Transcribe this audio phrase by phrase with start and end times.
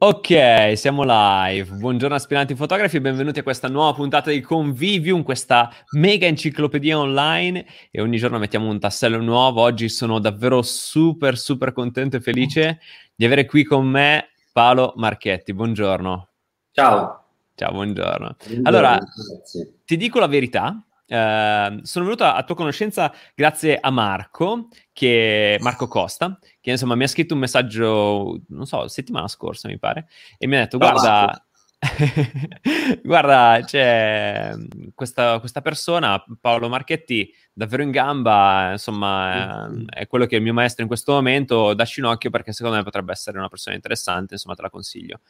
[0.00, 1.74] Ok, siamo live.
[1.74, 7.66] Buongiorno aspiranti fotografi e benvenuti a questa nuova puntata di Convivium, questa mega enciclopedia online
[7.90, 9.60] e ogni giorno mettiamo un tassello nuovo.
[9.60, 12.78] Oggi sono davvero super super contento e felice
[13.12, 15.52] di avere qui con me Paolo Marchetti.
[15.52, 16.28] Buongiorno.
[16.70, 17.24] Ciao.
[17.56, 18.36] Ciao, buongiorno.
[18.38, 19.80] buongiorno allora, grazie.
[19.84, 20.80] ti dico la verità,
[21.10, 26.38] Uh, sono venuto a, a, tua conoscenza grazie a Marco, che, Marco Costa,
[26.68, 30.06] che insomma mi ha scritto un messaggio, non so, settimana scorsa mi pare,
[30.36, 31.42] e mi ha detto, guarda,
[33.02, 34.52] guarda, c'è
[34.94, 40.44] questa, questa, persona, Paolo Marchetti, davvero in gamba, insomma, è, è quello che è il
[40.44, 43.74] mio maestro in questo momento, dacci un occhio perché secondo me potrebbe essere una persona
[43.74, 45.20] interessante, insomma, te la consiglio.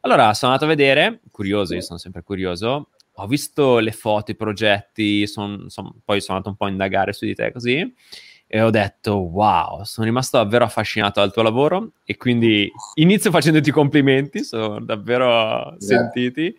[0.00, 4.34] Allora, sono andato a vedere, curioso, io sono sempre curioso, ho visto le foto, i
[4.34, 7.94] progetti, son, son, poi sono andato un po' a indagare su di te così
[8.52, 13.70] e ho detto wow, sono rimasto davvero affascinato dal tuo lavoro e quindi inizio facendoti
[13.70, 16.52] complimenti, sono davvero sentiti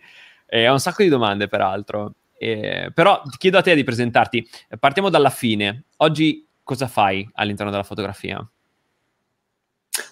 [0.46, 2.14] e ho un sacco di domande peraltro.
[2.38, 4.48] E, però ti chiedo a te di presentarti.
[4.80, 5.84] Partiamo dalla fine.
[5.98, 8.42] Oggi cosa fai all'interno della fotografia?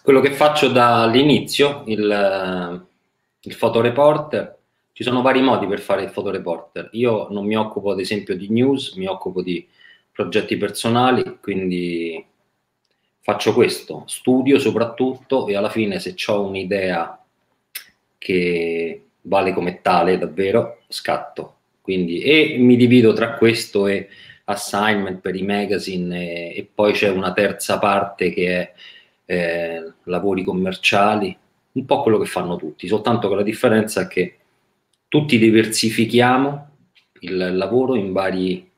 [0.03, 2.87] Quello che faccio dall'inizio, il,
[3.41, 4.59] il fotoreporter,
[4.93, 6.91] ci sono vari modi per fare il fotoreporter.
[6.93, 9.67] Io non mi occupo ad esempio di news, mi occupo di
[10.21, 12.23] progetti personali, quindi
[13.23, 17.19] faccio questo, studio soprattutto e alla fine se ho un'idea
[18.19, 21.55] che vale come tale davvero, scatto.
[21.81, 24.09] Quindi e mi divido tra questo e
[24.45, 28.73] assignment per i magazine e, e poi c'è una terza parte che è
[29.25, 31.35] eh, lavori commerciali,
[31.73, 34.37] un po' quello che fanno tutti, soltanto che la differenza è che
[35.09, 36.69] tutti diversifichiamo
[37.21, 38.70] il lavoro in vari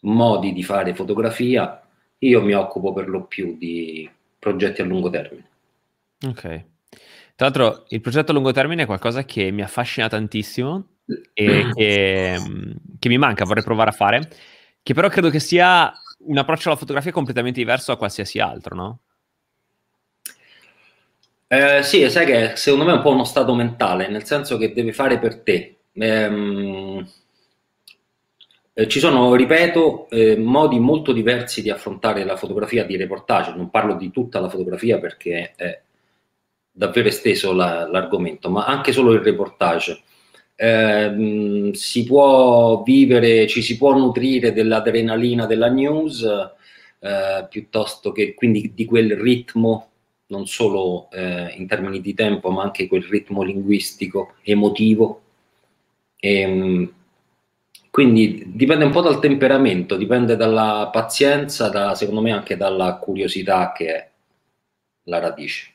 [0.00, 1.82] modi di fare fotografia.
[2.18, 5.46] Io mi occupo per lo più di progetti a lungo termine.
[6.26, 6.42] Ok.
[7.36, 10.86] Tra l'altro, il progetto a lungo termine è qualcosa che mi affascina tantissimo
[11.32, 12.36] e che,
[12.98, 14.28] che mi manca, vorrei provare a fare,
[14.82, 18.98] che però credo che sia un approccio alla fotografia completamente diverso a qualsiasi altro, no?
[21.46, 24.72] Eh, sì, sai che secondo me è un po' uno stato mentale, nel senso che
[24.74, 25.76] deve fare per te.
[25.92, 27.08] Ehm,
[28.78, 33.52] eh, ci sono, ripeto, eh, modi molto diversi di affrontare la fotografia di reportage.
[33.56, 35.80] Non parlo di tutta la fotografia perché è
[36.70, 40.00] davvero esteso la, l'argomento, ma anche solo il reportage.
[40.54, 46.22] Eh, si può vivere, ci si può nutrire dell'adrenalina della news
[47.00, 49.88] eh, piuttosto che quindi di quel ritmo
[50.26, 55.22] non solo eh, in termini di tempo, ma anche quel ritmo linguistico, emotivo.
[56.20, 56.92] E, ehm,
[57.98, 63.72] quindi dipende un po' dal temperamento, dipende dalla pazienza, da, secondo me anche dalla curiosità
[63.72, 64.10] che è
[65.06, 65.72] la radice.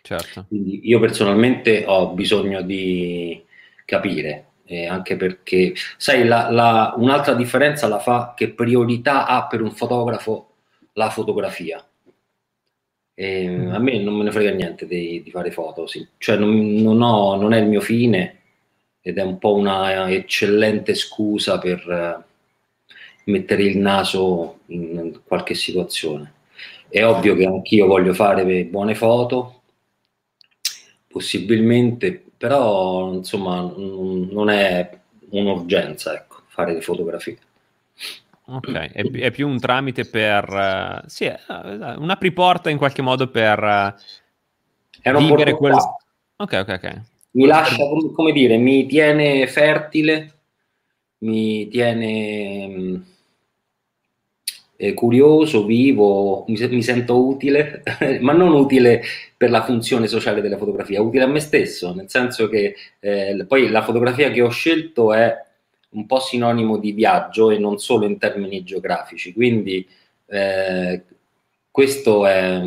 [0.00, 0.44] Certo.
[0.46, 3.44] Quindi io personalmente ho bisogno di
[3.84, 9.60] capire, eh, anche perché, sai, la, la, un'altra differenza la fa che priorità ha per
[9.60, 10.52] un fotografo
[10.92, 11.84] la fotografia
[13.12, 13.72] e mm.
[13.72, 16.06] a me non me ne frega niente di, di fare foto, sì.
[16.16, 18.39] cioè non, non, ho, non, è il mio fine
[19.02, 22.22] ed è un po' una eccellente scusa per uh,
[23.30, 26.34] mettere il naso in qualche situazione.
[26.88, 29.62] È ovvio che anch'io voglio fare buone foto,
[31.06, 34.98] possibilmente, però insomma non è
[35.30, 37.38] un'urgenza ecco, fare le fotografie.
[38.46, 40.48] Ok, è, è, più un tramite per...
[40.48, 43.62] Uh, sì, è un'apriporta in qualche modo per
[45.04, 45.74] uh, vivere quel...
[45.74, 47.00] Ok, ok, ok.
[47.32, 50.34] Mi lascia, come, come dire, mi tiene fertile,
[51.18, 52.96] mi tiene mh, mm,
[54.76, 57.82] eh, curioso, vivo, mi, mi sento utile,
[58.20, 59.02] ma non utile
[59.36, 63.68] per la funzione sociale della fotografia, utile a me stesso, nel senso che eh, poi
[63.68, 65.34] la fotografia che ho scelto è
[65.90, 69.32] un po' sinonimo di viaggio e non solo in termini geografici.
[69.32, 69.86] Quindi
[70.26, 71.02] eh,
[71.70, 72.60] questo è,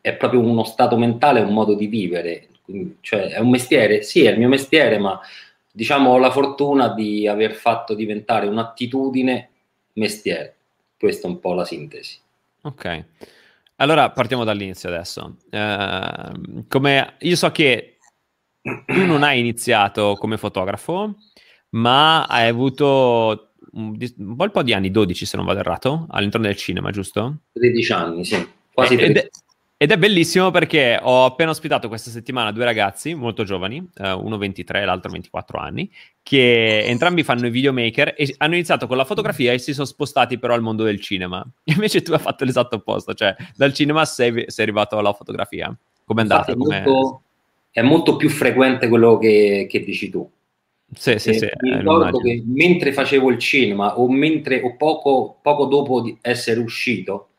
[0.00, 2.48] è, proprio uno stato mentale, un modo di vivere.
[3.00, 4.02] Cioè, è un mestiere?
[4.02, 5.20] Sì, è il mio mestiere, ma
[5.70, 9.50] diciamo ho la fortuna di aver fatto diventare un'attitudine
[9.94, 10.56] mestiere.
[10.98, 12.18] Questa è un po' la sintesi.
[12.62, 13.04] Ok.
[13.76, 15.36] Allora partiamo dall'inizio adesso.
[15.50, 17.96] Uh, come io so che
[18.60, 21.16] tu non hai iniziato come fotografo,
[21.70, 26.46] ma hai avuto un, un bel po' di anni, 12 se non vado errato, all'interno
[26.46, 27.36] del cinema, giusto?
[27.52, 29.18] 13 anni, sì, quasi 13.
[29.18, 29.30] Ed è,
[29.82, 34.36] ed è bellissimo perché ho appena ospitato questa settimana due ragazzi molto giovani, eh, uno
[34.36, 35.90] 23 e l'altro 24 anni,
[36.22, 40.38] che entrambi fanno i videomaker e hanno iniziato con la fotografia e si sono spostati
[40.38, 41.42] però al mondo del cinema.
[41.64, 45.74] Invece tu hai fatto l'esatto opposto, cioè dal cinema sei, sei arrivato alla fotografia.
[46.04, 46.54] Com'è andata?
[46.54, 47.22] Molto,
[47.70, 50.30] è molto più frequente quello che, che dici tu.
[50.92, 55.64] Sì, sì, sì, mi ricordo che mentre facevo il cinema o, mentre, o poco, poco
[55.64, 57.29] dopo di essere uscito,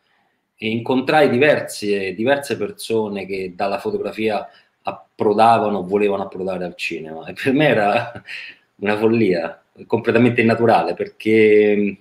[0.69, 4.47] incontrai diverse, diverse persone che dalla fotografia
[4.83, 7.25] approdavano, volevano approdare al cinema.
[7.25, 8.11] E per me era
[8.77, 11.97] una follia, completamente innaturale, perché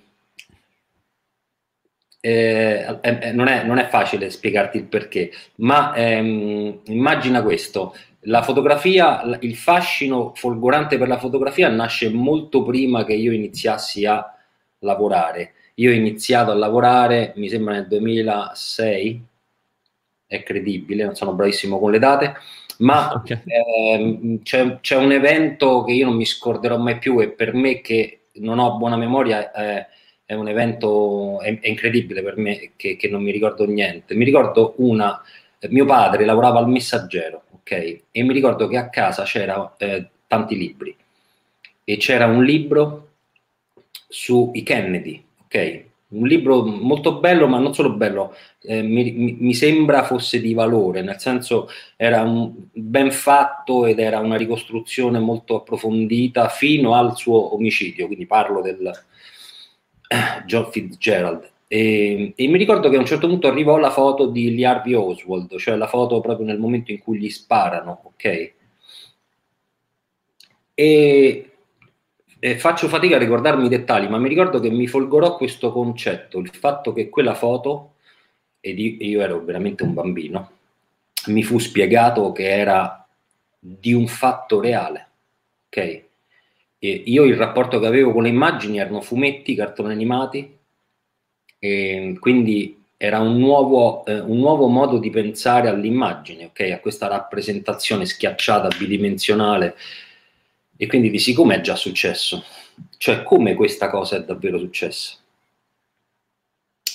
[2.23, 8.43] eh, eh, non, è, non, è, facile spiegarti il perché, ma ehm, immagina questo, la
[8.43, 14.23] fotografia, il fascino folgorante per la fotografia nasce molto prima che io iniziassi a
[14.79, 15.53] lavorare.
[15.81, 19.25] Io ho iniziato a lavorare, mi sembra nel 2006,
[20.27, 22.35] è credibile, non sono bravissimo con le date,
[22.79, 23.41] ma okay.
[23.45, 27.81] ehm, c'è, c'è, un evento che io non mi scorderò mai più e per me
[27.81, 29.87] che non ho buona memoria è,
[30.25, 34.15] è un evento è, è incredibile per me che, che, non mi ricordo niente.
[34.15, 35.21] Mi ricordo una,
[35.69, 38.01] mio padre lavorava al messaggero ok?
[38.11, 40.95] E mi ricordo che a casa c'era eh, tanti libri
[41.83, 43.09] e c'era un libro
[44.07, 45.89] sui Kennedy, ok?
[46.11, 51.01] Un libro molto bello, ma non solo bello, eh, mi, mi, sembra fosse di valore,
[51.01, 57.53] nel senso era un, ben fatto ed era una ricostruzione molto approfondita fino al suo
[57.53, 58.91] omicidio, quindi parlo del
[60.07, 61.49] eh, John Fitzgerald.
[61.67, 64.93] E, e, mi ricordo che a un certo punto arrivò la foto di Lee Harvey
[64.93, 68.53] Oswald, cioè la foto proprio nel momento in cui gli sparano, ok?
[70.73, 71.50] E,
[72.43, 76.39] e faccio fatica a ricordarmi i dettagli, ma mi ricordo che mi folgorò questo concetto,
[76.39, 77.97] il fatto che quella foto,
[78.59, 80.51] ed io ero veramente un bambino,
[81.27, 83.07] mi fu spiegato che era
[83.59, 85.07] di un fatto reale,
[85.67, 85.77] ok?
[86.79, 90.57] E io il rapporto che avevo con le immagini erano fumetti, cartoni animati,
[91.59, 96.71] e quindi era un nuovo, eh, un nuovo, modo di pensare all'immagine, okay?
[96.71, 99.75] a questa rappresentazione schiacciata, bidimensionale.
[100.81, 102.43] E quindi di come è già successo,
[102.97, 105.15] cioè come questa cosa è davvero successa.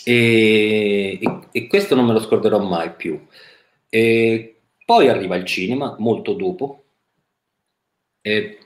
[0.04, 3.24] E, e, e questo non me lo scorderò mai più.
[3.88, 6.82] E poi arriva il cinema, molto dopo,
[8.20, 8.58] e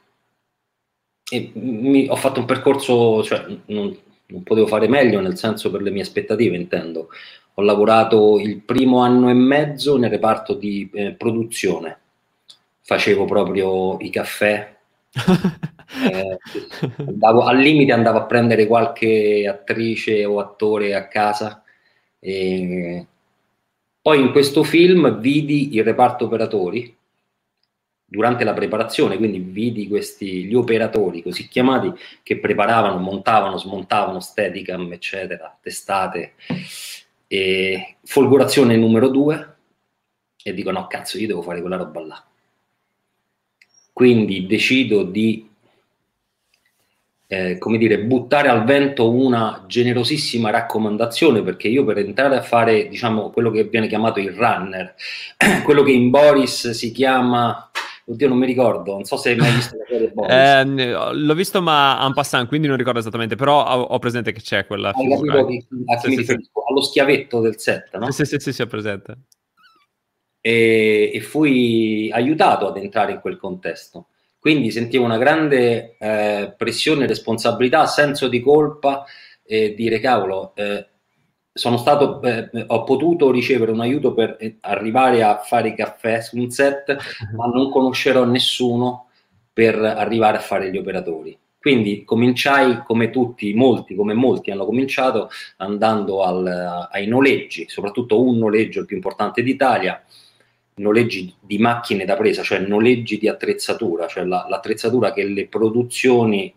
[1.53, 3.95] mi, ho fatto un percorso, cioè, non,
[4.25, 7.11] non potevo fare meglio, nel senso per le mie aspettative intendo.
[7.57, 11.99] Ho lavorato il primo anno e mezzo nel reparto di eh, produzione,
[12.81, 14.79] facevo proprio i caffè,
[15.13, 16.39] eh,
[17.07, 21.63] andavo, al limite andavo a prendere qualche attrice o attore a casa.
[22.19, 23.07] E...
[24.03, 26.97] Poi in questo film vidi il reparto operatori,
[28.11, 31.93] durante la preparazione, quindi vidi questi gli operatori così chiamati
[32.25, 36.33] che preparavano, montavano, smontavano Steadicam, eccetera, testate,
[37.29, 39.57] e folgorazione numero due,
[40.43, 42.25] e dico no cazzo io devo fare quella roba là.
[44.01, 45.47] Quindi decido di,
[47.27, 52.89] eh, come dire, buttare al vento una generosissima raccomandazione, perché io per entrare a fare,
[52.89, 54.95] diciamo, quello che viene chiamato il runner,
[55.65, 57.71] quello che in Boris si chiama
[58.07, 60.33] Oddio, non mi ricordo, non so se hai mai visto la serie Boris.
[60.33, 64.41] Eh, l'ho visto ma en passant, quindi non ricordo esattamente, però ho, ho presente che
[64.41, 65.45] c'è quella Hai figura.
[65.45, 66.65] capito che, a sì, mi riferisco?
[66.67, 68.11] Allo schiavetto del set, no?
[68.11, 69.17] Sì, sì, sì, sì, ho presente.
[70.41, 74.07] E, e, fui aiutato ad entrare in quel contesto.
[74.39, 79.05] Quindi sentivo una grande eh, pressione, responsabilità, senso di colpa
[79.45, 80.87] e dire cavolo, eh,
[81.53, 86.21] sono stato, eh, ho potuto ricevere un aiuto per eh, arrivare a fare i caffè
[86.21, 86.97] su un set,
[87.37, 89.09] ma non conoscerò nessuno
[89.53, 91.37] per arrivare a fare gli operatori.
[91.59, 95.29] Quindi cominciai come tutti, molti, come molti hanno cominciato
[95.59, 100.03] andando al, ai noleggi, soprattutto un noleggio il più importante d'Italia,
[100.81, 106.53] noleggi di macchine da presa, cioè noleggi di attrezzatura, cioè la, l'attrezzatura che le produzioni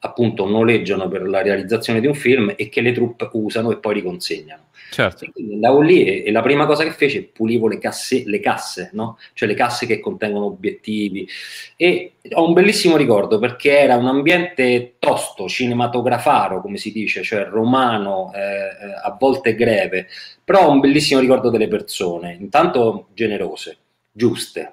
[0.00, 3.94] appunto noleggiano per la realizzazione di un film e che le truppe usano e poi
[3.94, 4.68] riconsegnano.
[4.90, 5.26] Certo.
[5.32, 8.90] Quindi andavo lì e, e, la prima cosa che fece pulivo le, casse, le casse,
[8.92, 9.18] no?
[9.32, 11.28] cioè le casse che contengono obiettivi
[11.76, 17.44] e ho un bellissimo ricordo perché era un ambiente tosto, cinematografaro come si dice, cioè
[17.44, 20.06] romano, eh, eh a volte greve,
[20.42, 23.76] però ho un bellissimo ricordo delle persone, intanto generose,
[24.12, 24.72] giuste,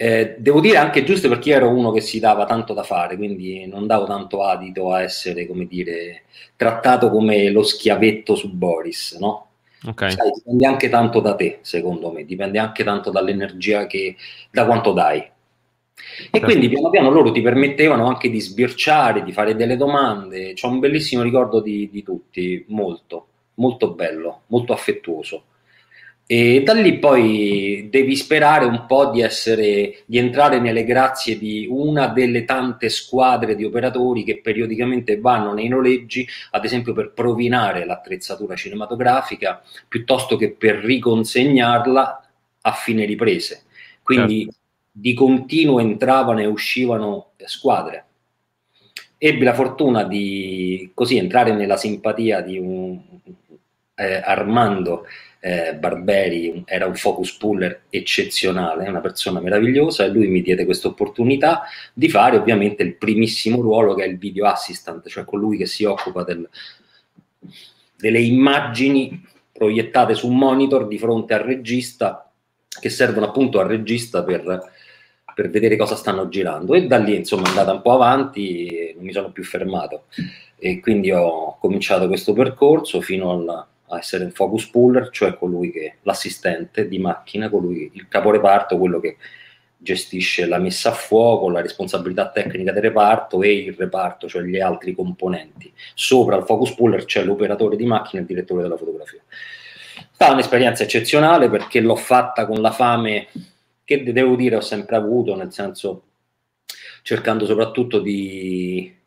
[0.00, 3.16] eh, devo dire anche giusto perché io ero uno che si dava tanto da fare,
[3.16, 6.22] quindi non davo tanto adito a essere, come dire,
[6.54, 9.46] trattato come lo schiavetto su Boris, no?
[9.84, 10.12] Okay.
[10.12, 14.14] Sai, dipende anche tanto da te, secondo me, dipende anche tanto dall'energia che,
[14.52, 15.18] da quanto dai.
[15.18, 15.32] E
[16.30, 16.46] certo.
[16.46, 20.52] quindi piano piano loro ti permettevano anche di sbirciare, di fare delle domande.
[20.54, 25.42] C'ho un bellissimo ricordo di, di tutti, molto, molto bello, molto affettuoso.
[26.30, 31.66] E da lì poi devi sperare un po' di essere, di entrare nelle grazie di
[31.70, 37.86] una delle tante squadre di operatori che periodicamente vanno nei noleggi, ad esempio per provinare
[37.86, 42.28] l'attrezzatura cinematografica, piuttosto che per riconsegnarla
[42.60, 43.62] a fine riprese.
[44.02, 44.58] Quindi certo.
[44.92, 48.04] di continuo entravano e uscivano squadre.
[49.16, 53.00] Ebbi la fortuna di così entrare nella simpatia di un
[53.94, 55.06] eh, Armando
[55.40, 60.88] eh, Barberi era un focus puller eccezionale, una persona meravigliosa e lui mi diede questa
[60.88, 65.66] opportunità di fare ovviamente il primissimo ruolo che è il video assistant, cioè colui che
[65.66, 66.48] si occupa del,
[67.96, 72.30] delle immagini proiettate su un monitor di fronte al regista
[72.80, 74.70] che servono appunto al regista per,
[75.34, 76.74] per vedere cosa stanno girando.
[76.74, 80.04] E da lì insomma è andata un po' avanti e non mi sono più fermato.
[80.56, 85.70] E quindi ho cominciato questo percorso fino al a essere un focus puller, cioè colui
[85.70, 89.16] che l'assistente di macchina, colui il caporeparto, quello che
[89.80, 94.58] gestisce la messa a fuoco, la responsabilità tecnica del reparto e il reparto, cioè gli
[94.58, 95.72] altri componenti.
[95.94, 99.20] Sopra il focus puller c'è l'operatore di macchina e il direttore della fotografia.
[100.16, 103.28] È un'esperienza eccezionale perché l'ho fatta con la fame
[103.84, 106.02] che devo dire ho sempre avuto, nel senso
[107.02, 108.97] cercando soprattutto di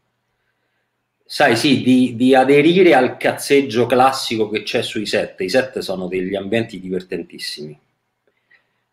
[1.31, 5.39] sai sì, di, di, aderire al cazzeggio classico che c'è sui set.
[5.39, 7.79] I set sono degli ambienti divertentissimi,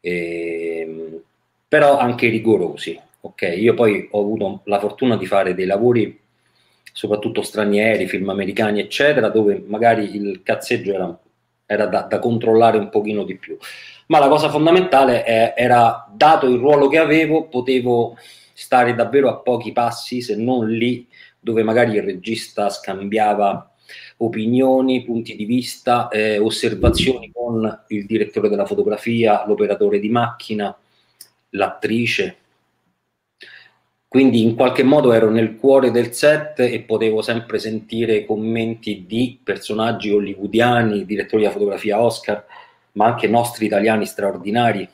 [0.00, 1.20] e, ehm,
[1.66, 2.96] però anche rigorosi.
[3.22, 6.16] Ok, io poi ho avuto la fortuna di fare dei lavori,
[6.92, 11.18] soprattutto stranieri, film americani, eccetera, dove magari il cazzeggio era,
[11.66, 13.58] era da, da, controllare un pochino di più.
[14.06, 18.16] Ma la cosa fondamentale è, era, dato il ruolo che avevo, potevo
[18.52, 21.07] stare davvero a pochi passi, se non lì,
[21.40, 23.72] dove magari il regista scambiava
[24.18, 30.76] opinioni, punti di vista, eh, osservazioni con il direttore della fotografia, l'operatore di macchina,
[31.50, 32.36] l'attrice.
[34.08, 39.38] Quindi in qualche modo ero nel cuore del set e potevo sempre sentire commenti di
[39.42, 42.44] personaggi hollywoodiani, direttori di fotografia Oscar,
[42.92, 44.88] ma anche nostri italiani straordinari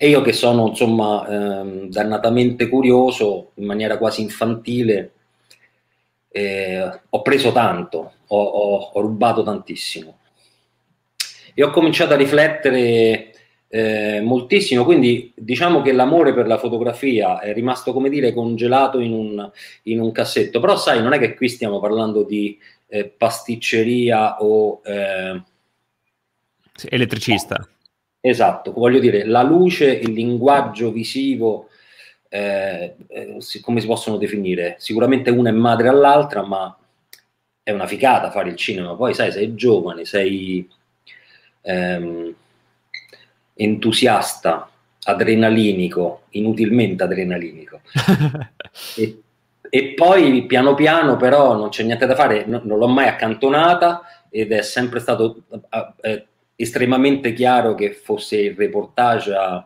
[0.00, 5.10] e io che sono insomma ehm, dannatamente curioso, in maniera quasi infantile,
[6.30, 10.18] eh, ho preso tanto, ho, ho, ho, rubato tantissimo.
[11.52, 13.32] E ho cominciato a riflettere
[13.66, 19.12] eh, moltissimo, quindi diciamo che l'amore per la fotografia è rimasto, come dire, congelato in
[19.12, 19.50] un,
[19.84, 20.60] in un cassetto.
[20.60, 24.80] Però sai, non è che qui stiamo parlando di eh, pasticceria o...
[24.84, 25.42] Eh,
[26.88, 27.68] elettricista.
[28.28, 31.70] Esatto, voglio dire, la luce, il linguaggio visivo,
[32.28, 34.76] eh, eh, come si possono definire?
[34.78, 36.76] Sicuramente una è madre all'altra, ma
[37.62, 38.94] è una ficata fare il cinema.
[38.94, 40.68] Poi, sai, sei giovane, sei
[41.62, 42.34] ehm,
[43.54, 44.70] entusiasta,
[45.04, 47.80] adrenalinico, inutilmente adrenalinico.
[48.94, 49.22] e,
[49.70, 54.02] e, poi, piano piano, però, non c'è niente da fare, no, non l'ho mai accantonata
[54.28, 55.44] ed è sempre stato...
[56.02, 56.26] Eh,
[56.60, 59.62] estremamente chiaro che fosse il reportage a,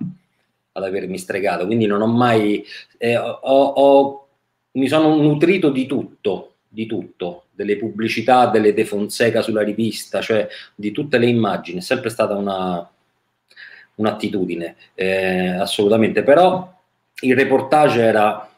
[0.73, 2.63] ad avermi stregato, quindi non ho mai...
[2.99, 4.29] Eh, ho, ho,
[4.73, 10.47] mi sono nutrito di tutto, di tutto, delle pubblicità, delle De Fonseca sulla rivista, cioè
[10.75, 12.87] di tutte le immagini, è sempre stata una,
[13.95, 16.79] un'attitudine, eh, assolutamente, però
[17.23, 18.51] il reportage era,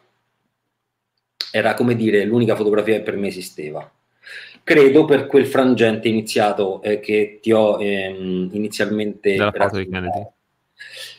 [1.53, 3.89] era, come dire, l'unica fotografia che per me esisteva
[4.65, 9.37] credo per quel frangente iniziato eh, che ti ho ehm, inizialmente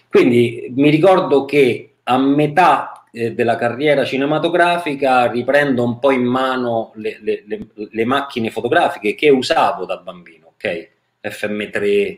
[0.10, 6.92] quindi mi ricordo che a metà eh, della carriera cinematografica riprendo un po' in mano
[6.96, 10.90] le, le, le, le macchine fotografiche che usavo da bambino ok?
[11.24, 12.18] FM3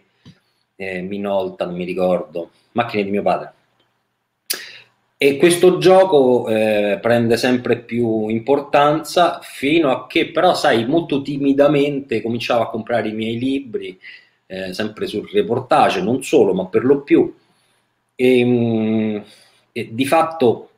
[0.77, 2.51] eh, Minolta non mi ricordo.
[2.73, 3.53] Macchine di mio padre
[5.19, 12.21] e questo gioco eh, prende sempre più importanza fino a che però, sai, molto timidamente
[12.21, 13.99] cominciavo a comprare i miei libri,
[14.45, 17.33] eh, sempre sul reportage, non solo, ma per lo più.
[18.15, 19.17] E, mm,
[19.71, 20.69] e di fatto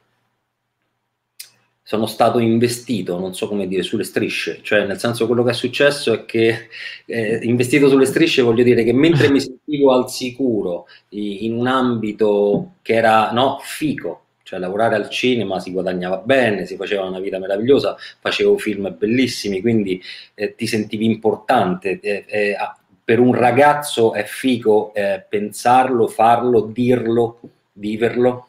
[1.84, 5.54] sono stato investito, non so come dire, sulle strisce, cioè nel senso quello che è
[5.54, 6.68] successo è che
[7.06, 12.74] eh, investito sulle strisce voglio dire che mentre mi sentivo al sicuro in un ambito
[12.84, 17.38] che era no, fico, cioè lavorare al cinema si guadagnava bene, si faceva una vita
[17.38, 20.02] meravigliosa, facevo film bellissimi, quindi
[20.34, 22.00] eh, ti sentivi importante.
[22.00, 22.56] Eh, eh,
[23.04, 27.40] per un ragazzo è figo eh, pensarlo, farlo, dirlo,
[27.74, 28.48] viverlo.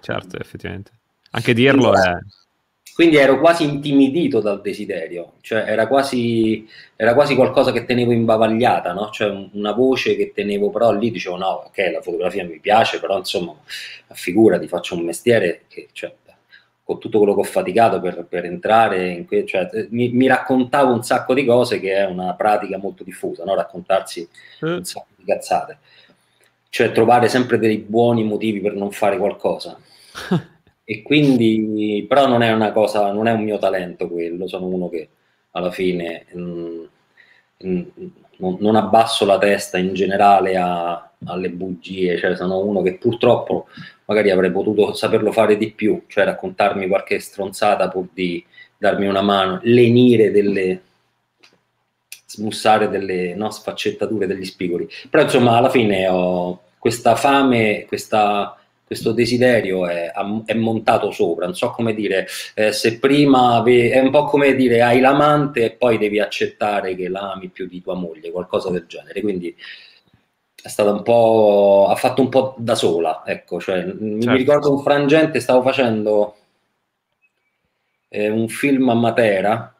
[0.00, 0.92] Certo, effettivamente.
[1.32, 2.14] Anche dirlo è...
[2.94, 8.92] quindi ero quasi intimidito dal desiderio, cioè era quasi, era quasi qualcosa che tenevo imbavagliata,
[8.92, 9.10] no?
[9.10, 13.18] cioè una voce che tenevo, però lì dicevo no, ok, la fotografia mi piace, però
[13.18, 13.52] insomma,
[14.12, 16.14] figurati, faccio un mestiere che, cioè,
[16.84, 20.92] con tutto quello che ho faticato per, per entrare in que- cioè, mi, mi, raccontavo
[20.92, 23.56] un sacco di cose che è una pratica molto diffusa, no?
[23.56, 24.28] raccontarsi
[24.64, 24.72] mm.
[24.72, 25.78] un sacco di cazzate,
[26.68, 29.76] cioè trovare sempre dei buoni motivi per non fare qualcosa.
[30.84, 34.88] e quindi però non è una cosa, non è un mio talento quello, sono uno
[34.88, 35.08] che
[35.52, 36.84] alla fine mh, mm,
[37.58, 42.94] mh, mm, non, abbasso la testa in generale a, alle bugie, cioè sono uno che
[42.94, 43.66] purtroppo
[44.06, 48.44] magari avrei potuto saperlo fare di più, cioè raccontarmi qualche stronzata pur di
[48.76, 50.82] darmi una mano, lenire delle
[52.26, 54.88] smussare delle no, sfaccettature degli spigoli.
[55.08, 60.12] Però insomma alla fine ho questa fame, questa questo desiderio è,
[60.44, 64.54] è, montato sopra, non so come dire, eh, se prima ave- è un po' come
[64.54, 68.84] dire hai l'amante e poi devi accettare che l'ami più di tua moglie, qualcosa del
[68.86, 69.54] genere, quindi
[70.62, 73.96] è stata un po', ha fatto un po' da sola, ecco, cioè, certo.
[74.00, 76.36] mi ricordo un frangente, stavo facendo
[78.08, 79.74] eh, un film a Matera,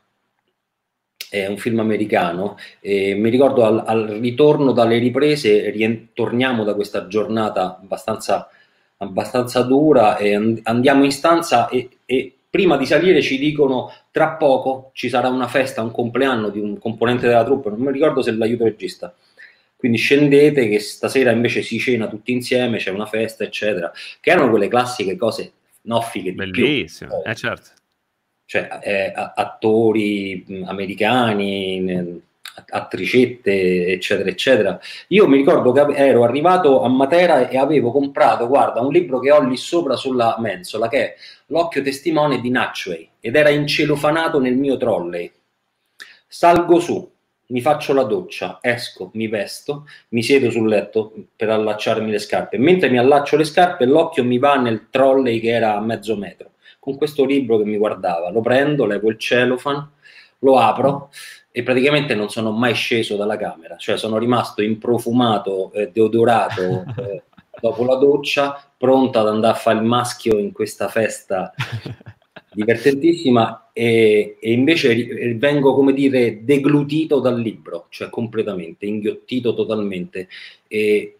[1.30, 7.06] è un film americano, e mi ricordo al, al ritorno dalle riprese, ritorniamo da questa
[7.06, 8.49] giornata abbastanza
[9.04, 14.90] abbastanza dura e andiamo in stanza e, e, prima di salire ci dicono tra poco
[14.94, 18.30] ci sarà una festa, un compleanno di un componente della troupe, non mi ricordo se
[18.30, 19.14] è l'aiuto regista.
[19.76, 23.92] Quindi scendete che stasera invece si cena tutti insieme, c'è una festa, eccetera.
[24.20, 26.32] Che erano quelle classiche cose noffiche.
[26.32, 27.70] Bellissimo, eh certo.
[28.46, 32.23] Cioè, eh, attori americani,
[32.68, 34.80] attricette, eccetera, eccetera.
[35.08, 39.30] Io mi ricordo che ero arrivato a Matera e avevo comprato, guarda, un libro che
[39.30, 41.14] ho lì sopra sulla mensola, che è
[41.49, 45.30] L'occhio testimone di Natchway, ed era incelofanato nel mio trolley.
[46.26, 47.12] Salgo su,
[47.49, 52.56] mi faccio la doccia, esco, mi vesto, mi siedo sul letto per allacciarmi le scarpe.
[52.56, 56.52] Mentre mi allaccio le scarpe, l'occhio mi va nel trolley che era a mezzo metro,
[56.78, 58.30] con questo libro che mi guardava.
[58.30, 59.86] Lo prendo, levo il celofan,
[60.38, 61.10] lo apro
[61.56, 67.23] e praticamente non sono mai sceso dalla camera, cioè sono rimasto improfumato, eh, deodorato eh,
[67.60, 71.54] dopo la doccia, pronto ad andare a fare il maschio in questa festa
[72.52, 80.26] divertentissima e, e invece vengo, come dire, deglutito dal libro, cioè completamente, inghiottito totalmente.
[80.67, 81.19] E,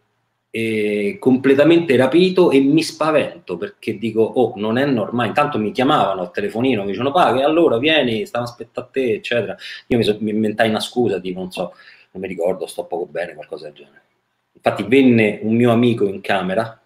[0.57, 5.27] eh, completamente rapito e mi spavento perché dico, oh, non è normale.
[5.27, 9.57] Intanto mi chiamavano al telefonino, mi dicevano, Paga, allora vieni, stiamo aspettando a te, eccetera.
[9.88, 11.75] Io mi, so, mi inventai una scusa di non so,
[12.12, 14.03] non mi ricordo, sto poco bene, qualcosa del genere.
[14.53, 16.81] Infatti venne un mio amico in camera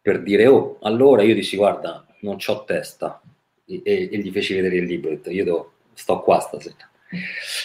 [0.00, 3.20] per dire, oh, allora io dissi, guarda, non ho testa.
[3.64, 6.88] E, e, e, gli feci vedere il libro, ho detto, io do, sto qua stasera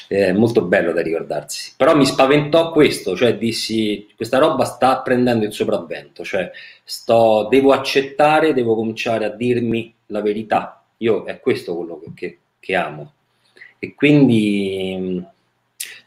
[0.08, 1.74] è molto bello da ricordarsi.
[1.76, 6.52] Però mi spaventò questo, cioè dissi questa roba sta prendendo il sopravvento, cioè
[6.84, 10.84] sto, devo accettare, devo cominciare a dirmi la verità.
[10.98, 13.14] Io è questo quello che, che, amo.
[13.80, 15.24] E quindi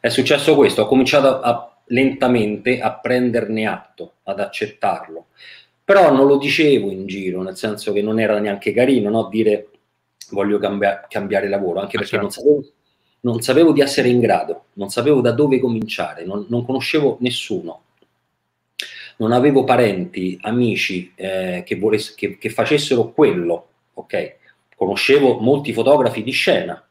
[0.00, 5.26] è successo questo, ho cominciato a, a, lentamente a prenderne atto, ad accettarlo.
[5.84, 9.28] Però non lo dicevo in giro, nel senso che non era neanche carino no?
[9.28, 9.68] dire
[10.30, 12.24] voglio cambia- cambiare lavoro, anche ah, perché certo.
[12.24, 12.62] non sapevo
[13.22, 17.82] non sapevo di essere in grado, non sapevo da dove cominciare, non, non conoscevo nessuno,
[19.18, 24.36] non avevo parenti, amici eh, che, voless- che, che, facessero quello, ok?
[24.74, 26.84] Conoscevo molti fotografi di scena,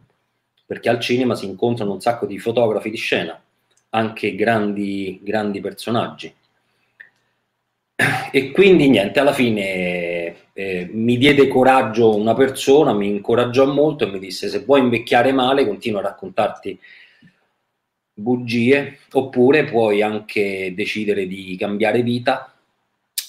[0.65, 3.41] perché al cinema si incontrano un sacco di fotografi di scena,
[3.89, 6.33] anche grandi, grandi personaggi.
[8.31, 10.10] E quindi niente, alla fine
[10.53, 15.31] eh, mi diede coraggio una persona, mi incoraggiò molto e mi disse se vuoi invecchiare
[15.31, 16.77] male continua a raccontarti
[18.13, 22.53] bugie oppure puoi anche decidere di cambiare vita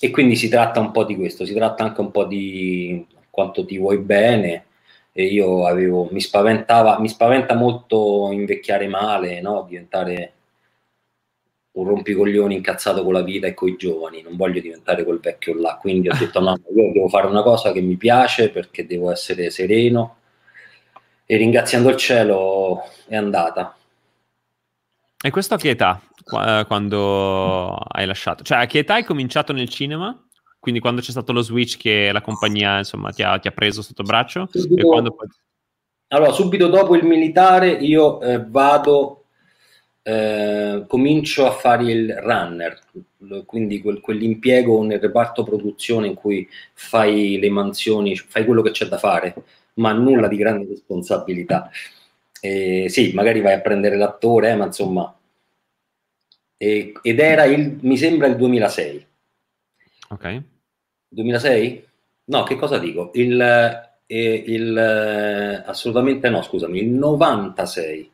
[0.01, 3.65] e quindi si tratta un po' di questo, si tratta anche un po' di quanto
[3.65, 4.67] ti vuoi bene
[5.13, 9.65] e io avevo, mi spaventava, mi spaventa molto invecchiare male, no?
[9.69, 10.33] diventare
[11.73, 15.59] un rompicoglioni incazzato con la vita e con i giovani, non voglio diventare quel vecchio
[15.59, 19.11] là, quindi ho detto no, io devo fare una cosa che mi piace perché devo
[19.11, 20.17] essere sereno
[21.25, 23.75] e ringraziando il cielo è andata.
[25.25, 26.03] E questo a che età
[26.45, 28.43] eh, quando hai lasciato?
[28.43, 30.27] Cioè a che età hai cominciato nel cinema?
[30.59, 33.83] Quindi quando c'è stato lo switch che la compagnia insomma ti ha, ti ha preso
[33.83, 34.47] sotto braccio?
[34.51, 35.29] Subito, poi...
[36.09, 39.22] Allora, subito dopo il militare io eh, vado
[40.03, 42.79] eh, comincio a fare il runner,
[43.47, 48.87] quindi quel, quell'impiego nel reparto produzione in cui fai le mansioni, fai quello che c'è
[48.87, 49.35] da fare,
[49.75, 51.71] ma nulla di grande responsabilità.
[52.41, 55.17] E sì, magari vai a prendere l'attore, eh, ma insomma...
[56.57, 59.07] E, ed era il, mi sembra il 2006.
[60.11, 60.43] Ok.
[61.09, 61.89] 2006?
[62.25, 63.11] No, che cosa dico?
[63.15, 63.41] Il,
[64.07, 68.11] eh, il eh, assolutamente no, scusami, il 96.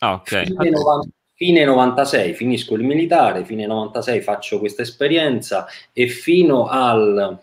[0.00, 0.44] Ah, ok.
[0.44, 1.08] Fine, 90,
[1.40, 7.40] fine 96 finisco il militare, fine 96 faccio questa esperienza e fino al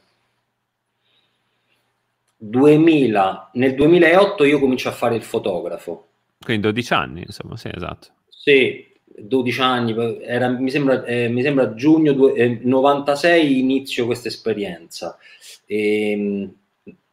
[2.38, 6.06] 2000, nel 2008 io comincio a fare il fotografo.
[6.40, 8.10] Quindi 12 anni, insomma, sì, esatto.
[8.30, 14.28] Sì, 12 anni, era, mi, sembra, eh, mi sembra giugno due, eh, 96 inizio questa
[14.28, 15.18] esperienza.
[15.66, 16.54] E, ehm,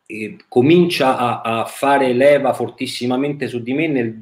[0.07, 4.18] e comincia a, a, fare leva fortissimamente su di me nel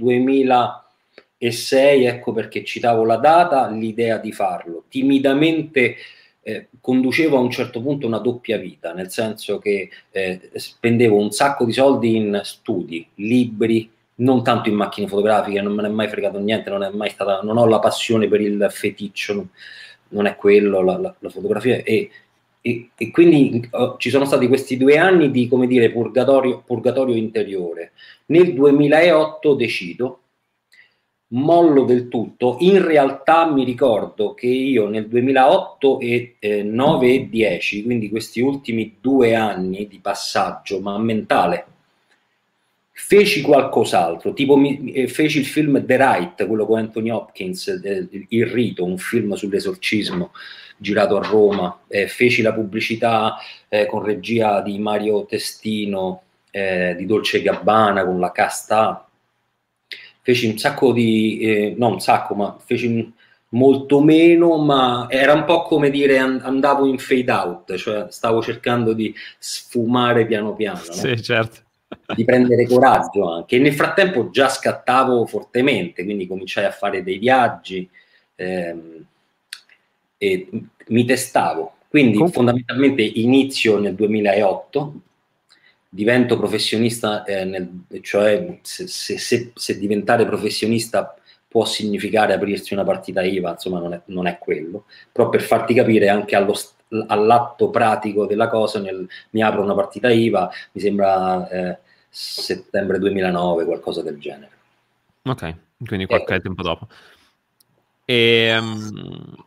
[1.42, 4.84] 2006, ecco perché citavo la data, l'idea di farlo.
[4.88, 5.96] Timidamente
[6.40, 11.32] eh, conducevo a un certo punto una doppia vita, nel senso che eh, spendevo un
[11.32, 15.90] sacco di soldi in studi, libri, non tanto in macchine fotografiche, non me ne è
[15.90, 19.48] mai fregato niente, non, è mai stata, non ho la passione per il feticcio,
[20.08, 22.10] non, è quello la, la, la fotografia e,
[22.60, 27.16] e, e quindi uh, ci sono stati questi due anni di, come dire, purgatorio, purgatorio
[27.16, 27.92] interiore.
[28.26, 30.21] Nel 2008 decido
[31.32, 32.56] mollo del tutto.
[32.60, 38.40] In realtà mi ricordo che io nel 2008 e eh, 9 e 10, quindi questi
[38.40, 41.66] ultimi due anni di passaggio, ma mentale,
[42.90, 48.08] feci qualcos'altro, tipo mi, eh, feci il film The Right, quello con Anthony Hopkins, eh,
[48.28, 50.32] Il Rito, un film sull'esorcismo
[50.76, 53.36] girato a Roma, eh, feci la pubblicità
[53.68, 59.06] eh, con regia di Mario Testino eh, di Dolce Gabbana con la casta
[60.22, 63.12] feci un sacco di, eh, no un sacco, ma feci
[63.50, 68.92] molto meno, ma era un po' come dire andavo in fade out, cioè stavo cercando
[68.92, 70.80] di sfumare piano piano.
[70.86, 70.92] No?
[70.92, 71.60] Sì, certo.
[72.14, 73.56] di prendere coraggio anche.
[73.56, 77.88] E nel frattempo già scattavo fortemente, quindi cominciai a fare dei viaggi
[78.36, 79.04] ehm,
[80.16, 80.48] e
[80.86, 81.74] mi testavo.
[81.88, 84.94] Quindi fondamentalmente inizio nel 2008
[85.94, 91.14] divento professionista, eh, nel, cioè se, se, se, se, diventare professionista
[91.46, 95.74] può significare aprirsi una partita IVA, insomma non è, non è quello, però per farti
[95.74, 96.54] capire anche allo,
[97.08, 101.78] all'atto pratico della cosa, nel, mi apro una partita IVA, mi sembra eh,
[102.08, 104.50] settembre 2009, qualcosa del genere.
[105.24, 106.42] Ok, quindi qualche ecco.
[106.42, 106.88] tempo dopo.
[108.06, 109.46] E, um,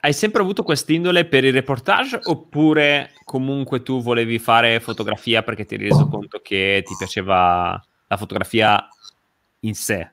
[0.00, 5.74] hai sempre avuto quest'indole per il reportage oppure comunque tu volevi fare fotografia perché ti
[5.74, 8.88] eri reso conto che ti piaceva la fotografia
[9.60, 10.12] in sé?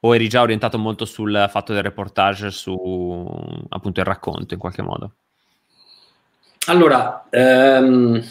[0.00, 2.74] O eri già orientato molto sul fatto del reportage, su
[3.70, 5.14] appunto il racconto in qualche modo?
[6.66, 8.22] Allora, ehm,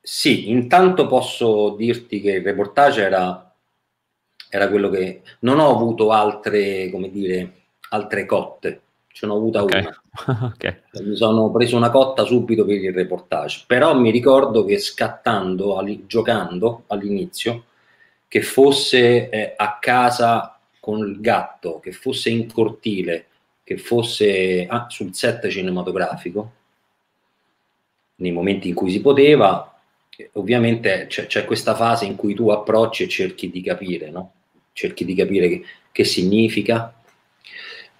[0.00, 3.54] sì, intanto posso dirti che il reportage era,
[4.48, 7.59] era quello che non ho avuto altre, come dire,
[7.90, 9.80] altre cotte, ce n'ho avuta okay.
[9.80, 10.50] una.
[10.54, 10.80] okay.
[11.04, 16.06] Mi sono preso una cotta subito per il reportage, però mi ricordo che scattando, all-
[16.06, 17.64] giocando all'inizio,
[18.26, 23.26] che fosse eh, a casa con il gatto, che fosse in cortile,
[23.64, 26.52] che fosse ah, sul set cinematografico,
[28.16, 29.78] nei momenti in cui si poteva,
[30.32, 34.32] ovviamente c'è, c'è, questa fase in cui tu approcci e cerchi di capire, no?
[34.72, 36.99] cerchi di capire che, che significa,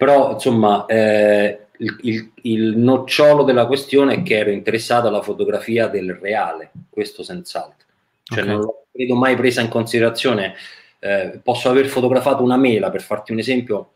[0.01, 5.85] però, insomma, eh, il, il, il, nocciolo della questione è che ero interessato alla fotografia
[5.85, 7.85] del reale, questo senz'altro.
[8.23, 8.51] Cioè, okay.
[8.51, 10.55] non l'ho credo mai presa in considerazione.
[10.97, 13.91] Eh, posso aver fotografato una mela, per farti un esempio,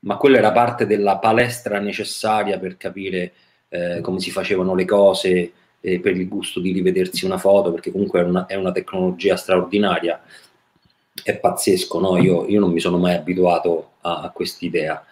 [0.00, 3.32] ma quella era parte della palestra necessaria per capire
[3.68, 8.20] eh, come si facevano le cose, per il gusto di rivedersi una foto, perché comunque
[8.20, 10.22] è una, è una tecnologia straordinaria
[11.22, 12.18] è pazzesco, no?
[12.18, 15.04] io, io, non mi sono mai abituato a, a quest'idea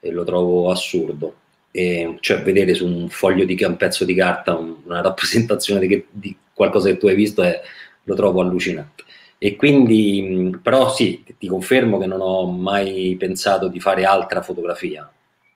[0.00, 1.34] e lo trovo assurdo.
[1.70, 6.36] E, cioè vedere su un foglio di un pezzo di carta una rappresentazione di, di
[6.52, 7.60] qualcosa che tu hai visto è,
[8.04, 9.04] lo trovo allucinante.
[9.38, 15.08] E quindi, però sì, ti confermo che non ho mai pensato di fare altra fotografia.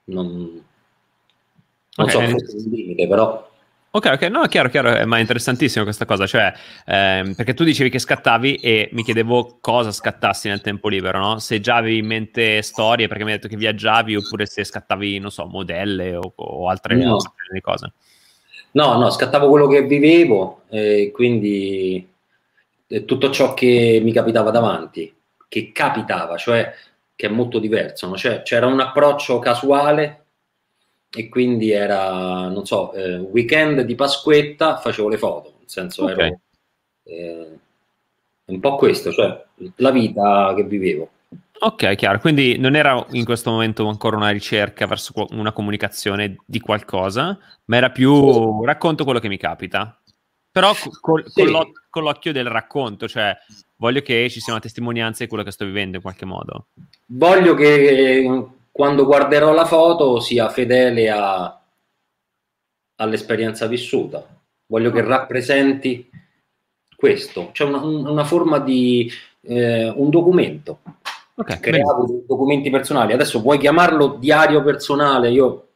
[0.05, 0.63] Non,
[1.95, 2.29] non okay.
[2.29, 3.51] so, forse un limite, però
[3.95, 6.51] Ok, ok, no, chiaro, chiaro, eh, ma è interessantissimo questa cosa, cioè,
[6.87, 11.37] ehm, perché tu dicevi che scattavi e mi chiedevo cosa scattassi nel tempo libero, no?
[11.37, 15.19] Se già avevi in mente storie, perché mi hai detto che viaggiavi, oppure se scattavi,
[15.19, 17.17] non so, modelle o, o altre, no.
[17.17, 17.93] altre cose.
[18.71, 22.09] No, no, scattavo quello che vivevo, e quindi
[23.05, 25.15] tutto ciò che mi capitava davanti,
[25.47, 26.73] che capitava, cioè
[27.15, 28.17] che è molto diverso, no?
[28.17, 30.22] cioè, c'era un approccio casuale
[31.15, 36.27] e quindi era, non so, eh, weekend di Pasquetta, facevo le foto, nel senso okay.
[36.27, 36.39] ero,
[37.03, 37.59] Eh,
[38.45, 39.43] un po' questo, cioè
[39.77, 41.09] la vita che vivevo.
[41.59, 42.19] Ok, chiaro.
[42.19, 47.77] Quindi non era in questo momento ancora una ricerca verso una comunicazione di qualcosa, ma
[47.77, 49.97] era più racconto quello che mi capita.
[50.51, 51.41] Però col, sì.
[51.41, 53.35] con, l'oc- con, l'occhio del racconto, cioè
[53.77, 56.67] voglio che ci sia una testimonianza di quello che sto vivendo in qualche modo.
[57.05, 61.61] Voglio che quando guarderò la foto sia fedele a,
[62.95, 64.25] all'esperienza vissuta.
[64.65, 66.09] Voglio che rappresenti
[66.95, 70.79] questo, cioè una, una forma di eh, un documento.
[71.35, 73.13] Okay, creavo dei documenti personali.
[73.13, 75.67] Adesso puoi chiamarlo diario personale, io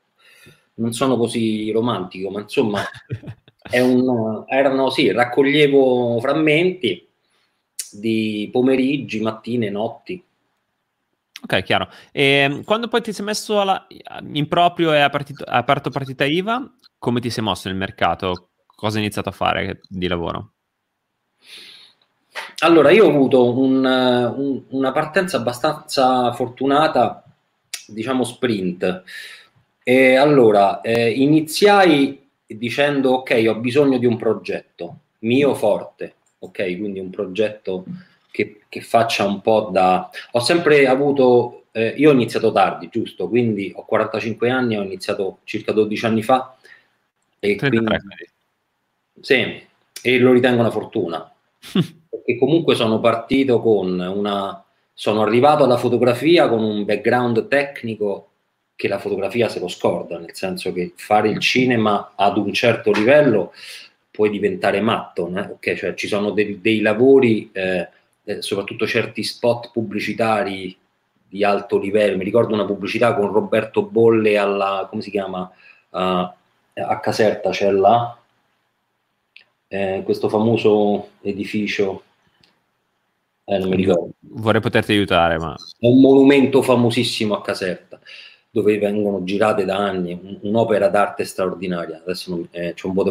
[0.75, 2.81] non sono così romantico, ma insomma
[3.79, 7.07] un, erano sì, raccoglievo frammenti
[7.91, 10.23] di pomeriggi, mattine, notti.
[11.49, 11.87] Ok, chiaro.
[12.11, 13.87] E ehm, quando poi ti sei messo alla,
[14.33, 15.09] in proprio e hai
[15.45, 18.49] aperto partita IVA, come ti sei mosso nel mercato?
[18.65, 20.51] Cosa hai iniziato a fare di lavoro?
[22.59, 27.23] Allora, io ho avuto un, un, una partenza abbastanza fortunata,
[27.87, 29.03] diciamo sprint.
[29.83, 36.99] E allora, eh, iniziai dicendo, ok, ho bisogno di un progetto mio forte, ok, quindi
[36.99, 37.85] un progetto
[38.37, 40.11] che, che faccia un po' da...
[40.33, 43.27] Ho sempre avuto, eh, io ho iniziato tardi, giusto?
[43.27, 46.55] Quindi ho 45 anni, ho iniziato circa 12 anni fa.
[47.39, 48.29] E 33, quindi,
[49.21, 49.67] sì,
[50.03, 51.33] e lo ritengo una fortuna.
[52.09, 54.63] perché comunque sono partito con una...
[54.93, 58.29] Sono arrivato alla fotografia con un background tecnico
[58.75, 62.91] che la fotografia se lo scorda, nel senso che fare il cinema ad un certo
[62.91, 63.53] livello
[64.09, 65.41] puoi diventare matto, né?
[65.41, 65.75] okay?
[65.75, 67.87] cioè, ci sono dei, dei lavori, eh,
[68.27, 70.77] eh, soprattutto certi spot pubblicitari
[71.29, 72.17] di alto livello.
[72.17, 75.49] Mi ricordo una pubblicità con Roberto Bolle alla, come si chiama,
[75.89, 78.17] uh, a Caserta, c'è là,
[79.69, 82.03] eh, questo famoso edificio
[83.45, 84.09] eh, non mi ricordo.
[84.19, 85.55] Vorrei poterti aiutare, ma...
[85.55, 87.97] È un monumento famosissimo a Caserta,
[88.57, 92.01] dove vengono girate da anni, un, un'opera d'arte straordinaria.
[92.03, 93.03] Adesso non, eh, c'è un po'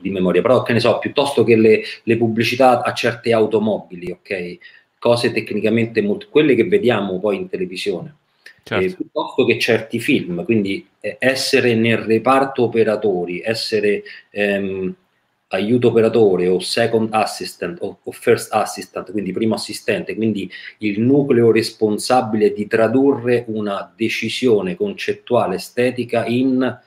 [0.00, 4.58] di memoria, però che ne so, piuttosto che le, le pubblicità a certe automobili, ok?
[4.98, 6.28] Cose tecnicamente molto...
[6.30, 8.14] quelle che vediamo poi in televisione.
[8.62, 8.84] Certo.
[8.84, 14.94] Eh, piuttosto che certi film, quindi eh, essere nel reparto operatori, essere ehm,
[15.48, 21.52] aiuto operatore o second assistant o, o, first assistant, quindi primo assistente, quindi il nucleo
[21.52, 26.80] responsabile di tradurre una decisione concettuale estetica in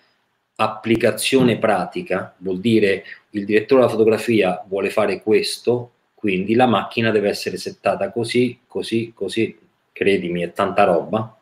[0.55, 7.29] applicazione pratica, vuol dire il direttore della fotografia vuole fare questo, quindi la macchina deve
[7.29, 9.57] essere settata così, così, così,
[9.93, 11.33] credimi, è tanta roba.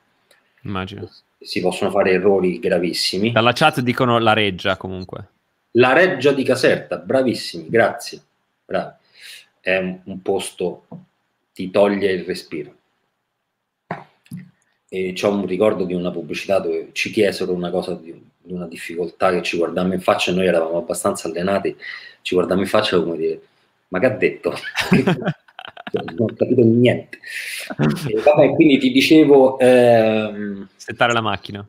[0.62, 1.10] Immagino.
[1.40, 3.32] Si possono fare errori gravissimi.
[3.32, 5.30] Dalla chat dicono la reggia comunque.
[5.78, 8.20] La Reggia di Caserta, bravissimi, grazie.
[8.66, 8.94] Bravi.
[9.60, 10.88] È un, un posto,
[11.54, 12.74] ti toglie il respiro.
[14.90, 18.12] E ho un ricordo di una pubblicità dove ci chiesero una cosa di,
[18.42, 21.76] di una difficoltà che ci guardammo in faccia e noi eravamo abbastanza allenati,
[22.22, 23.42] ci guardammo in faccia come dire,
[23.90, 24.54] ma che ha detto?
[25.92, 27.20] non ho capito niente.
[28.08, 29.60] E, vabbè, quindi ti dicevo...
[29.60, 31.68] Ehm, Settare la macchina.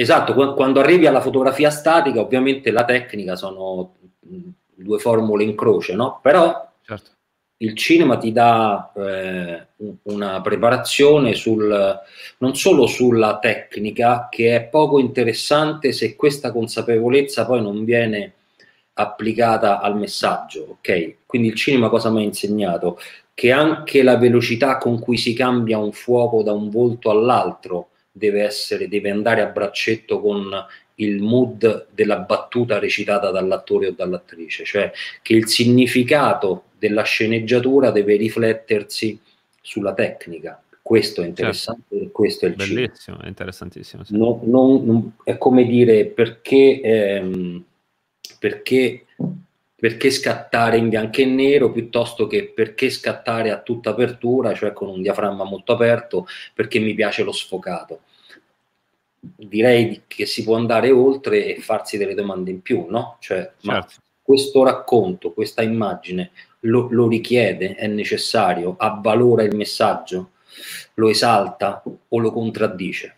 [0.00, 6.20] Esatto, quando arrivi alla fotografia statica, ovviamente la tecnica sono due formule in croce, no?
[6.22, 7.10] Però certo.
[7.58, 9.66] il cinema ti dà eh,
[10.04, 12.00] una preparazione sul,
[12.38, 18.32] non solo sulla tecnica, che è poco interessante se questa consapevolezza poi non viene
[18.94, 21.16] applicata al messaggio, ok?
[21.26, 22.98] Quindi il cinema cosa mi ha insegnato?
[23.34, 28.42] Che anche la velocità con cui si cambia un fuoco da un volto all'altro deve,
[28.42, 30.48] essere, deve andare a braccetto con
[30.96, 34.92] il mood della battuta recitata dall'attore o dall'attrice, cioè
[35.22, 39.18] che il significato della sceneggiatura deve riflettersi
[39.60, 40.62] sulla tecnica.
[40.82, 42.04] Questo è interessante certo.
[42.04, 43.24] e questo è il Bellissimo, cinema.
[43.24, 44.04] è interessantissimo.
[44.04, 44.16] Sì.
[44.16, 47.64] No, non, non, è come dire perché, ehm,
[48.38, 49.04] perché
[49.80, 54.88] perché scattare in bianco e nero piuttosto che perché scattare a tutta apertura, cioè con
[54.88, 58.02] un diaframma molto aperto, perché mi piace lo sfocato.
[59.18, 63.16] Direi che si può andare oltre e farsi delle domande in più, no?
[63.20, 63.94] Cioè, certo.
[64.22, 70.32] questo racconto, questa immagine lo, lo richiede, è necessario, avvalora il messaggio,
[70.94, 73.16] lo esalta o lo contraddice?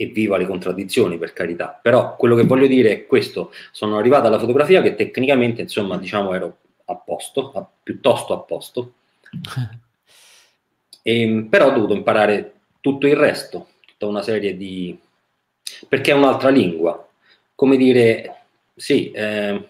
[0.00, 4.28] E viva le contraddizioni per carità, però quello che voglio dire è questo, sono arrivato
[4.28, 8.94] alla fotografia che tecnicamente insomma diciamo ero a posto, a, piuttosto a posto,
[11.02, 14.98] e, però ho dovuto imparare tutto il resto, tutta una serie di...
[15.86, 17.06] perché è un'altra lingua,
[17.54, 19.68] come dire, sì, eh,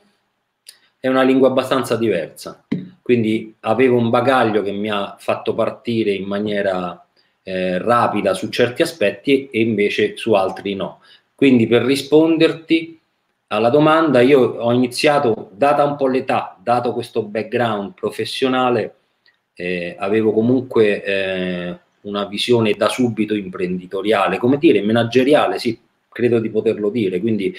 [1.00, 2.66] è una lingua abbastanza diversa.
[3.02, 7.04] Quindi avevo un bagaglio che mi ha fatto partire in maniera
[7.50, 11.00] eh, rapida su certi aspetti e invece su altri no.
[11.34, 13.00] Quindi per risponderti
[13.48, 18.94] alla domanda, io ho iniziato, data un po' l'età, dato questo background professionale,
[19.54, 25.76] eh, avevo comunque eh, una visione da subito imprenditoriale, come dire, manageriale, sì,
[26.08, 27.18] credo di poterlo dire.
[27.18, 27.52] Quindi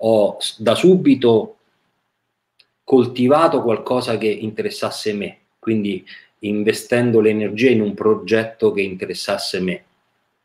[0.00, 1.56] ho da subito
[2.84, 6.04] coltivato qualcosa che interessasse me, quindi
[6.40, 9.84] investendo l'energia in un progetto che interessasse me,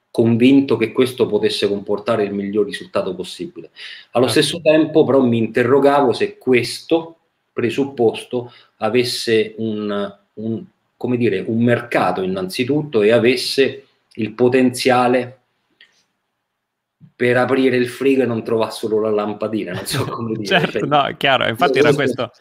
[0.10, 3.72] convinto che questo potesse comportare il miglior risultato possibile.
[4.12, 4.42] Allo certo.
[4.42, 7.18] stesso tempo però mi interrogavo se questo
[7.52, 10.64] presupposto avesse un, un,
[10.98, 15.40] come dire, un mercato innanzitutto e avesse il potenziale
[17.16, 20.46] per aprire il frigo e non trovare solo la lampadina, non so come dire.
[20.46, 22.32] certo, cioè, no, è chiaro, infatti era questo,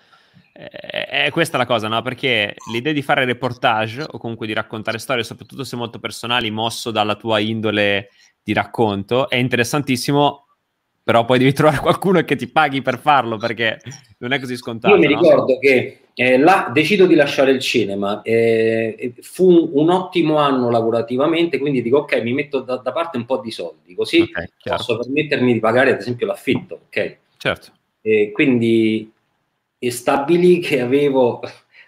[0.53, 2.03] è, questa la cosa, no?
[2.03, 6.91] Perché l'idea di fare reportage o comunque di raccontare storie, soprattutto se molto personali, mosso
[6.91, 8.11] dalla tua indole
[8.43, 10.47] di racconto, è interessantissimo,
[11.03, 13.79] però poi devi trovare qualcuno che ti paghi per farlo, perché
[14.19, 14.95] non è così scontato.
[14.95, 19.91] Io mi ricordo che eh, là decido di lasciare il cinema, eh, fu un, un,
[19.91, 23.95] ottimo anno lavorativamente, quindi dico ok, mi metto da, da parte un po' di soldi,
[23.95, 27.17] così okay, posso permettermi di pagare ad esempio l'affitto, ok?
[27.38, 27.73] Certo.
[28.03, 29.11] Eh, quindi
[29.90, 31.40] stabilì che avevo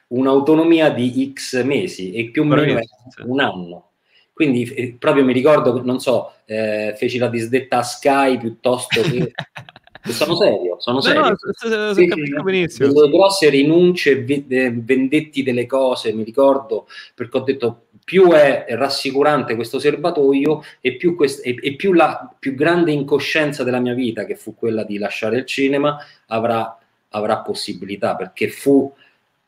[0.08, 2.80] un'autonomia di X mesi e più o meno
[3.26, 3.90] un anno.
[4.32, 9.32] Quindi eh, proprio mi ricordo, non so, eh, feci la disdetta a Sky piuttosto che
[10.10, 11.20] sono serio, sono serio.
[11.20, 12.92] No, no, benissimo.
[12.92, 19.78] Delle grosse rinunce, vendetti delle cose, mi ricordo, perché ho detto più è rassicurante questo
[19.78, 24.36] serbatoio e più, quest- e, e più la più grande incoscienza della mia vita, che
[24.36, 26.78] fu quella di lasciare il cinema, avrà,
[27.14, 28.92] avrà possibilità, perché fu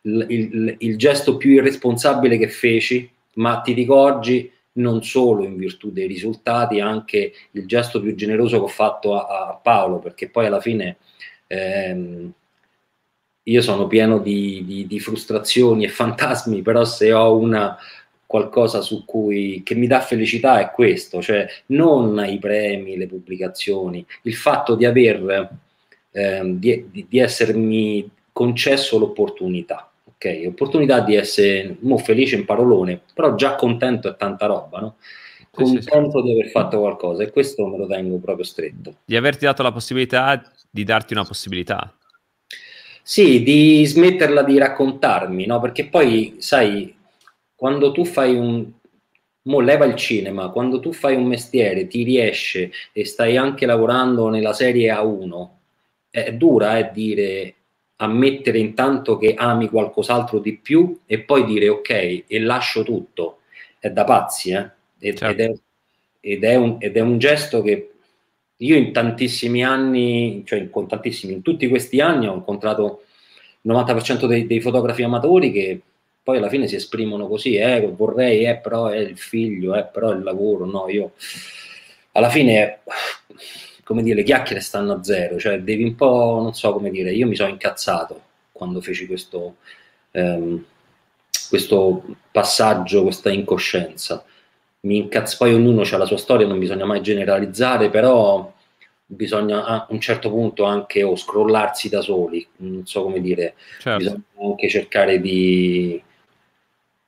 [0.02, 5.56] il, il, il gesto più irresponsabile che feci, ma ti dico oggi non solo in
[5.56, 10.28] virtù dei risultati, anche il gesto più generoso che ho fatto a, a Paolo, perché
[10.28, 10.96] poi alla fine
[11.46, 12.32] ehm,
[13.42, 17.76] io sono pieno di, di, di, frustrazioni e fantasmi, però se ho una
[18.26, 24.04] qualcosa su cui che mi dà felicità è questo, cioè non i premi, le pubblicazioni,
[24.22, 25.48] il fatto di aver
[26.16, 33.34] ehm, di, di essermi concesso l'opportunità ok, opportunità di essere mo felice in parolone, però
[33.34, 34.96] già contento è tanta roba, no?
[35.50, 36.22] Contento sì, sì.
[36.22, 38.96] di aver fatto qualcosa e questo me lo tengo proprio stretto.
[39.04, 41.94] Di averti dato la possibilità di darti una possibilità.
[43.02, 45.60] Sì, di smetterla di raccontarmi, no?
[45.60, 46.94] Perché poi, sai,
[47.54, 48.70] quando tu fai un,
[49.42, 54.28] mo leva il cinema, quando tu fai un mestiere, ti riesce e stai anche lavorando
[54.28, 55.48] nella serie A1,
[56.24, 57.54] è dura eh, dire
[57.96, 63.40] ammettere intanto che ami qualcos'altro di più e poi dire ok e lascio tutto
[63.78, 64.70] è da pazzi eh?
[64.98, 65.42] ed, certo.
[65.42, 65.54] ed, è,
[66.20, 67.90] ed, è un, ed, è, un, gesto che
[68.56, 73.04] io in tantissimi anni cioè in, tantissimi, in tutti questi anni ho incontrato
[73.62, 75.80] il 90% dei, dei, fotografi amatori che
[76.22, 80.10] poi alla fine si esprimono così eh, vorrei eh, però è il figlio eh, però
[80.10, 81.12] è il lavoro no io
[82.12, 82.80] alla fine
[83.86, 87.12] come dire, le chiacchiere stanno a zero, cioè devi un po', non so come dire,
[87.12, 88.20] io mi sono incazzato
[88.50, 89.58] quando feci questo,
[90.10, 90.64] ehm,
[91.48, 94.24] questo passaggio, questa incoscienza.
[94.80, 98.52] Mi incazzo, poi ognuno ha la sua storia, non bisogna mai generalizzare, però
[99.06, 103.54] bisogna a un certo punto anche o oh, scrollarsi da soli, non so come dire,
[103.78, 103.98] certo.
[103.98, 106.02] bisogna anche cercare di...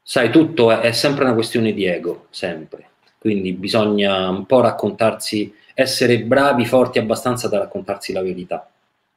[0.01, 2.91] Sai, tutto è, è sempre una questione di ego, sempre.
[3.19, 8.69] Quindi bisogna un po' raccontarsi essere bravi, forti abbastanza da raccontarsi la verità,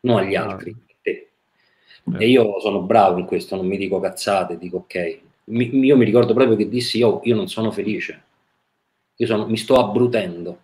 [0.02, 0.76] non agli altri.
[1.02, 1.30] Te.
[2.19, 5.19] E io sono bravo in questo, non mi dico cazzate, dico ok.
[5.45, 8.24] Mi, io mi ricordo proprio che dissi io, io non sono felice,
[9.15, 10.60] io sono, mi sto abbrutendo.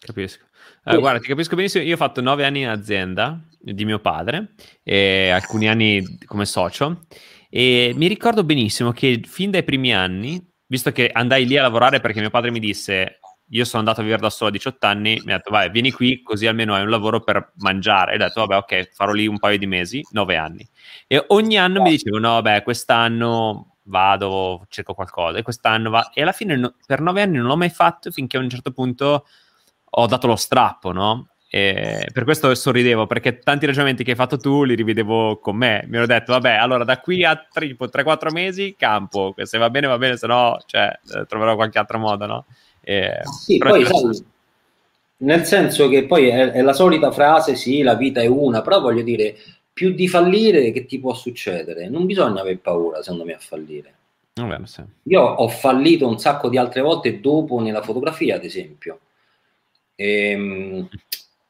[0.00, 0.46] Capisco.
[0.84, 1.84] Uh, guarda, ti capisco benissimo.
[1.84, 7.02] Io ho fatto nove anni in azienda di mio padre e alcuni anni come socio
[7.48, 12.00] e mi ricordo benissimo che fin dai primi anni, visto che andai lì a lavorare
[12.00, 13.20] perché mio padre mi disse
[13.54, 15.90] io sono andato a vivere da solo a 18 anni, mi ha detto vai, vieni
[15.92, 18.12] qui così almeno hai un lavoro per mangiare.
[18.12, 20.66] E ho detto vabbè ok, farò lì un paio di mesi, 9 anni.
[21.06, 26.10] E ogni anno mi dicevo no vabbè, quest'anno vado, cerco qualcosa e quest'anno va...
[26.14, 28.72] E alla fine no, per 9 anni non l'ho mai fatto finché a un certo
[28.72, 29.26] punto
[29.90, 31.28] ho dato lo strappo, no?
[31.50, 35.84] E per questo sorridevo, perché tanti ragionamenti che hai fatto tu li rivedevo con me.
[35.86, 39.98] Mi ero detto, vabbè, allora da qui a 3-4 mesi campo, se va bene va
[39.98, 40.98] bene, se no cioè,
[41.28, 42.46] troverò qualche altro modo, no?
[42.82, 44.24] Eh, sì, poi sai,
[45.18, 48.80] nel senso che poi è, è, la solita frase, sì, la vita è una, però
[48.80, 49.36] voglio dire,
[49.72, 51.88] più di fallire che ti può succedere?
[51.88, 53.94] Non bisogna avere paura, secondo me, a fallire.
[54.34, 54.82] Vabbè, sì.
[55.04, 59.00] Io ho fallito un sacco di altre volte dopo nella fotografia, ad esempio.
[59.94, 60.88] Ehm,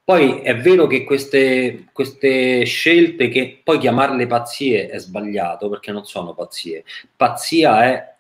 [0.05, 6.05] poi è vero che queste, queste, scelte, che poi chiamarle pazzie è sbagliato perché non
[6.05, 6.85] sono pazzie.
[7.17, 8.12] Pazzia è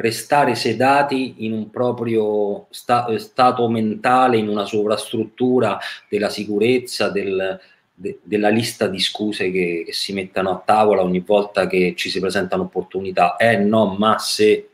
[0.00, 5.78] restare sedati in un proprio sta, stato mentale, in una sovrastruttura
[6.08, 7.58] della sicurezza, del,
[7.94, 12.10] de, della lista di scuse che, che, si mettono a tavola ogni volta che ci
[12.10, 13.36] si presentano opportunità.
[13.36, 14.66] Eh no, ma se...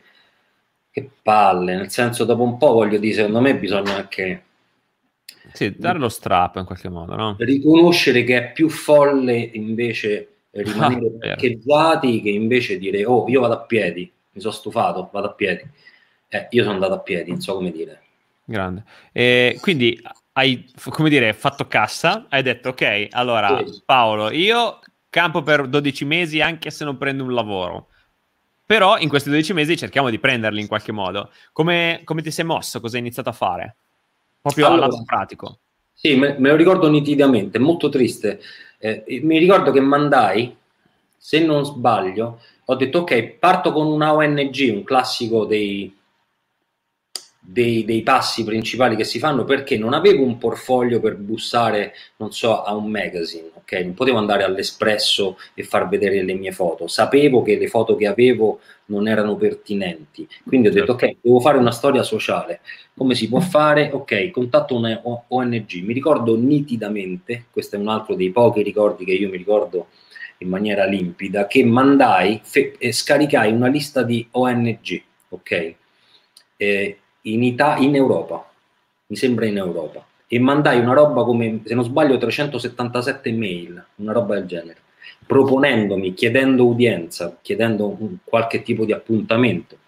[0.96, 4.44] Che palle, nel senso dopo un po' voglio dire, secondo me bisogna anche
[5.52, 7.36] sì, dare lo strappo in qualche modo, no?
[7.38, 13.54] Riconoscere che è più folle invece rimanere ah, parcheggiati che invece dire oh io vado
[13.54, 15.66] a piedi, mi sono stufato, vado a piedi.
[16.28, 18.02] Eh, io sono andato a piedi, non so come dire.
[18.44, 18.84] Grande.
[19.12, 20.00] E quindi
[20.32, 23.62] hai, come dire, fatto cassa, hai detto ok, allora.
[23.84, 24.78] Paolo, io
[25.08, 27.88] campo per 12 mesi anche se non prendo un lavoro.
[28.66, 31.30] Però in questi 12 mesi cerchiamo di prenderli in qualche modo.
[31.52, 32.80] Come, come ti sei mosso?
[32.80, 33.76] Cosa hai iniziato a fare?
[34.42, 35.58] Proprio allora, al pratico.
[35.92, 38.40] Sì, me, me, lo ricordo nitidamente, molto triste.
[38.78, 40.54] Eh, mi ricordo che mandai,
[41.16, 45.94] se non sbaglio, ho detto ok, parto con una ONG, un classico dei,
[47.38, 52.32] dei, dei, passi principali che si fanno perché non avevo un portfolio per bussare, non
[52.32, 53.72] so, a un magazine, ok?
[53.72, 56.88] Non potevo andare all'espresso e far vedere le mie foto.
[56.88, 60.26] Sapevo che le foto che avevo non erano pertinenti.
[60.44, 62.62] Quindi ho detto, ok, devo fare una storia sociale.
[62.96, 63.90] Come si può fare?
[63.92, 65.72] Ok, contatto una ONG.
[65.84, 69.86] Mi ricordo nitidamente, questo è un altro dei pochi ricordi che io mi ricordo
[70.38, 72.42] in maniera limpida, che mandai
[72.78, 75.74] e scaricai una lista di ONG, ok?
[76.56, 78.50] Eh, in, Ita- in Europa,
[79.06, 84.12] mi sembra in Europa, e mandai una roba come, se non sbaglio, 377 mail, una
[84.12, 84.78] roba del genere,
[85.26, 89.78] proponendomi, chiedendo udienza, chiedendo qualche tipo di appuntamento.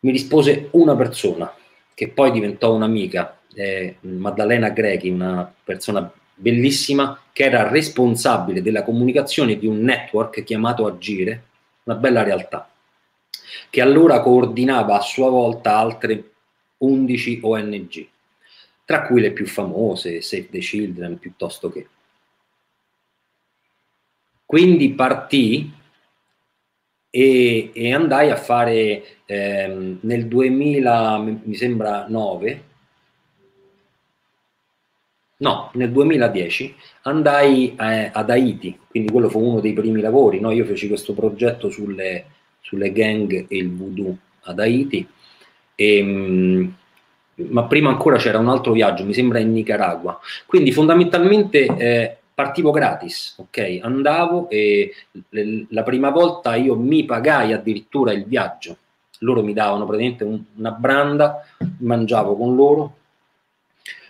[0.00, 1.52] Mi rispose una persona,
[1.94, 9.58] che poi diventò un'amica, eh, Maddalena Grechi, una persona bellissima, che era responsabile della comunicazione
[9.58, 11.44] di un network chiamato Agire,
[11.84, 12.68] una bella realtà
[13.70, 16.32] che allora coordinava a sua volta altre
[16.78, 18.08] 11 ONG,
[18.84, 21.88] tra cui le più famose, Save the Children piuttosto che.
[24.44, 25.72] Quindi partì
[27.10, 32.64] e, e andai a fare ehm, nel 2000, mi sembra 9,
[35.44, 40.50] no, nel 2010 andai eh, ad Haiti, quindi quello fu uno dei primi lavori, no?
[40.50, 42.24] io feci questo progetto sulle
[42.64, 45.06] sulle gang e il voodoo ad Haiti.
[45.74, 46.74] E, ehm,
[47.36, 50.18] ma prima ancora c'era un altro viaggio, mi sembra in Nicaragua.
[50.46, 53.80] Quindi fondamentalmente eh, partivo gratis, ok?
[53.82, 54.92] Andavo e
[55.68, 58.76] la prima volta io mi pagai addirittura il viaggio.
[59.18, 61.44] Loro mi davano praticamente un, una branda,
[61.78, 62.96] mangiavo con loro,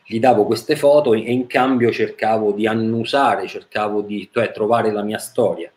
[0.06, 5.02] gli davo queste foto e in cambio cercavo di annusare, cercavo di cioè, trovare la
[5.02, 5.72] mia storia.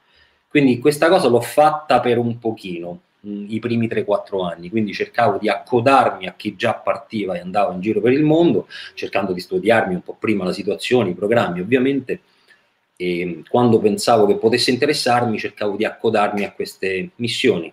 [0.47, 4.93] Quindi questa cosa l'ho fatta per un pochino, mh, mm, i primi 3-4 anni, quindi
[4.93, 9.33] cercavo di accodarmi a chi già partiva e andava in giro per il mondo, cercando
[9.33, 12.21] di studiarmi un po' prima la situazione, i programmi ovviamente,
[12.95, 17.71] e quando pensavo che potesse interessarmi cercavo di accodarmi a queste missioni.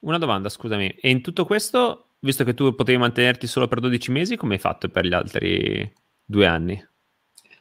[0.00, 4.10] Una domanda, scusami, e in tutto questo, visto che tu potevi mantenerti solo per 12
[4.10, 5.90] mesi, come hai fatto per gli altri
[6.24, 6.88] due anni?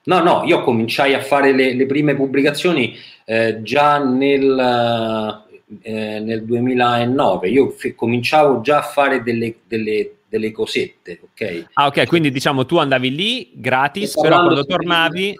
[0.03, 2.95] No, no, io cominciai a fare le, le prime pubblicazioni
[3.25, 5.45] eh, già nel,
[5.81, 7.49] eh, nel, 2009.
[7.49, 11.65] Io f- cominciavo già a fare delle, delle, delle, cosette, ok?
[11.73, 15.35] Ah, ok, quindi diciamo tu andavi lì gratis, però quando tornavi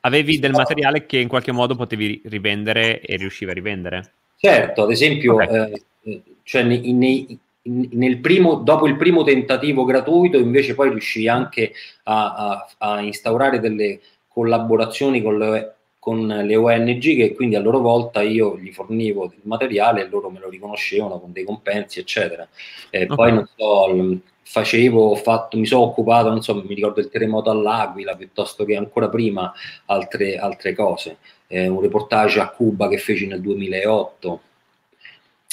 [0.00, 4.12] avevi del materiale che in qualche modo potevi rivendere e riuscivi a rivendere.
[4.36, 5.72] Certo, ad esempio, okay.
[6.04, 11.72] eh, cioè nei, nei, nel primo, dopo il primo tentativo gratuito, invece poi riuscii anche
[12.04, 17.78] a, a, a instaurare delle collaborazioni con le, con le, ONG che quindi a loro
[17.78, 22.48] volta io gli fornivo il materiale e loro me lo riconoscevano con dei compensi, eccetera.
[22.90, 23.16] E okay.
[23.16, 28.16] Poi non so, facevo, fatto, mi sono occupato, non so, mi ricordo il terremoto all'Aquila
[28.16, 29.52] piuttosto che ancora prima
[29.86, 31.18] altre, altre cose.
[31.46, 34.40] Eh, un reportage a Cuba che feci nel 2008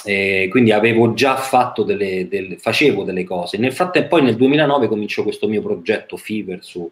[0.06, 3.58] eh, quindi avevo già fatto delle, delle, facevo delle cose.
[3.58, 6.90] Nel frattempo, poi nel 2009 cominciò questo mio progetto Fever, su,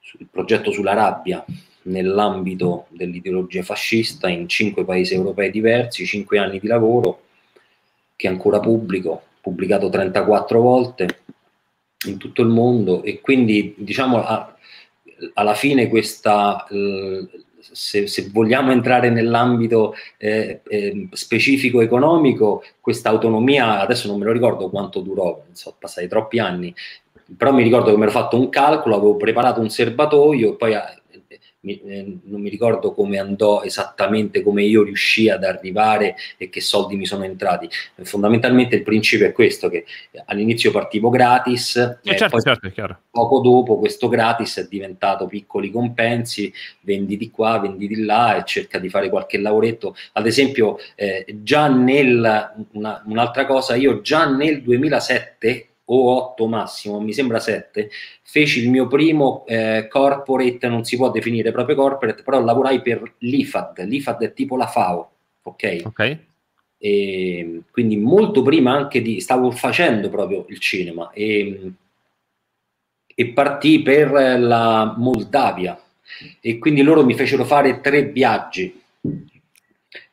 [0.00, 1.44] su, il progetto sulla rabbia,
[1.82, 7.22] nell'ambito dell'ideologia fascista in cinque paesi europei diversi, cinque anni di lavoro,
[8.16, 11.20] che ancora pubblico, pubblicato 34 volte
[12.06, 14.56] in tutto il mondo e quindi diciamo a,
[15.34, 16.66] alla fine questa,
[17.72, 24.32] se, se, vogliamo entrare nell'ambito eh, eh, specifico economico, questa autonomia, adesso non me lo
[24.32, 26.74] ricordo quanto durò, sono passati troppi anni,
[27.36, 30.74] però mi ricordo che mi ero fatto un calcolo, avevo preparato un serbatoio e poi
[31.66, 36.60] mi, eh, non mi ricordo come andò esattamente, come io riuscii ad arrivare e che
[36.60, 37.68] soldi mi sono entrati.
[38.02, 39.84] Fondamentalmente il principio è questo, che
[40.26, 46.52] all'inizio partivo gratis, eh, eh, certo, certo, poco dopo questo gratis è diventato piccoli compensi,
[46.82, 49.96] vendi di qua, vendi di là e cerca di fare qualche lavoretto.
[50.12, 57.00] Ad esempio, eh, già nel, una, un'altra cosa, io già nel 2007 o 8 massimo,
[57.00, 57.90] mi sembra 7,
[58.22, 63.14] feci il mio primo eh, corporate, non si può definire proprio corporate, però lavorai per
[63.18, 65.10] l'IFAD, l'IFAD è tipo la FAO,
[65.42, 65.82] ok?
[65.84, 66.18] Ok.
[66.78, 71.72] E, quindi molto prima anche di, stavo facendo proprio il cinema e,
[73.14, 75.80] e partì per la Moldavia
[76.40, 78.82] e quindi loro mi fecero fare tre viaggi,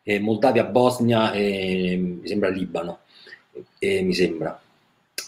[0.04, 3.00] eh, Moldavia, Bosnia e mi sembra Libano,
[3.80, 4.60] e, mi sembra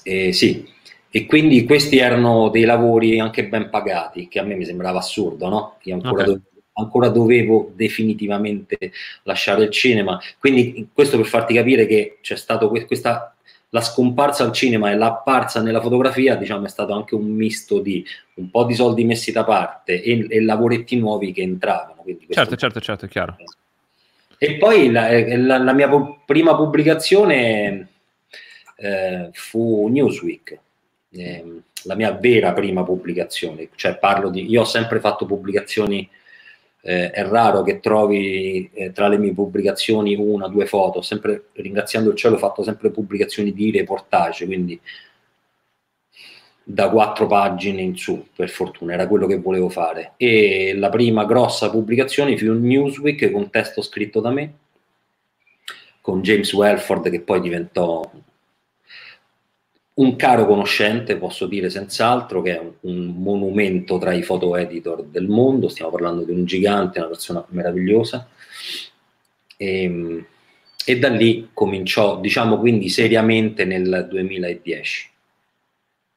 [0.08, 0.64] eh, sì,
[1.10, 5.50] e quindi questi erano dei lavori anche ben pagati, che a me mi sembrava assurdo,
[5.50, 5.78] no?
[5.84, 6.26] Io ancora, okay.
[6.26, 6.44] dovevo,
[6.74, 8.92] ancora dovevo definitivamente
[9.24, 10.20] lasciare il cinema.
[10.38, 13.34] Quindi questo per farti capire che c'è stato questa
[13.70, 18.06] la scomparsa al cinema e l'apparsa nella fotografia, diciamo, è stato anche un misto di
[18.36, 22.04] un po' di soldi messi da parte e, e lavoretti nuovi che entravano.
[22.30, 23.38] certo, certo, certo, chiaro.
[24.38, 25.90] E poi la, la, la mia
[26.26, 27.88] prima pubblicazione
[28.76, 30.60] eh, fu Newsweek,
[31.12, 36.08] eh, la mia vera prima pubblicazione, cioè parlo di, io ho sempre fatto pubblicazioni,
[36.82, 42.10] eh, è raro che trovi eh, tra le mie pubblicazioni una, due foto, sempre ringraziando
[42.10, 44.80] il cielo ho fatto sempre pubblicazioni di reportage, quindi
[46.68, 50.14] da quattro pagine in su, per fortuna, era quello che volevo fare.
[50.18, 54.54] E la prima grossa pubblicazione fu Newsweek con testo scritto da me,
[56.02, 58.02] con James Welford che poi diventò
[59.96, 65.04] un caro conoscente, posso dire senz'altro, che è un, un, monumento tra i photo editor
[65.04, 68.28] del mondo, stiamo parlando di un gigante, una persona meravigliosa.
[69.58, 70.26] E, ehm,
[70.88, 75.10] e da lì cominciò, diciamo quindi seriamente nel 2010.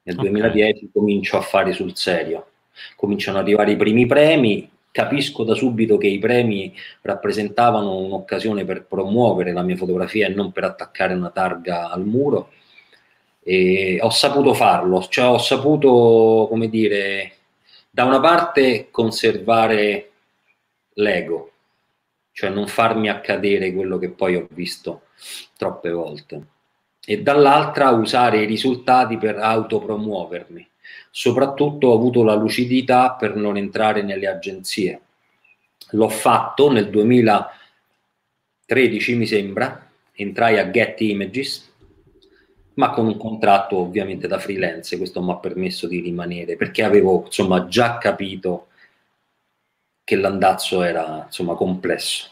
[0.02, 0.30] Nel okay.
[0.30, 2.48] 2010 comincio a fare sul serio.
[2.96, 8.84] Cominciano ad arrivare i primi premi, capisco da subito che i premi rappresentavano un'occasione per
[8.84, 12.50] promuovere la mia fotografia e non per attaccare una targa al muro
[13.50, 17.36] e ho saputo farlo, cioè ho saputo, come dire,
[17.88, 20.10] da una parte conservare
[20.92, 21.52] l'ego,
[22.32, 25.04] cioè non farmi accadere quello che poi ho visto
[25.56, 26.42] troppe volte,
[27.02, 30.68] e dall'altra usare i risultati per autopromuovermi.
[31.10, 35.00] Soprattutto ho avuto la lucidità per non entrare nelle agenzie.
[35.92, 41.67] L'ho fatto nel 2013, mi sembra, entrai a Get Images
[42.78, 47.24] ma con un contratto ovviamente da freelance, questo mi ha permesso di rimanere perché avevo
[47.24, 48.68] insomma già capito
[50.04, 52.30] che l'andazzo era insomma complesso.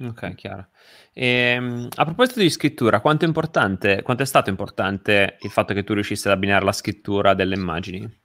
[0.00, 0.68] Ok, chiaro.
[1.12, 5.74] E, ehm, a proposito di scrittura, quanto è importante, quanto è stato importante il fatto
[5.74, 8.20] che tu riuscissi ad abbinare la scrittura delle immagini?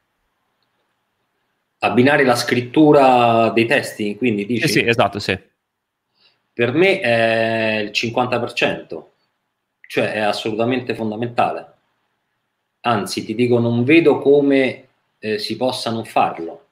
[1.79, 4.63] Abbinare la scrittura dei testi, quindi dici?
[4.63, 5.37] Eh sì, esatto, sì.
[6.53, 9.10] Per me è il 50%,
[9.91, 11.65] cioè è assolutamente fondamentale.
[12.83, 14.87] Anzi, ti dico, non vedo come
[15.19, 16.67] eh, si possa non farlo.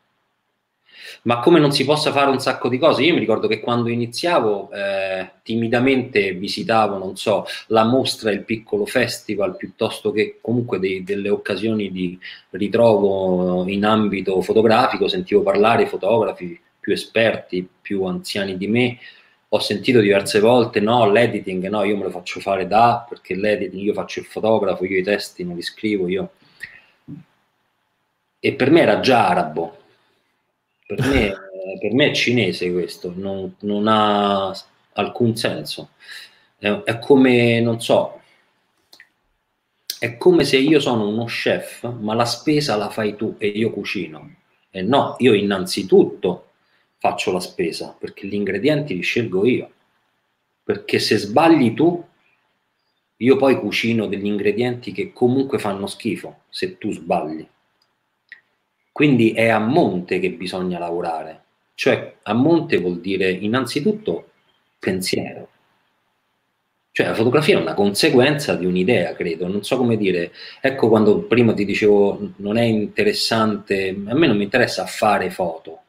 [1.24, 3.04] Ma come non si possa fare un sacco di cose?
[3.04, 8.86] Io mi ricordo che quando iniziavo eh, timidamente visitavo, non so, la mostra, il piccolo
[8.86, 12.18] festival, piuttosto che comunque dei, delle occasioni di
[12.52, 18.98] ritrovo in ambito fotografico, sentivo parlare fotografi più esperti, più anziani di me,
[19.52, 23.82] ho sentito diverse volte no, l'editing no, io me lo faccio fare da perché l'editing
[23.82, 26.32] io faccio il fotografo, io i testi non li scrivo io.
[28.40, 29.78] E per me era già arabo,
[30.86, 31.34] per me,
[31.82, 34.56] per me è cinese questo, non, non ha
[34.94, 35.90] alcun senso.
[36.58, 38.22] È, è come, non so,
[40.00, 43.72] è come se io sono uno chef, ma la spesa la fai tu e io
[43.72, 44.36] cucino.
[44.70, 46.49] E no, io innanzitutto
[47.00, 49.72] faccio la spesa, perché gli ingredienti li scelgo io.
[50.64, 52.06] Perché se sbagli tu,
[53.18, 57.48] io poi cucino degli ingredienti che comunque fanno schifo se tu sbagli.
[58.92, 61.44] Quindi è a monte che bisogna lavorare.
[61.74, 64.32] Cioè a monte vuol dire innanzitutto
[64.78, 65.50] pensiero.
[66.92, 69.48] Cioè la fotografia è una conseguenza di un'idea, credo.
[69.48, 70.34] Non so come dire.
[70.60, 75.84] Ecco quando prima ti dicevo non è interessante, a me non mi interessa fare foto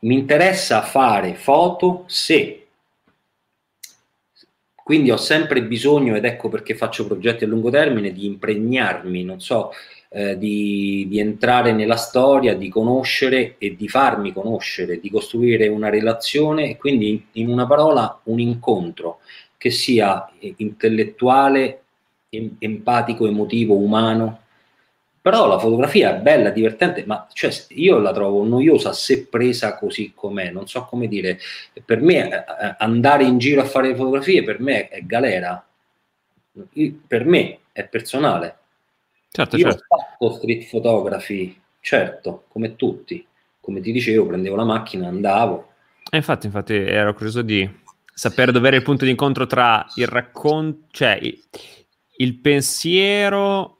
[0.00, 2.56] mi interessa fare foto se.
[4.74, 9.40] Quindi ho sempre bisogno, ed ecco perché faccio progetti a lungo termine, di impregnarmi, non
[9.40, 9.70] so,
[10.08, 15.88] eh, di, di, entrare nella storia, di conoscere e di farmi conoscere, di costruire una
[15.88, 19.20] relazione e quindi in una parola un incontro
[19.56, 21.82] che sia intellettuale,
[22.30, 24.39] em- empatico, emotivo, umano,
[25.22, 30.12] però la fotografia è bella, divertente, ma cioè, io la trovo noiosa se presa così
[30.14, 31.38] com'è, non so come dire.
[31.84, 35.62] Per me eh, eh, andare in giro a fare fotografie per me è galera,
[37.06, 38.56] per me è personale.
[39.30, 39.84] Certo, io certo.
[39.88, 43.26] ho fatto street photography, certo, come tutti.
[43.60, 45.72] Come ti dicevo, prendevo la macchina, andavo.
[46.10, 47.68] E infatti, infatti ero curioso di
[48.12, 51.38] sapere dove era il punto di incontro tra il racconto, cioè il,
[52.16, 53.79] il pensiero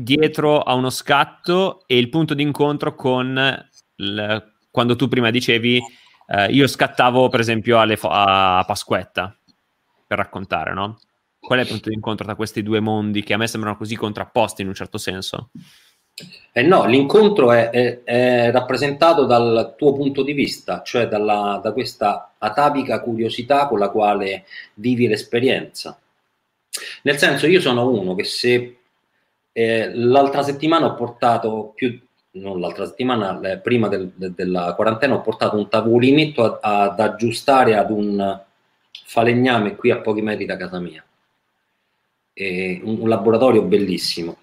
[0.00, 5.80] dietro a uno scatto e il punto d'incontro con il, quando tu prima dicevi
[6.28, 9.36] eh, io scattavo per esempio fo- a Pasquetta
[10.06, 10.98] per raccontare, no?
[11.40, 14.62] Qual è il punto d'incontro tra questi due mondi che a me sembrano così contrapposti
[14.62, 15.50] in un certo senso?
[16.52, 21.72] Eh no, l'incontro è, è, è, rappresentato dal tuo punto di vista, cioè dalla, da
[21.72, 24.44] questa atavica curiosità con la quale
[24.74, 25.98] vivi l'esperienza.
[27.02, 28.78] Nel senso, io sono uno che se
[29.58, 32.00] eh, l'altra settimana ho portato più,
[32.34, 37.74] non l'altra settimana, eh, prima del, de, della quarantena, ho portato un tavolinetto ad aggiustare
[37.76, 38.40] ad un
[39.04, 41.04] falegname qui a pochi metri da casa mia.
[42.32, 44.36] E un, un laboratorio bellissimo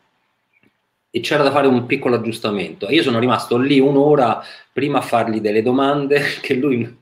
[1.16, 2.90] e c'era da fare un piccolo aggiustamento.
[2.90, 4.44] Io sono rimasto lì un'ora
[4.74, 6.98] prima a fargli delle domande che lui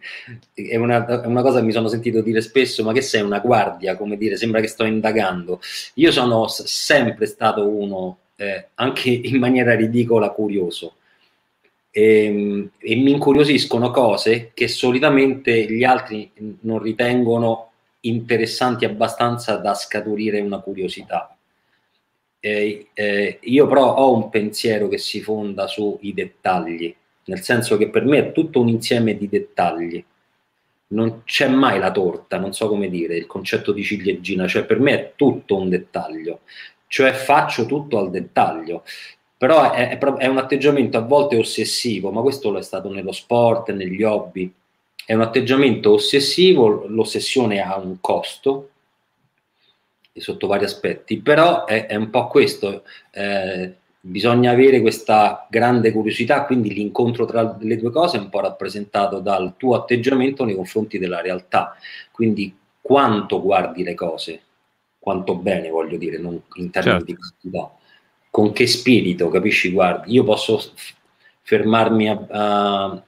[0.53, 3.39] è una, è una, cosa che mi sono sentito dire spesso, ma che sei una
[3.39, 5.59] guardia, come dire, sembra che sto indagando.
[5.95, 10.97] Io sono sempre stato uno, eh, anche in maniera ridicola, curioso.
[11.89, 19.73] E, ehm, e mi incuriosiscono cose che solitamente gli altri non ritengono interessanti abbastanza da
[19.73, 21.35] scaturire una curiosità
[22.45, 26.93] eh, eh, io però ho un pensiero che si fonda sui dettagli,
[27.25, 30.03] nel senso che per me è tutto un insieme di dettagli.
[30.87, 34.81] Non c'è mai la torta, non so come dire, il concetto di ciliegina, cioè per
[34.81, 36.41] me è tutto un dettaglio,
[36.87, 38.83] cioè faccio tutto al dettaglio.
[39.37, 43.13] Però è, è, è un atteggiamento a volte ossessivo, ma questo lo è stato nello
[43.13, 44.51] sport, negli hobby.
[45.05, 48.71] È un atteggiamento ossessivo, l'ossessione ha un costo,
[50.21, 56.45] sotto vari aspetti, però è, è un po' questo, eh, bisogna avere questa grande curiosità,
[56.45, 60.99] quindi l'incontro tra le due cose è un po' rappresentato dal tuo atteggiamento nei confronti
[60.99, 61.75] della realtà,
[62.11, 64.41] quindi quanto guardi le cose,
[64.99, 67.05] quanto bene voglio dire, non in termini certo.
[67.05, 67.77] di quantità,
[68.29, 69.71] con che spirito, capisci?
[69.71, 70.61] Guardi, io posso
[71.41, 73.03] fermarmi a, a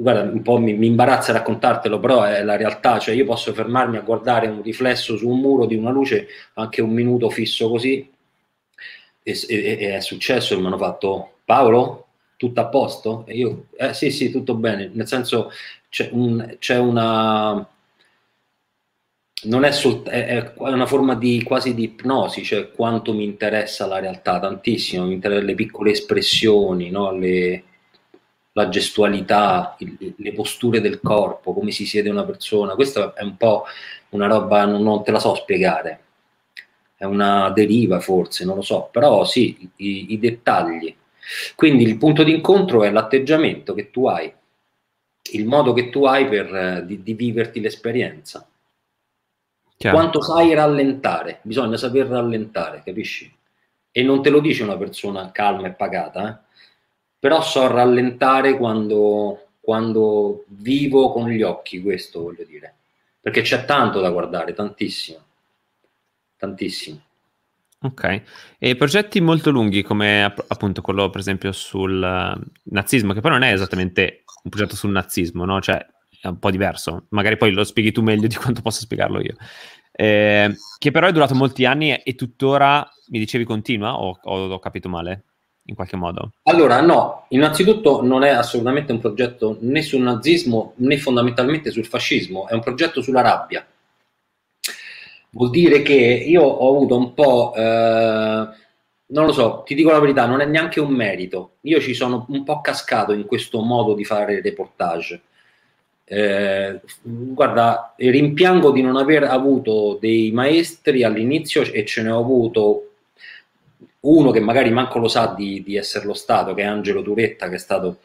[0.00, 3.98] guarda, un po' mi, mi, imbarazza raccontartelo, però è la realtà, cioè io posso fermarmi
[3.98, 8.10] a guardare un riflesso su un muro di una luce anche un minuto fisso così
[9.22, 13.24] e, e, e è successo mi hanno fatto Paolo, tutto a posto?
[13.26, 15.50] E io, eh sì sì, tutto bene, nel senso
[15.90, 17.68] c'è, un, c'è una...
[19.42, 23.86] Non è, sol- è, è, una forma di quasi di ipnosi, cioè quanto mi interessa
[23.86, 27.12] la realtà, tantissimo, mi interessano le piccole espressioni, no?
[27.12, 27.64] le,
[28.52, 32.74] la gestualità, il, le posture del corpo, come si siede una persona.
[32.74, 33.64] Questa è un po'
[34.10, 36.00] una roba, non, non, te la so spiegare.
[36.96, 40.94] È una deriva forse, non lo so, però sì, i, i dettagli.
[41.54, 44.32] Quindi il punto di incontro è l'atteggiamento che tu hai,
[45.32, 48.46] il modo che tu hai per eh, di, di viverti l'esperienza.
[49.76, 49.96] Chiaro.
[49.96, 53.32] Quanto sai rallentare, bisogna saper rallentare, capisci?
[53.92, 56.48] E non te lo dice una persona calma e pagata, eh?
[57.20, 62.74] Però so rallentare quando, quando vivo con gli occhi, questo voglio dire,
[63.20, 65.18] perché c'è tanto da guardare, tantissimo,
[66.38, 67.02] tantissimo.
[67.82, 68.22] Ok,
[68.58, 73.42] e progetti molto lunghi come appunto quello per esempio sul uh, nazismo, che poi non
[73.42, 75.60] è esattamente un progetto sul nazismo, no?
[75.60, 75.86] Cioè
[76.20, 79.36] è un po' diverso, magari poi lo spieghi tu meglio di quanto posso spiegarlo io.
[79.92, 84.58] Eh, che però è durato molti anni e tuttora, mi dicevi, continua o, o ho
[84.58, 85.24] capito male?
[85.64, 86.32] In qualche modo?
[86.44, 92.48] Allora, no, innanzitutto non è assolutamente un progetto né sul nazismo né fondamentalmente sul fascismo,
[92.48, 93.66] è un progetto sulla rabbia.
[95.32, 98.48] Vuol dire che io ho avuto un po', eh,
[99.06, 101.56] non lo so, ti dico la verità, non è neanche un merito.
[101.62, 105.22] Io ci sono un po' cascato in questo modo di fare reportage.
[106.04, 112.89] Eh, guarda, rimpiango di non aver avuto dei maestri all'inizio e ce ne ho avuto
[114.00, 117.56] uno che magari manco lo sa di, di esserlo stato, che è Angelo Turetta, che
[117.56, 118.00] è stato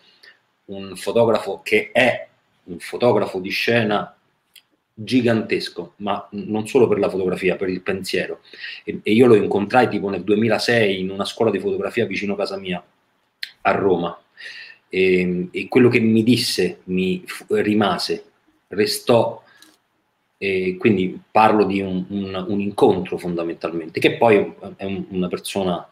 [0.66, 2.28] un fotografo che è
[2.64, 4.16] un fotografo di scena
[4.98, 8.42] gigantesco, ma non solo per la fotografia, per il pensiero.
[8.84, 12.58] E, e, io lo incontrai tipo nel 2006 in una scuola di fotografia vicino casa
[12.58, 12.84] mia,
[13.62, 14.18] a Roma.
[14.88, 18.24] E, e quello che mi disse mi rimase,
[18.70, 19.44] restò.
[20.46, 25.90] E quindi parlo di un, un, un incontro fondamentalmente, che poi è un, una persona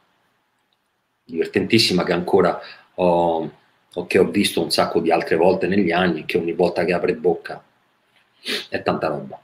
[1.23, 2.61] divertentissima che ancora
[2.93, 3.51] ho,
[4.05, 7.15] che ho visto un sacco di altre volte negli anni, che ogni volta che apre
[7.15, 7.63] bocca
[8.69, 9.41] è tanta roba.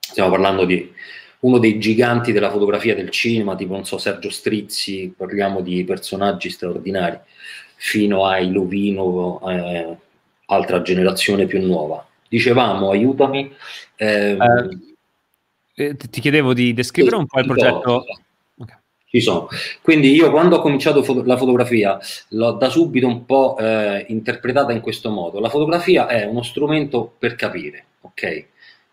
[0.00, 0.92] Stiamo parlando di
[1.40, 6.50] uno dei giganti della fotografia del cinema, tipo non so Sergio Strizzi, parliamo di personaggi
[6.50, 7.20] straordinari,
[7.76, 9.96] fino ai Lovino, eh,
[10.46, 12.04] altra generazione più nuova.
[12.30, 13.52] Dicevamo, aiutami.
[13.96, 14.82] Ehm,
[15.74, 18.04] eh, ti chiedevo di descrivere un po' il progetto.
[18.56, 18.76] Okay.
[19.06, 19.48] Ci sono.
[19.82, 24.70] Quindi io quando ho cominciato foto- la fotografia l'ho da subito un po' eh, interpretata
[24.70, 25.40] in questo modo.
[25.40, 28.46] La fotografia è uno strumento per capire, ok?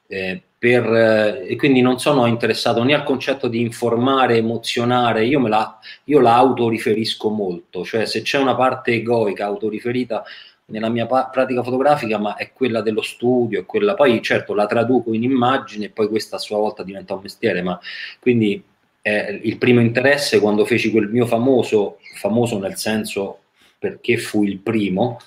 [0.08, 5.40] Eh, per, eh, e quindi non sono interessato né al concetto di informare, emozionare, io,
[5.40, 10.24] me la, io la autoriferisco molto, cioè se c'è una parte egoica autoriferita
[10.70, 14.65] nella mia pa- pratica fotografica, ma è quella dello studio, è quella, poi certo la
[14.65, 17.80] traduco in immagine e poi questa a sua volta diventa un mestiere, ma
[18.20, 18.61] quindi
[19.01, 23.39] eh, il primo interesse quando feci quel mio famoso, famoso nel senso
[23.80, 25.20] perché fu il primo,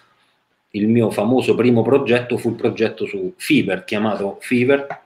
[0.73, 5.03] il mio famoso primo progetto fu il progetto su Fever, chiamato Fever,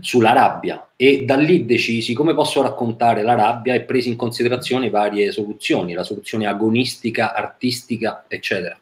[0.00, 4.90] sulla rabbia e da lì decisi come posso raccontare la rabbia e presi in considerazione
[4.90, 8.78] varie soluzioni, la soluzione agonistica, artistica, eccetera.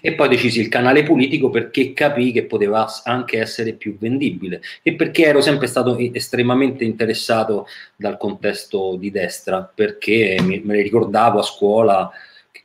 [0.00, 4.94] E poi decisi il canale politico perché capii che poteva anche essere più vendibile e
[4.94, 7.66] perché ero sempre stato estremamente interessato
[7.96, 12.10] dal contesto di destra, perché me ne ricordavo a scuola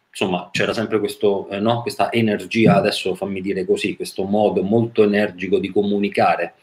[0.10, 1.82] insomma c'era sempre questo, eh, no?
[1.82, 6.54] questa energia, adesso fammi dire così, questo modo molto energico di comunicare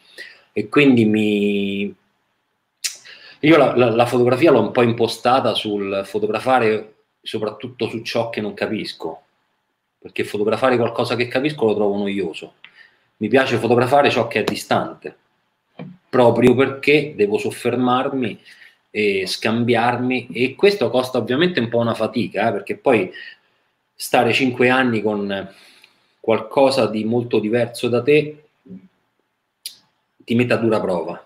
[0.53, 1.95] e quindi mi...
[3.43, 8.41] Io la, la, la fotografia l'ho un po' impostata sul fotografare soprattutto su ciò che
[8.41, 9.23] non capisco,
[10.01, 12.55] perché fotografare qualcosa che capisco lo trovo noioso.
[13.19, 15.15] Mi piace fotografare ciò che è distante,
[16.09, 18.41] proprio perché devo soffermarmi
[18.91, 23.11] e scambiarmi e questo costa ovviamente un po' una fatica, eh, perché poi
[23.95, 25.49] stare cinque anni con
[26.19, 28.45] qualcosa di molto diverso da te
[30.25, 31.25] ti mette a dura prova.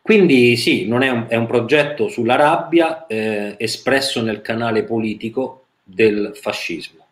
[0.00, 6.32] Quindi sì, è un, è un progetto sulla rabbia eh, espresso nel canale politico del
[6.34, 7.07] fascismo,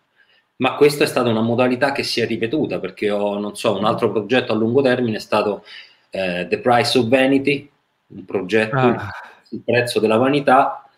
[0.57, 3.85] ma questa è stata una modalità che si è ripetuta perché ho, non so, un
[3.85, 5.65] altro progetto a lungo termine è stato
[6.11, 7.69] eh, The Price of Vanity,
[8.09, 9.11] un progetto, ah.
[9.51, 10.89] il prezzo della vanità,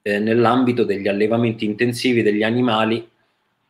[0.00, 3.06] eh, nell'ambito degli allevamenti intensivi degli animali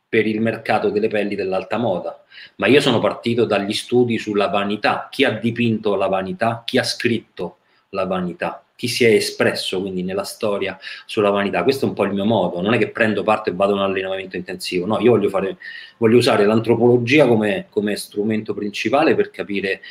[0.07, 2.23] per il mercato delle pelli dell'alta moda.
[2.55, 6.83] Ma io sono partito dagli studi sulla vanità, chi ha dipinto la vanità, chi ha
[6.83, 7.57] scritto
[7.89, 11.63] la vanità, chi si è espresso quindi nella storia sulla vanità.
[11.63, 13.75] Questo è un po' il mio modo, non è che prendo parte e vado a
[13.75, 15.57] un allenamento intensivo, no, io voglio, fare,
[15.97, 19.81] voglio usare l'antropologia come, come strumento principale per capire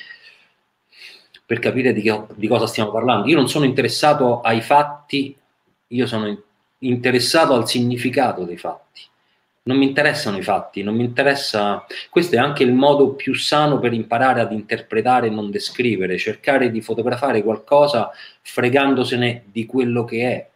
[1.45, 3.27] per capire di, che, di cosa stiamo parlando.
[3.29, 5.35] Io non sono interessato ai fatti
[5.89, 6.43] io sono
[6.79, 9.03] interessato al significato dei fatti.
[9.69, 11.85] Non mi interessano i fatti, non mi interessa.
[12.09, 16.71] Questo è anche il modo più sano per imparare ad interpretare e non descrivere, cercare
[16.71, 18.11] di fotografare qualcosa
[18.41, 20.49] fregandosene di quello che è.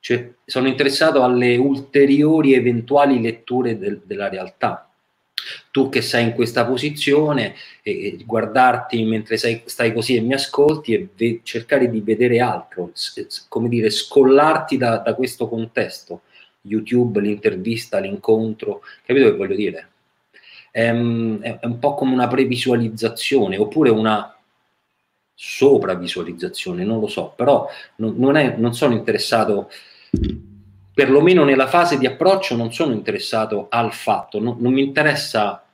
[0.00, 4.86] Cioè, sono interessato alle ulteriori eventuali letture del, della realtà
[5.70, 10.34] tu che sei in questa posizione e, e guardarti mentre sei, stai così e mi
[10.34, 12.92] ascolti e ve- cercare di vedere altro,
[13.48, 16.22] come dire, scollarti da, da, questo contesto,
[16.62, 19.88] YouTube, l'intervista, l'incontro, capito che voglio dire?
[20.70, 24.36] È, è, è un po' come una previsualizzazione oppure una
[25.34, 29.70] sopravvisualizzazione, non lo so, però non, non, è, non sono interessato
[30.94, 35.64] perlomeno nella fase di approccio non sono interessato al fatto, no, non mi interessa,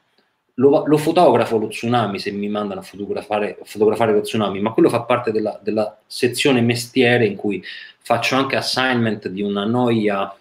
[0.55, 4.73] lo, lo, fotografo lo tsunami se mi mandano a fotografare, a fotografare lo tsunami, ma
[4.73, 7.63] quello fa parte della, della, sezione mestiere in cui
[7.99, 10.33] faccio anche assignment di una noia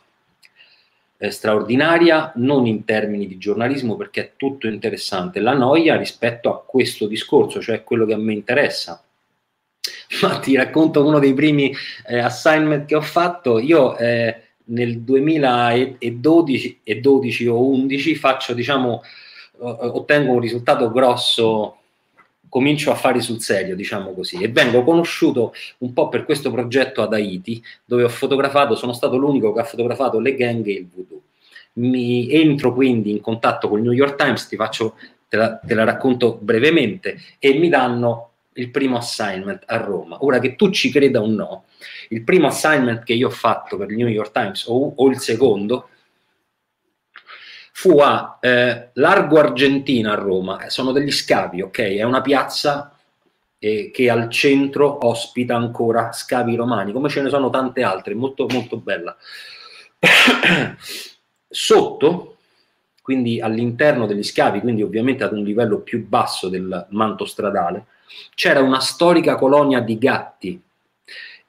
[1.18, 6.63] eh, straordinaria, non in termini di giornalismo perché è tutto interessante, la noia rispetto a
[6.63, 9.01] questo discorso, cioè quello che a me interessa.
[10.22, 11.74] Ma ti racconto uno dei primi
[12.07, 13.59] eh, assignment che ho fatto.
[13.59, 19.01] Io eh, nel 2012 e 12 o 11 faccio, diciamo,
[19.59, 21.78] ottengo un risultato grosso,
[22.50, 27.02] comincio a fare sul serio, diciamo così, e vengo conosciuto un po' per questo progetto
[27.02, 30.88] ad Haiti, dove ho fotografato, sono stato l'unico che ha fotografato le gang e il
[30.93, 31.22] voodoo.
[31.78, 34.95] mi entro quindi in contatto con il New York Times, ti faccio,
[35.28, 40.18] te la, te la racconto brevemente, e mi danno il primo assignment a Roma.
[40.24, 41.66] Ora che tu ci creda o no,
[42.10, 45.20] il primo assignment che io ho fatto per il New York Times o, o il
[45.20, 45.89] secondo
[47.78, 51.78] fu a eh, Largo Argentina a Roma, eh, sono degli scavi, ok?
[51.78, 52.92] È una piazza
[53.60, 58.48] eh, che al centro ospita ancora scavi romani, come ce ne sono tante altre, molto
[58.50, 59.16] molto bella.
[61.48, 62.38] Sotto,
[63.04, 67.86] quindi all'interno degli scavi, quindi ovviamente ad un livello più basso del manto stradale,
[68.34, 70.60] c'era una storica colonia di gatti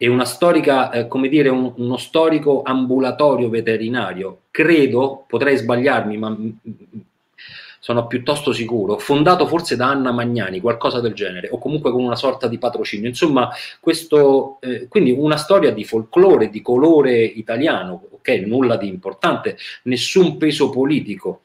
[0.00, 4.42] e una storica, eh, come dire, un, uno storico ambulatorio veterinario.
[4.52, 6.36] Credo, potrei sbagliarmi, ma
[7.80, 12.14] sono piuttosto sicuro, fondato forse da Anna Magnani, qualcosa del genere, o comunque con una
[12.14, 13.08] sorta di patrocinio.
[13.08, 19.56] Insomma, questo, eh, quindi una storia di folklore, di colore italiano, ok, nulla di importante,
[19.84, 21.40] nessun peso politico.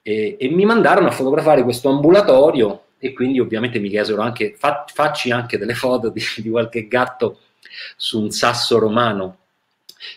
[0.00, 4.86] E, e mi mandarono a fotografare questo ambulatorio e quindi ovviamente mi chiesero anche, fa,
[4.90, 7.38] facci anche delle foto di, di qualche gatto
[7.96, 9.36] su un sasso romano.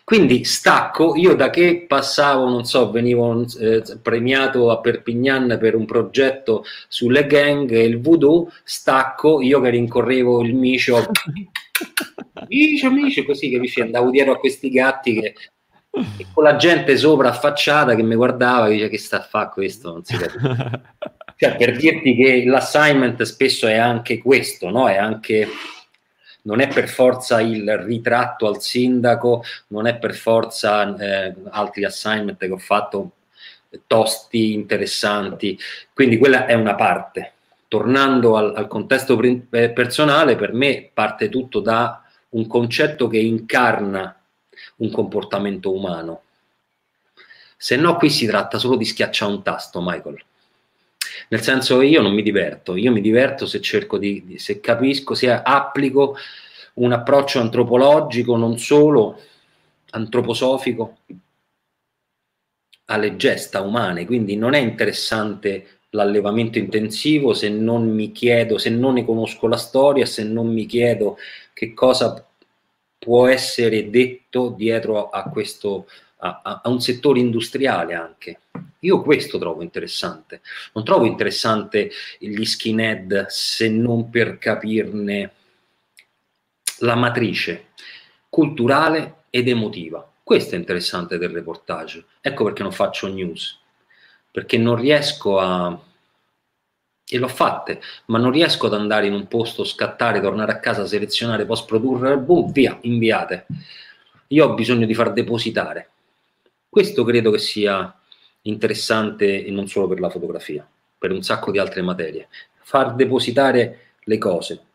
[0.05, 5.85] Quindi stacco, io da che passavo, non so, venivo eh, premiato a Perpignan per un
[5.85, 11.11] progetto sulle gang e il voodoo, stacco, io che rincorrevo il micio,
[12.47, 15.33] micio, micio, così capisci, andavo dietro a questi gatti che
[16.17, 19.51] e con la gente sopra affacciata che mi guardava e dice che sta a fare
[19.53, 20.81] questo, non si capisce.
[21.37, 24.87] cioè, per dirti che l'assignment spesso è anche questo, no?
[24.87, 25.47] È anche
[26.43, 32.37] non è per forza il ritratto al sindaco, non è per forza eh, altri assignment
[32.37, 33.11] che ho fatto
[33.87, 35.57] tosti, interessanti,
[35.93, 37.33] quindi quella è una parte.
[37.67, 44.15] Tornando al, al contesto eh, personale, per me parte tutto da un concetto che incarna
[44.77, 46.21] un comportamento umano.
[47.57, 50.23] Se no, qui si tratta solo di schiacciare un tasto, Michael.
[51.29, 54.59] Nel senso che io non mi diverto, io mi diverto se cerco di, di se
[54.59, 56.15] capisco, se applico
[56.75, 59.19] un approccio antropologico, non solo
[59.91, 60.97] antroposofico,
[62.85, 68.95] alle gesta umane, quindi non è interessante l'allevamento intensivo se non mi chiedo, se non
[68.95, 71.17] ne conosco la storia, se non mi chiedo
[71.53, 72.25] che cosa
[72.97, 75.87] può essere detto dietro a questo
[76.23, 78.39] a, a, un settore industriale anche.
[78.79, 80.41] Io questo trovo interessante.
[80.73, 85.31] Non trovo interessante gli skinhead se non per capirne
[86.79, 87.67] la matrice
[88.29, 90.07] culturale ed emotiva.
[90.23, 92.05] Questo è interessante del reportage.
[92.21, 93.59] Ecco perché non faccio news,
[94.31, 95.77] perché non riesco a...
[97.05, 100.85] e l'ho fatte, ma non riesco ad andare in un posto, scattare, tornare a casa,
[100.85, 103.45] selezionare, post produrre, boom, via, inviate.
[104.27, 105.89] Io ho bisogno di far depositare.
[106.73, 107.95] Questo credo che sia
[108.41, 110.67] interessante e non solo per la fotografia,
[110.97, 112.29] per un sacco di altre materie.
[112.61, 114.65] Far depositare le cose.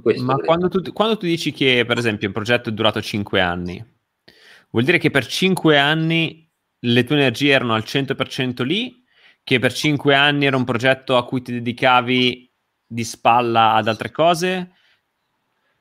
[0.00, 3.40] Questo Ma quando tu, quando tu, dici che, per esempio, un progetto è durato 5
[3.40, 3.84] anni,
[4.70, 6.48] vuol dire che per 5 anni
[6.78, 9.02] le tue energie erano al 100% lì,
[9.42, 12.48] che per 5 anni era un progetto a cui ti dedicavi
[12.86, 14.74] di spalla ad altre cose?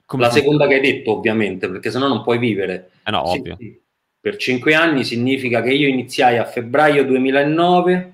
[0.09, 2.89] Come la seconda che hai detto, ovviamente, perché sennò non puoi vivere.
[3.05, 3.55] Eh no, ovvio.
[3.59, 3.79] Sì,
[4.19, 8.13] per cinque anni significa che io iniziai a febbraio 2009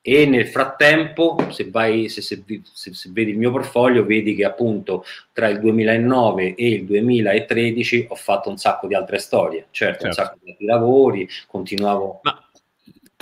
[0.00, 5.04] e nel frattempo, se, vai, se, se, se, vedi il mio portfolio, vedi che appunto
[5.32, 10.06] tra il 2009 e il 2013 ho fatto un sacco di altre storie, certo, certo.
[10.06, 12.20] un sacco di altri lavori, continuavo...
[12.22, 12.40] Ma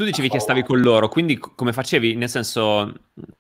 [0.01, 2.15] tu dicevi che stavi con loro, quindi come facevi?
[2.15, 2.91] Nel senso,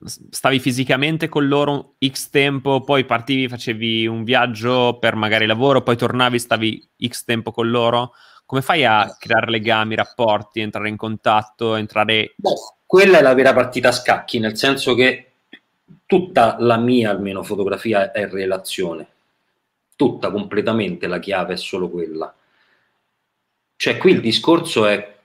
[0.05, 5.97] stavi fisicamente con loro X tempo, poi partivi, facevi un viaggio per magari lavoro, poi
[5.97, 8.13] tornavi, stavi X tempo con loro?
[8.45, 12.35] Come fai a creare legami, rapporti, entrare in contatto, entrare...
[12.37, 12.51] Beh,
[12.85, 15.31] quella è la vera partita a scacchi, nel senso che
[16.05, 19.07] tutta la mia, almeno, fotografia è relazione.
[19.97, 22.35] Tutta, completamente, la chiave è solo quella.
[23.77, 25.20] Cioè, qui il discorso è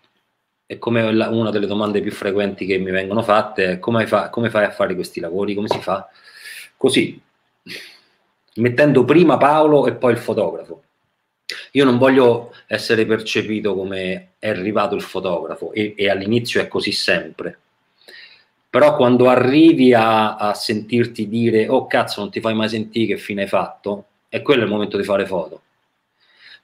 [0.67, 4.29] e come la, una delle domande più frequenti che mi vengono fatte è come, fa,
[4.29, 6.07] come fai a fare questi lavori, come si fa?
[6.75, 7.21] Così,
[8.55, 10.81] mettendo prima Paolo e poi il fotografo.
[11.73, 16.91] Io non voglio essere percepito come è arrivato il fotografo e, e all'inizio è così
[16.91, 17.59] sempre.
[18.69, 23.21] Però quando arrivi a, a, sentirti dire oh cazzo non ti fai mai sentire che
[23.21, 25.61] fine hai fatto, è quello il momento di fare foto.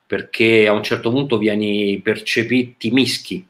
[0.08, 3.48] Perché a un certo punto vieni percepiti, mischi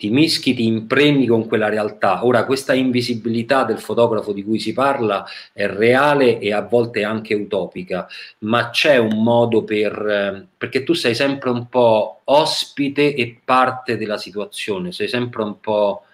[0.00, 2.24] ti mischi, ti impregni con quella realtà.
[2.24, 7.34] Ora, questa invisibilità del fotografo di cui si parla è reale e a volte anche
[7.34, 9.92] utopica, ma c'è un modo per...
[9.92, 15.60] Eh, perché tu sei sempre un po' ospite e parte della situazione, sei sempre un
[15.60, 16.04] po'...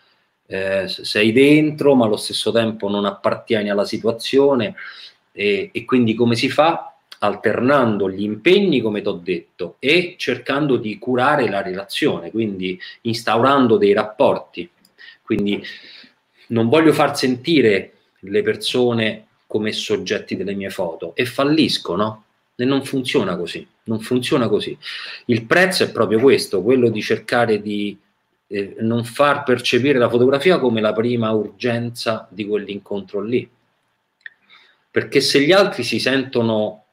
[0.48, 4.74] Eh, sei dentro, ma allo stesso tempo non appartieni alla situazione
[5.30, 6.95] e, e quindi come si fa?
[7.20, 13.76] Alternando gli impegni, come ti ho detto, e cercando di curare la relazione, quindi instaurando
[13.76, 14.68] dei rapporti.
[15.22, 15.62] Quindi
[16.48, 22.22] non voglio far sentire le persone come soggetti delle mie foto e falliscono.
[22.58, 24.76] E non funziona così, non funziona così.
[25.26, 27.98] Il prezzo è proprio questo, quello di cercare di
[28.46, 33.46] eh, non far percepire la fotografia come la prima urgenza di quell'incontro lì.
[34.90, 36.85] Perché se gli altri si sentono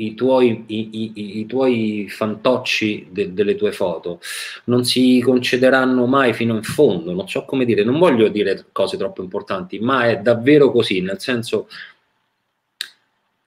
[0.00, 4.20] i tuoi, i, i, i tuoi fantocci de, delle tue foto
[4.64, 8.96] non si concederanno mai fino in fondo, non so come dire, non voglio dire cose
[8.96, 11.68] troppo importanti, ma è davvero così, nel senso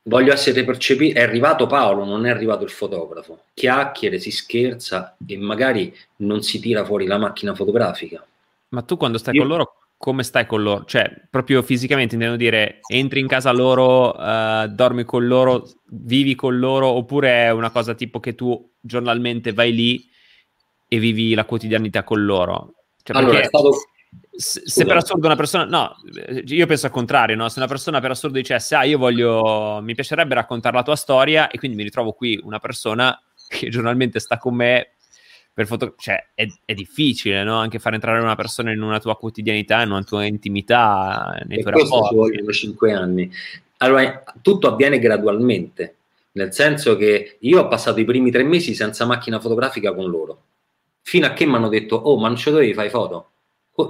[0.03, 5.37] voglio essere percepito, è arrivato Paolo, non è arrivato il fotografo, chiacchiere, si scherza e
[5.37, 8.25] magari non si tira fuori la macchina fotografica.
[8.69, 9.41] Ma tu quando stai Io...
[9.41, 10.83] con loro come stai con loro?
[10.83, 16.57] Cioè, proprio fisicamente intendo dire, entri in casa loro, uh, dormi con loro, vivi con
[16.57, 20.09] loro, oppure è una cosa tipo che tu giornalmente vai lì
[20.87, 22.73] e vivi la quotidianità con loro?
[23.03, 23.73] Cioè, allora, è stato...
[24.31, 25.95] Se, se per assurdo una persona, no,
[26.45, 27.47] io penso al contrario, no?
[27.47, 31.47] se una persona per assurdo dicesse, ah, io voglio, mi piacerebbe raccontare la tua storia
[31.51, 34.95] e quindi mi ritrovo qui una persona che giornalmente sta con me
[35.53, 37.57] per foto- cioè, è, è difficile no?
[37.57, 41.61] anche far entrare una persona in una tua quotidianità, in una tua intimità, nei e
[41.61, 42.07] tuoi rapporti.
[42.07, 43.31] ci vogliono cinque anni.
[43.77, 45.95] Allora, tutto avviene gradualmente,
[46.33, 50.41] nel senso che io ho passato i primi tre mesi senza macchina fotografica con loro,
[51.01, 53.30] fino a che mi hanno detto, oh, ma non ce dovevi fare foto?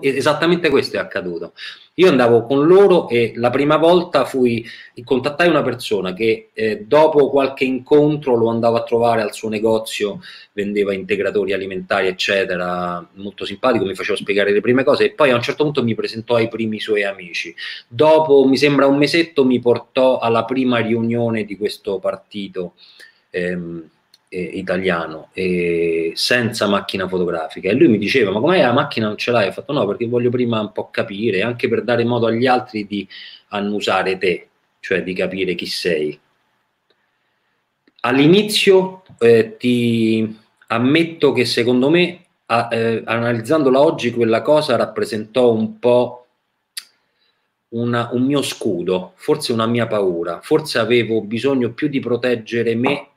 [0.01, 1.53] Esattamente questo è accaduto.
[1.95, 4.63] Io andavo con loro e la prima volta fui,
[5.03, 10.21] contattai una persona che eh, dopo qualche incontro lo andavo a trovare al suo negozio,
[10.53, 15.35] vendeva integratori alimentari, eccetera, molto simpatico, mi faceva spiegare le prime cose e poi a
[15.35, 17.53] un certo punto mi presentò ai primi suoi amici.
[17.87, 22.75] Dopo, mi sembra un mesetto, mi portò alla prima riunione di questo partito.
[23.31, 23.89] Ehm,
[24.33, 27.69] eh, italiano eh, senza macchina fotografica.
[27.69, 29.07] E lui mi diceva ma com'è la macchina?
[29.07, 29.49] Non ce l'hai?
[29.49, 32.87] Ho fatto no perché voglio prima un po' capire anche per dare modo agli altri
[32.87, 33.05] di
[33.49, 34.47] annusare te
[34.79, 36.19] cioè di capire chi sei.
[38.03, 45.77] All'inizio eh, ti ammetto che secondo me a, eh, analizzandola oggi quella cosa rappresentò un
[45.77, 46.25] po'
[47.69, 50.39] una, un mio scudo forse una mia paura.
[50.41, 53.10] Forse avevo bisogno più di proteggere me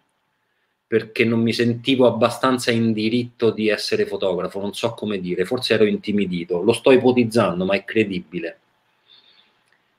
[0.95, 5.74] perché non mi sentivo abbastanza in diritto di essere fotografo, non so come dire, forse
[5.74, 8.59] ero intimidito, lo sto ipotizzando, ma è credibile.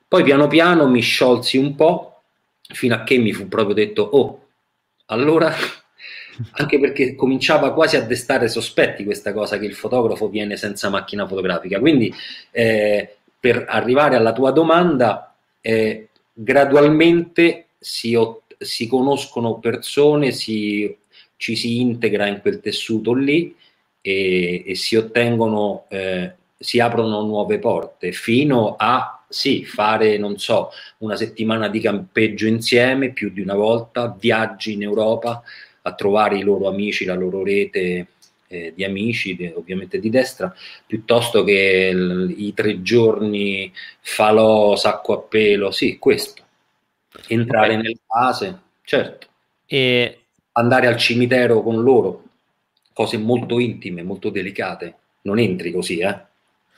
[0.07, 2.21] Poi piano piano mi sciolsi un po',
[2.61, 4.45] fino a che mi fu proprio detto, oh,
[5.07, 5.53] allora,
[6.51, 11.27] anche perché cominciava quasi a destare sospetti questa cosa che il fotografo viene senza macchina
[11.27, 11.77] fotografica.
[11.81, 12.09] Quindi,
[12.51, 20.95] eh, per arrivare alla tua domanda, eh, gradualmente si ottiene si conoscono persone, si,
[21.37, 23.55] ci si integra in quel tessuto lì
[24.01, 30.69] e, e si ottengono, eh, si aprono nuove porte fino a sì, fare, non so,
[30.99, 35.43] una settimana di campeggio insieme più di una volta, viaggi in Europa
[35.81, 38.07] a trovare i loro amici, la loro rete
[38.47, 40.53] eh, di amici, de, ovviamente di destra,
[40.85, 46.43] piuttosto che l, i tre giorni falò, sacco a pelo, sì, questo
[47.28, 47.78] entrare okay.
[47.78, 49.28] nelle case, certo.
[49.66, 50.20] E
[50.53, 52.24] andare al cimitero con loro,
[52.93, 54.95] cose molto intime, molto delicate.
[55.22, 56.18] Non entri così, eh?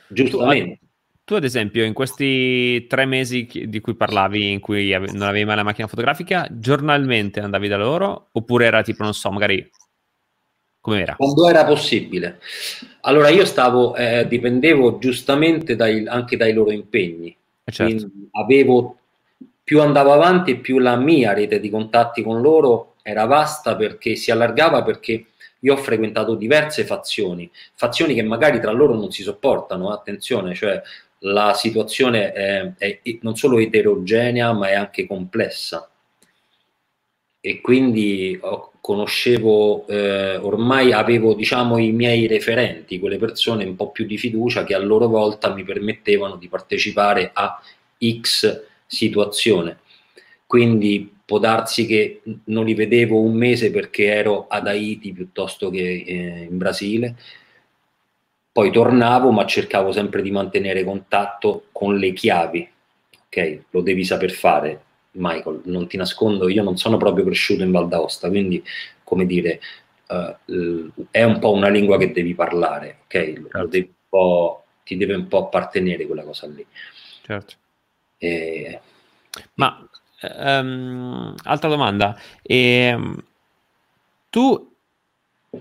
[0.06, 0.78] Giustamente.
[0.78, 5.44] Tu, tu, ad esempio, in questi tre mesi di cui parlavi, in cui non avevi
[5.44, 8.28] mai la macchina fotografica, giornalmente andavi da loro?
[8.32, 9.70] Oppure era tipo, non so, magari
[10.80, 11.16] come era?
[11.16, 12.40] Quando era possibile.
[13.02, 17.36] Allora io stavo, eh, dipendevo giustamente dai, anche dai loro impegni.
[17.64, 18.08] Eh certo.
[18.32, 18.97] avevo
[19.68, 24.30] più andavo avanti più la mia rete di contatti con loro era vasta perché si
[24.30, 25.26] allargava perché
[25.58, 30.80] io ho frequentato diverse fazioni, fazioni che magari tra loro non si sopportano, attenzione, cioè
[31.18, 35.86] la situazione è, è non solo eterogenea ma è anche complessa.
[37.38, 38.40] E quindi
[38.80, 44.64] conoscevo, eh, ormai avevo diciamo i miei referenti, quelle persone un po' più di fiducia
[44.64, 47.60] che a loro volta mi permettevano di partecipare a
[48.22, 49.78] X situazione.
[50.46, 56.04] Quindi può darsi che non li vedevo un mese perché ero ad Haiti piuttosto che
[56.06, 57.14] eh, in Brasile.
[58.50, 62.68] poi tornavo, ma cercavo sempre di mantenere contatto con le chiavi.
[63.26, 64.82] Ok, lo devi saper fare,
[65.12, 65.60] Michael.
[65.66, 68.64] Non ti nascondo, io non sono proprio cresciuto in Val d'Aosta, quindi
[69.04, 69.60] come dire,
[70.08, 73.12] uh, è un po' una lingua che devi parlare, ok?
[73.12, 73.66] Certo.
[73.66, 73.92] Devi
[74.88, 76.64] ti deve un po' appartenere quella cosa lì.
[77.22, 77.54] Certo.
[78.18, 78.80] E...
[79.54, 79.88] Ma
[80.36, 83.16] um, altra domanda, e, um,
[84.30, 84.76] tu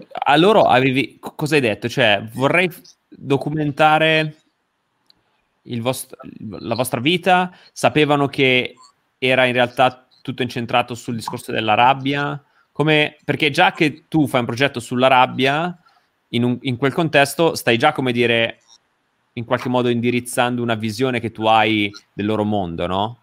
[0.10, 1.88] a loro avevi cosa hai detto?
[1.88, 2.70] Cioè, vorrei
[3.10, 4.36] documentare
[5.80, 6.18] vostro,
[6.60, 7.56] la vostra vita?
[7.72, 8.74] Sapevano che
[9.18, 12.42] era in realtà tutto incentrato sul discorso della rabbia?
[12.72, 15.76] Come, perché già che tu fai un progetto sulla rabbia,
[16.30, 18.60] in, un, in quel contesto stai già, come dire,
[19.38, 23.22] in qualche modo indirizzando una visione che tu hai del loro mondo, no?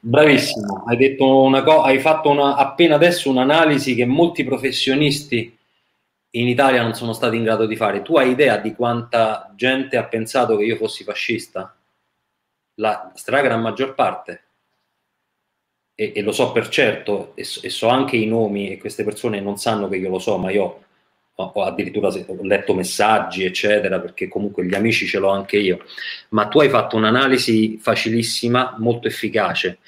[0.00, 5.56] Bravissimo, hai detto una cosa, hai fatto una, appena adesso un'analisi che molti professionisti
[6.30, 8.02] in Italia non sono stati in grado di fare.
[8.02, 11.74] Tu hai idea di quanta gente ha pensato che io fossi fascista?
[12.74, 14.42] La stragrande maggior parte.
[15.94, 19.40] E, e, lo so per certo, e, e, so anche i nomi, e queste persone
[19.40, 20.84] non sanno che io lo so, ma io
[21.36, 22.10] ho, addirittura
[22.42, 25.84] letto messaggi, eccetera, perché comunque gli amici ce l'ho anche io.
[26.30, 29.78] Ma tu hai fatto un'analisi facilissima, molto efficace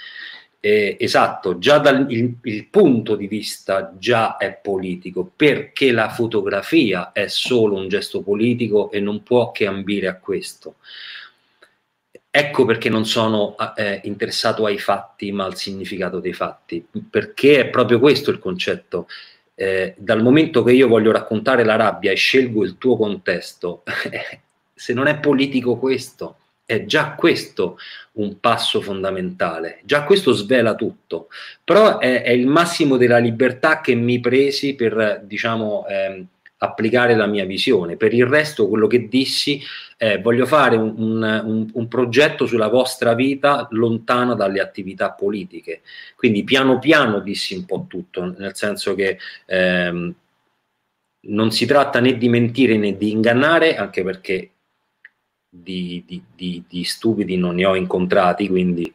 [0.60, 7.12] eh, esatto, già dal il, il punto di vista già è politico, perché la fotografia
[7.12, 10.76] è solo un gesto politico e non può che ambire a questo.
[12.30, 17.68] Ecco perché non sono eh, interessato ai fatti, ma al significato dei fatti, perché è
[17.68, 19.06] proprio questo il concetto.
[19.60, 23.82] Eh, dal momento che io voglio raccontare la rabbia e scelgo il tuo contesto,
[24.72, 27.78] se non è politico questo, è già questo
[28.12, 31.28] un passo fondamentale, già questo svela tutto,
[31.64, 36.24] però è, è il massimo della libertà che mi presi per, diciamo, eh,
[36.58, 37.96] applicare la mia visione.
[37.96, 39.60] Per il resto, quello che dissi,
[39.96, 45.82] eh, voglio fare un, un, un, progetto sulla vostra vita lontana dalle attività politiche.
[46.16, 50.14] Quindi piano piano dissi un po' tutto, nel senso che ehm,
[51.20, 54.50] non si tratta né di mentire né di ingannare, anche perché
[55.48, 58.92] di, di, di, di stupidi non ne ho incontrati, quindi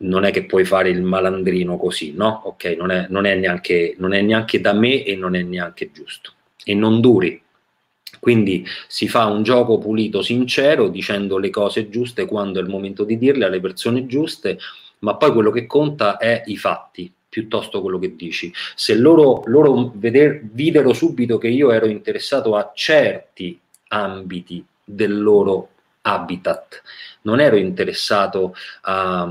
[0.00, 2.42] non è che puoi fare il malandrino così, no?
[2.44, 5.90] Ok, non è, non è, neanche, non è neanche da me e non è neanche
[5.92, 6.32] giusto.
[6.68, 7.40] E non duri.
[8.20, 13.04] Quindi si fa un gioco pulito, sincero, dicendo le cose giuste quando è il momento
[13.04, 14.58] di dirle alle persone giuste,
[14.98, 18.52] ma poi quello che conta è i fatti, piuttosto quello che dici.
[18.74, 23.58] Se loro, loro veder, videro subito che io ero interessato a certi
[23.88, 25.70] ambiti del loro
[26.02, 26.82] habitat.
[27.22, 29.26] Non ero interessato a,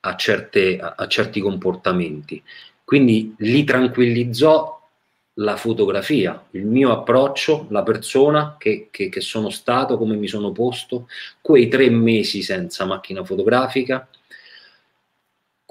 [0.00, 2.42] a, certe, a certi comportamenti.
[2.82, 4.81] Quindi li tranquillizzò
[5.42, 10.52] la fotografia, il mio approccio, la persona che, che, che, sono stato, come mi sono
[10.52, 11.08] posto,
[11.40, 14.08] quei tre mesi senza macchina fotografica,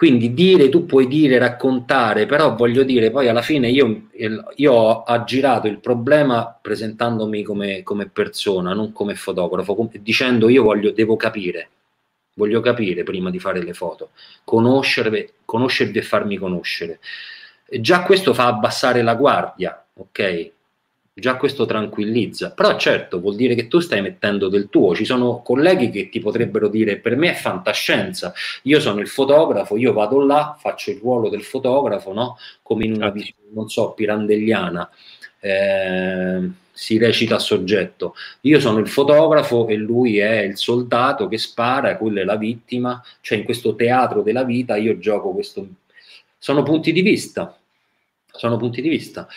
[0.01, 4.07] quindi dire, tu puoi dire, raccontare, però voglio dire, poi alla fine io,
[4.55, 10.63] io ho aggirato il problema presentandomi come, come persona, non come fotografo, com- dicendo io
[10.63, 11.69] voglio, devo capire,
[12.33, 14.09] voglio capire prima di fare le foto,
[14.43, 16.99] conoscervi, conoscervi e farmi conoscere.
[17.79, 20.51] Già questo fa abbassare la guardia, ok?
[21.13, 22.51] già questo tranquillizza.
[22.51, 24.95] Però certo vuol dire che tu stai mettendo del tuo.
[24.95, 29.77] Ci sono colleghi che ti potrebbero dire per me è fantascienza, io sono il fotografo,
[29.77, 32.37] io vado là, faccio il ruolo del fotografo, no?
[32.61, 33.19] come in una certo.
[33.19, 34.89] visione, non so, pirandelliana.
[35.39, 38.15] Eh, si recita a soggetto.
[38.41, 43.03] Io sono il fotografo e lui è il soldato che spara, quella è la vittima,
[43.21, 45.67] cioè in questo teatro della vita io gioco questo.
[46.39, 47.55] Sono punti di vista,
[48.31, 49.27] sono punti di vista.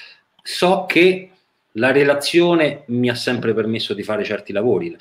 [0.43, 1.31] So che
[1.73, 4.97] la relazione mi ha sempre permesso di fare certi lavori.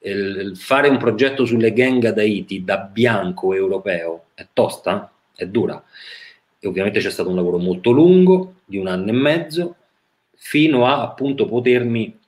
[0.00, 5.82] Il, fare un progetto sulle gang ad Haiti da bianco europeo è tosta, è dura.
[6.58, 9.76] E ovviamente c'è stato un lavoro molto lungo, di un anno e mezzo,
[10.34, 12.18] fino a appunto potermi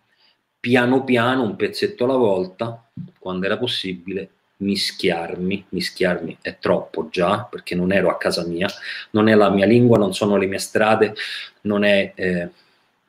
[0.59, 7.75] piano piano, un pezzetto alla volta, quando era possibile, mischiarmi, mischiarmi è troppo già, perché
[7.75, 8.69] non ero a casa mia,
[9.11, 11.15] non è la mia lingua, non sono le mie strade,
[11.63, 12.13] non è...
[12.15, 12.49] Eh,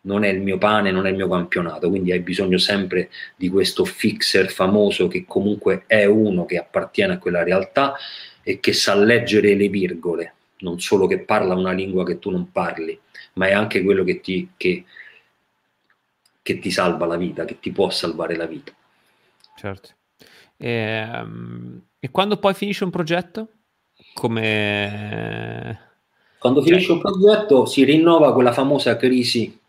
[0.01, 3.49] non è il mio pane, non è il mio campionato, quindi hai bisogno sempre di
[3.49, 7.95] questo fixer famoso che comunque è uno che appartiene a quella realtà
[8.41, 12.51] e che sa leggere le virgole, non solo che parla una lingua che tu non
[12.51, 12.97] parli,
[13.34, 14.85] ma è anche quello che ti, che,
[16.41, 18.71] che ti salva la vita, che ti può salvare la vita.
[19.57, 19.97] Certo.
[20.61, 23.48] E, ehm, e quando poi finisce un progetto?
[24.14, 25.88] Come...
[26.38, 26.95] Quando finisce cioè...
[26.95, 29.60] un progetto si rinnova quella famosa crisi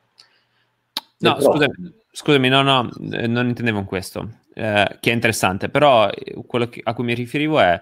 [1.21, 6.09] No, scusami, Scusami, no, no, eh, non intendevo in questo, eh, che è interessante, però
[6.09, 7.81] eh, quello a cui mi riferivo è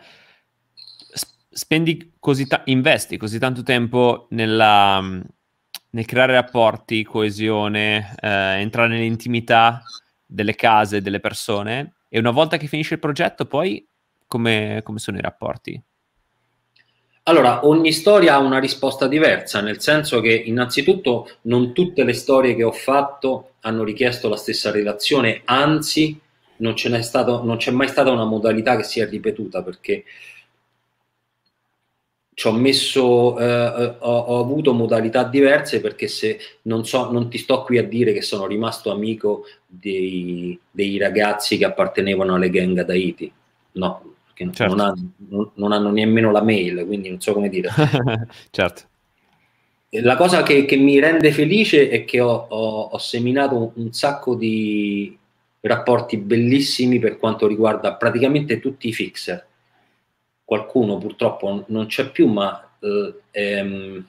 [1.51, 9.83] spendi così ta- investi così tanto tempo nella, nel creare rapporti, coesione, eh, entrare nell'intimità
[10.27, 13.87] delle case, delle persone, e una volta che finisce il progetto, poi
[14.27, 15.83] come, come sono i rapporti?
[17.25, 22.55] Allora, ogni storia ha una risposta diversa, nel senso che innanzitutto non tutte le storie
[22.55, 26.19] che ho fatto hanno richiesto la stessa relazione, anzi
[26.59, 30.05] non, stato, non c'è mai stata una modalità che si è ripetuta perché
[32.39, 37.29] ci ho messo, eh, eh, ho, ho, avuto modalità diverse perché se non so, non
[37.29, 42.49] ti sto qui a dire che sono rimasto amico dei, dei ragazzi che appartenevano alle
[42.49, 43.33] gang ad Haiti,
[43.73, 44.73] no, perché certo.
[44.73, 47.71] non, hanno, non, non, hanno, nemmeno la mail, quindi non so come dire.
[48.51, 48.83] certo.
[50.03, 53.93] La cosa che, che, mi rende felice è che ho, ho, ho seminato un, un
[53.93, 55.19] sacco di
[55.63, 59.48] rapporti bellissimi per quanto riguarda praticamente tutti i fixer
[60.49, 64.07] qualcuno purtroppo non c'è più, ma eh, ehm,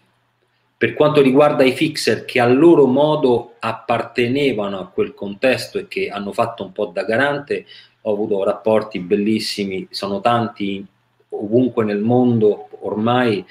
[0.77, 6.07] per quanto riguarda i fixer che a loro modo appartenevano a quel contesto e che
[6.07, 7.65] hanno fatto un po' da garante,
[8.03, 10.85] ho avuto rapporti bellissimi, sono tanti
[11.31, 13.45] ovunque nel mondo ormai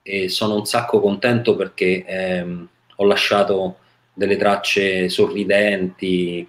[0.00, 3.78] e sono un sacco contento perché ehm, ho lasciato
[4.14, 6.48] delle tracce sorridenti,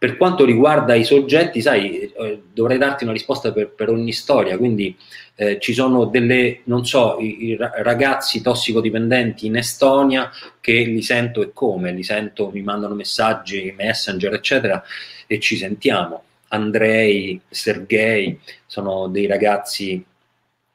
[0.00, 4.56] per quanto riguarda i soggetti, sai, eh, dovrei darti una risposta per, per ogni storia,
[4.56, 4.96] quindi
[5.34, 11.42] eh, ci sono delle, non so, i, i, ragazzi tossicodipendenti in Estonia che li sento
[11.42, 14.82] e come, li sento, mi mandano messaggi, messenger, eccetera,
[15.26, 16.22] e ci sentiamo.
[16.48, 20.02] Andrei, Sergei, sono dei ragazzi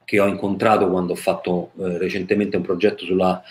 [0.05, 3.41] che ho incontrato quando ho fatto eh, recentemente un progetto sulla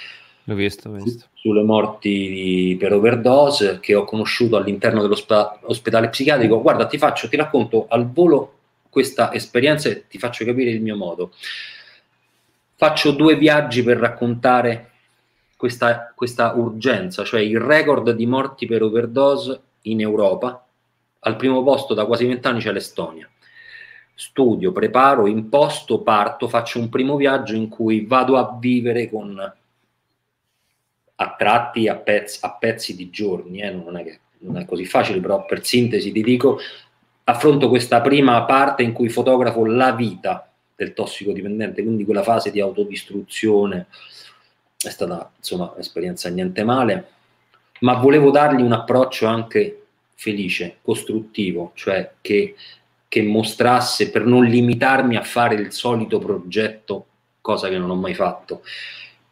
[0.44, 1.26] L'ho visto, l'ho visto.
[1.32, 6.60] sulle morti per overdose che ho conosciuto all'interno dell'ospedale psichiatrico.
[6.60, 8.52] Guarda, ti faccio, ti racconto al volo
[8.90, 11.32] questa esperienza e ti faccio capire il mio modo.
[12.76, 14.90] Faccio due viaggi per raccontare
[15.56, 20.66] questa, questa urgenza, cioè il record di morti per overdose in Europa.
[21.20, 23.28] Al primo posto da quasi vent'anni c'è l'Estonia
[24.16, 29.52] studio, preparo, imposto, parto, faccio un primo viaggio in cui vado a vivere con
[31.16, 34.84] a tratti a, pezzi, a pezzi di giorni, eh, non, è che, non è così
[34.84, 36.58] facile, però per sintesi ti dico,
[37.24, 42.60] affronto questa prima parte in cui fotografo la vita del tossicodipendente, quindi quella fase di
[42.60, 43.86] autodistruzione,
[44.84, 47.08] è stata insomma un'esperienza niente male,
[47.80, 49.82] ma volevo dargli un approccio anche
[50.14, 52.56] felice, costruttivo, cioè che,
[53.08, 57.06] che mostrasse per non limitarmi a fare il solito progetto,
[57.40, 58.62] cosa che non ho mai fatto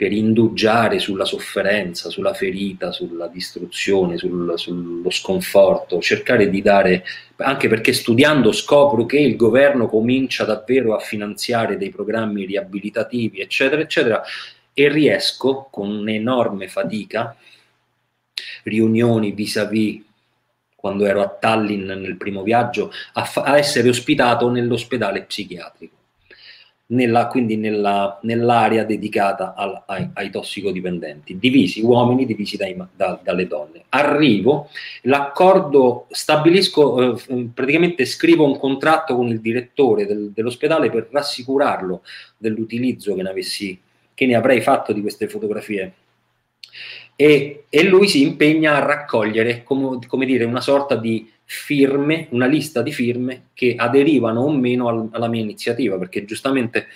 [0.03, 7.05] per indugiare sulla sofferenza, sulla ferita, sulla distruzione, sul, sullo sconforto, cercare di dare,
[7.37, 13.81] anche perché studiando scopro che il governo comincia davvero a finanziare dei programmi riabilitativi, eccetera,
[13.81, 14.25] eccetera,
[14.73, 17.37] e riesco con un'enorme fatica,
[18.65, 20.03] riunioni vis-à-vis
[20.75, 26.02] quando ero a Tallinn nel primo viaggio, a, fa- a essere ospitato nell'ospedale psichiatrico
[26.93, 33.47] nella, quindi nella, nell'area dedicata al, ai, ai, tossicodipendenti, divisi uomini divisi dai, da, dalle
[33.47, 33.85] donne.
[33.91, 34.69] Arrivo,
[35.03, 42.03] l'accordo, stabilisco, eh, praticamente scrivo un contratto con il direttore del, dell'ospedale per rassicurarlo
[42.37, 43.81] dell'utilizzo che ne, avessi,
[44.15, 45.93] che ne avrei fatto di queste fotografie.
[47.17, 52.47] E, e lui si impegna a raccogliere, come, come dire, una sorta di firme, una
[52.47, 56.87] lista di firme che aderivano o meno al, alla mia iniziativa, perché giustamente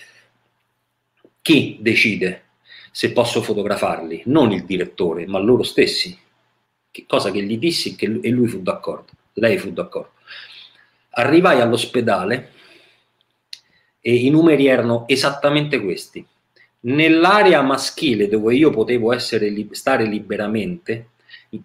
[1.42, 2.44] chi decide
[2.90, 4.22] se posso fotografarli?
[4.26, 6.18] Non il direttore, ma loro stessi.
[6.90, 10.12] Che cosa che gli dissi che, e lui fu d'accordo, lei fu d'accordo.
[11.10, 12.52] Arrivai all'ospedale
[14.00, 16.26] e i numeri erano esattamente questi.
[16.80, 21.10] Nell'area maschile dove io potevo essere, stare liberamente,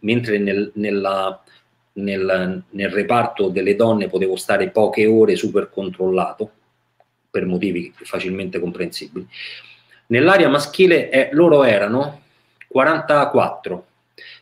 [0.02, 1.42] mentre nel, nella,
[1.94, 6.52] nel, nel, reparto delle donne potevo stare poche ore super controllato
[7.30, 9.28] per motivi facilmente comprensibili.
[10.08, 12.22] Nell'area maschile eh, loro erano
[12.68, 13.86] 44.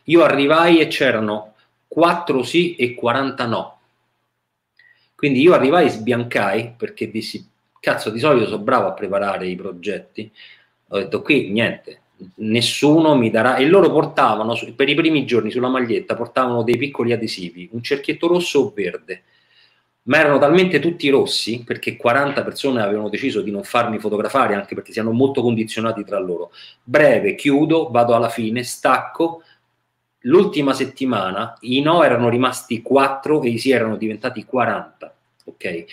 [0.04, 1.54] Io arrivai e c'erano
[1.86, 3.78] 4 sì e 40 no.
[5.14, 7.46] Quindi io arrivai e sbiancai perché dissi,
[7.78, 10.30] cazzo di solito sono bravo a preparare i progetti.
[10.88, 12.00] Ho detto qui niente,
[12.36, 17.12] nessuno mi darà e loro portavano per i primi giorni sulla maglietta portavano dei piccoli
[17.12, 19.22] adesivi un cerchietto rosso o verde
[20.02, 24.74] ma erano talmente tutti rossi perché 40 persone avevano deciso di non farmi fotografare anche
[24.74, 26.50] perché si hanno molto condizionati tra loro
[26.82, 29.42] breve chiudo vado alla fine stacco
[30.24, 35.14] l'ultima settimana i no erano rimasti 4 e i sì erano diventati 40.
[35.44, 35.84] Ok?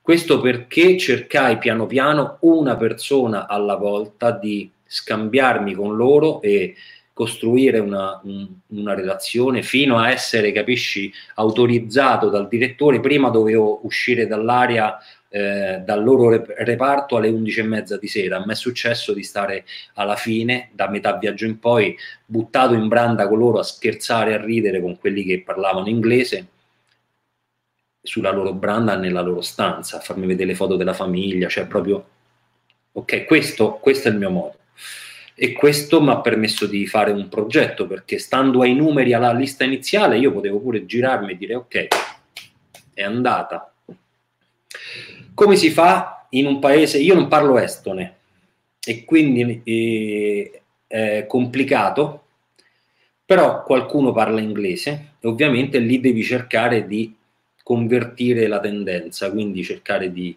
[0.00, 6.74] Questo perché cercai piano piano una persona alla volta di scambiarmi con loro e
[7.12, 13.00] costruire una, un, una, relazione fino a essere, capisci, autorizzato dal direttore.
[13.00, 14.98] Prima dovevo uscire dall'area
[15.28, 18.36] eh, dal loro reparto alle 11 e mezza di sera.
[18.36, 19.64] A me è successo di stare
[19.94, 24.44] alla fine, da metà viaggio in poi, buttato in branda con loro a scherzare, a
[24.44, 26.48] ridere con quelli che parlavano inglese
[28.02, 32.06] sulla loro branda nella loro stanza, a farmi vedere le foto della famiglia, cioè proprio
[32.92, 34.54] ok, questo, questo è il mio modo
[35.38, 39.64] e questo mi ha permesso di fare un progetto perché stando ai numeri alla lista
[39.64, 41.86] iniziale io potevo pure girarmi e dire ok,
[42.94, 43.70] è andata.
[45.34, 48.14] Come si fa in un paese, io non parlo estone
[48.82, 52.24] e quindi eh, è complicato,
[53.22, 57.14] però qualcuno parla inglese e ovviamente lì devi cercare di
[57.62, 60.34] convertire la tendenza, quindi cercare di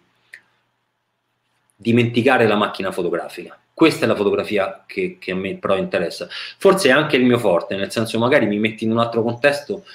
[1.74, 6.28] dimenticare la macchina fotografica questa è la fotografia che, che, a me però interessa.
[6.58, 9.86] Forse è anche il mio forte, nel senso magari mi metti in un altro contesto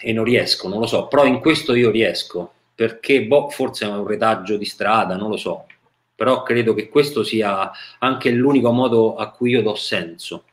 [0.00, 3.90] e non riesco, non lo so, però in questo io riesco, perché boh, forse è
[3.90, 5.66] un retaggio di strada, non lo so,
[6.14, 10.44] però credo che questo sia anche l'unico modo a cui io do senso.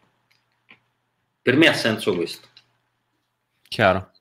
[1.42, 2.46] Per me ha senso questo.
[3.70, 4.12] Chiaro.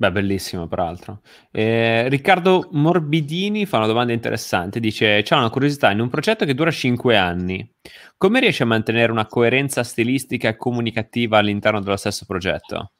[0.00, 1.22] Beh, bellissimo, peraltro.
[1.50, 4.78] Eh, Riccardo Morbidini fa una domanda interessante.
[4.78, 7.68] Dice: C'è una curiosità, in un progetto che dura 5 anni,
[8.16, 12.92] come riesci a mantenere una coerenza stilistica e comunicativa all'interno dello stesso progetto?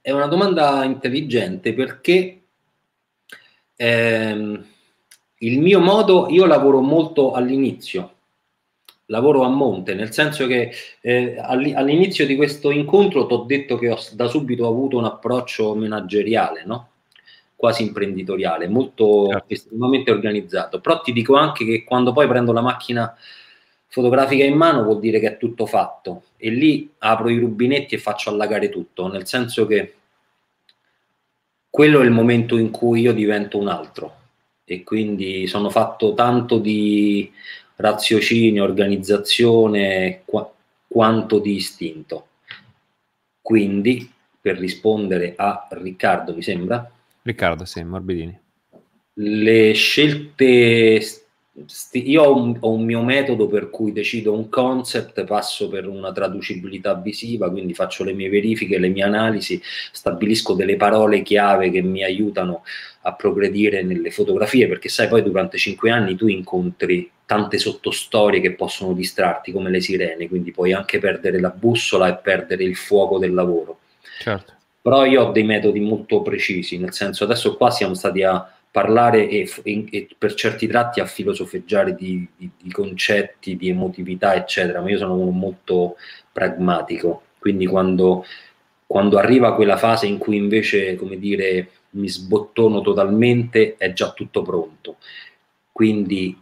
[0.00, 2.42] È una domanda intelligente perché
[3.74, 4.64] ehm,
[5.38, 8.15] il mio modo, io lavoro molto all'inizio,
[9.06, 13.90] lavoro a monte, nel senso che eh, all'inizio di questo incontro ti ho detto che
[13.90, 16.88] ho da subito avuto un approccio manageriale, no?
[17.56, 19.54] quasi imprenditoriale, molto certo.
[19.54, 23.16] estremamente organizzato, però ti dico anche che quando poi prendo la macchina
[23.88, 27.98] fotografica in mano vuol dire che è tutto fatto e lì apro i rubinetti e
[27.98, 29.94] faccio allagare tutto, nel senso che
[31.70, 34.14] quello è il momento in cui io divento un altro
[34.64, 37.32] e quindi sono fatto tanto di
[37.76, 40.50] raziocinio, organizzazione, qua,
[40.86, 42.28] quanto di istinto.
[43.40, 46.90] Quindi, per rispondere a Riccardo, mi sembra?
[47.22, 48.38] Riccardo, sì, Morbidini.
[49.14, 51.00] Le scelte
[51.64, 55.88] sti- io ho un, ho un, mio metodo per cui decido un concept, passo per
[55.88, 59.60] una traducibilità visiva, quindi faccio le mie verifiche, le mie analisi,
[59.92, 62.62] stabilisco delle parole chiave che mi aiutano
[63.02, 68.54] a progredire nelle fotografie, perché sai poi durante cinque anni tu incontri tante sottostorie che
[68.54, 73.18] possono distrarti come le sirene, quindi puoi anche perdere la bussola e perdere il fuoco
[73.18, 73.80] del lavoro.
[74.20, 74.54] Certo.
[74.80, 79.28] Però io ho dei metodi molto precisi, nel senso adesso qua siamo stati a parlare
[79.28, 84.90] e, e, per certi tratti a filosofeggiare di, di, di, concetti, di emotività, eccetera, ma
[84.90, 85.96] io sono uno molto
[86.30, 88.24] pragmatico, quindi quando,
[88.86, 94.42] quando arriva quella fase in cui invece, come dire, mi sbottono totalmente, è già tutto
[94.42, 94.96] pronto.
[95.72, 96.38] Quindi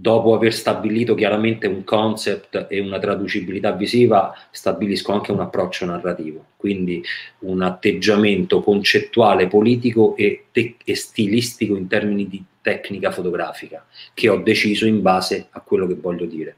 [0.00, 6.46] dopo aver stabilito chiaramente un concept e una traducibilità visiva, stabilisco anche un approccio narrativo,
[6.56, 7.04] quindi
[7.40, 14.38] un atteggiamento concettuale, politico e, te- e, stilistico in termini di tecnica fotografica, che ho
[14.38, 16.56] deciso in base a quello che voglio dire.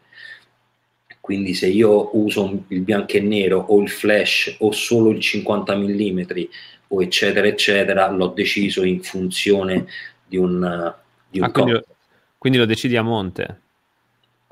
[1.21, 5.77] Quindi se io uso il bianco e nero o il flash o solo il 50
[5.77, 6.21] mm
[6.89, 9.87] o eccetera eccetera, l'ho deciso in funzione
[10.27, 10.95] di un,
[11.29, 11.81] di un ah, quindi,
[12.43, 13.61] quindi lo decidi a monte?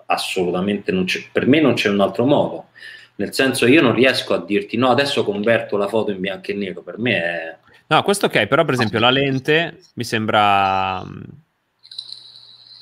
[0.07, 2.67] Assolutamente, non c'è, per me non c'è un altro modo.
[3.17, 6.55] Nel senso, io non riesco a dirti no, adesso converto la foto in bianco e
[6.55, 6.83] nero.
[6.83, 7.57] Per me è.
[7.89, 11.05] No, questo ok, però per esempio la lente mi sembra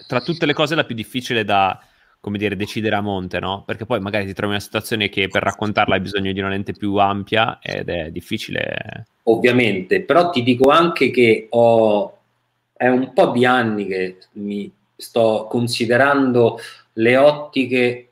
[0.06, 1.82] tra tutte le cose la più difficile da,
[2.20, 3.62] come dire, decidere a monte, no?
[3.64, 6.50] Perché poi magari ti trovi in una situazione che per raccontarla hai bisogno di una
[6.50, 9.06] lente più ampia ed è difficile.
[9.22, 12.18] Ovviamente, però ti dico anche che ho,
[12.74, 16.58] è un po' di anni che mi, sto considerando
[16.94, 18.08] le ottiche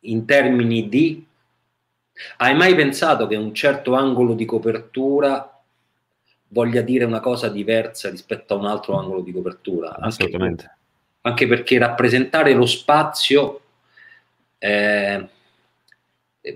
[0.00, 1.26] in termini di...
[2.36, 5.50] Hai mai pensato che un certo angolo di copertura
[6.48, 9.96] voglia dire una cosa diversa rispetto a un altro angolo di copertura?
[9.96, 10.64] Assolutamente.
[10.64, 10.78] Anche,
[11.22, 13.62] anche perché rappresentare lo spazio
[14.58, 15.28] eh,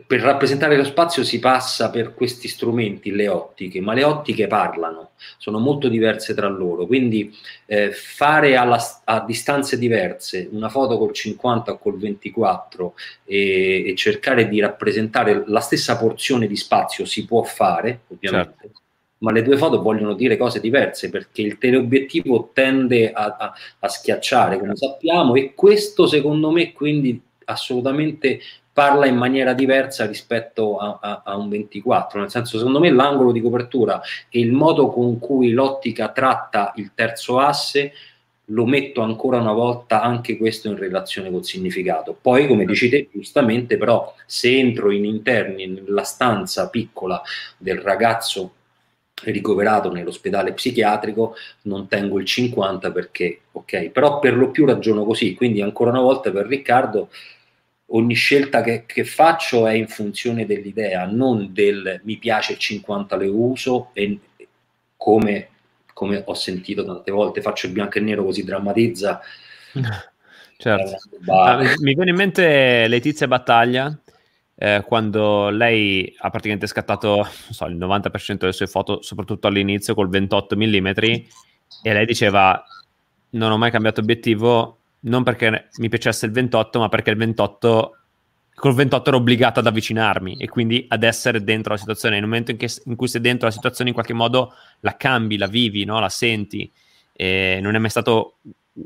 [0.06, 5.12] per rappresentare lo spazio si passa per questi strumenti, le ottiche, ma le ottiche parlano,
[5.38, 7.34] sono molto diverse tra loro, quindi
[7.64, 12.94] eh, fare alla, a distanze diverse una foto col 50 o col 24
[13.24, 18.56] e, e, cercare di rappresentare la stessa porzione di spazio si può fare, ovviamente.
[18.60, 18.80] Certo.
[19.20, 23.88] Ma le due foto vogliono dire cose diverse perché il teleobiettivo tende a, a, a
[23.88, 28.40] schiacciare, come sappiamo, e questo secondo me quindi assolutamente
[28.78, 33.32] parla in maniera diversa rispetto a, a, a, un 24, nel senso secondo me l'angolo
[33.32, 37.92] di copertura e il modo con cui l'ottica tratta il terzo asse
[38.44, 42.16] lo metto ancora una volta anche questo in relazione col significato.
[42.22, 47.20] Poi, come dici te, giustamente, però, se entro in interni nella stanza piccola
[47.56, 48.52] del ragazzo
[49.24, 55.34] ricoverato nell'ospedale psichiatrico, non tengo il 50 perché, ok, però per lo più ragiono così.
[55.34, 57.08] Quindi, ancora una volta per Riccardo,
[57.90, 63.16] ogni scelta che, che, faccio è in funzione dell'idea, non del mi piace il 50
[63.16, 64.18] le uso e
[64.96, 65.48] come,
[65.92, 69.20] come ho sentito tante volte faccio il bianco e nero così drammatizza.
[70.60, 70.96] Certo.
[71.28, 73.96] Ah, mi viene in mente Letizia Battaglia
[74.56, 80.08] eh, quando lei ha praticamente scattato so, il 90% delle sue foto, soprattutto all'inizio col
[80.08, 82.60] 28 mm e lei diceva
[83.30, 87.98] non ho mai cambiato obiettivo non perché mi piacesse il 28, ma perché il 28
[88.58, 92.16] col 28 ero obbligato ad avvicinarmi e quindi ad essere dentro la situazione.
[92.16, 95.36] Nel momento in, che, in cui sei dentro la situazione, in qualche modo la cambi,
[95.36, 96.00] la vivi, no?
[96.00, 96.70] la senti.
[97.12, 98.38] E non è mai stato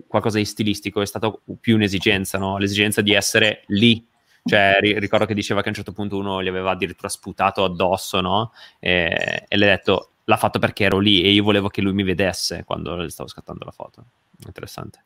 [0.06, 2.59] qualcosa di stilistico, è stato più un'esigenza, no?
[2.59, 4.06] l'esigenza di essere lì.
[4.44, 7.64] Cioè, ri- ricordo che diceva che a un certo punto uno gli aveva addirittura sputato
[7.64, 8.52] addosso, no?
[8.80, 11.93] E, e le ha detto: L'ha fatto perché ero lì e io volevo che lui
[11.93, 14.05] mi vedesse quando stavo scattando la foto
[14.47, 15.05] interessante.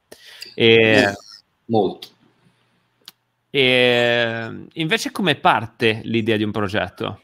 [0.55, 1.15] E,
[1.67, 2.09] Molto.
[3.51, 7.23] E invece come parte l'idea di un progetto?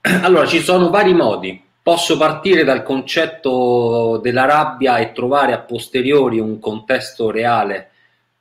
[0.00, 1.62] Allora, ci sono vari modi.
[1.82, 7.90] Posso partire dal concetto della rabbia e trovare a posteriori un contesto reale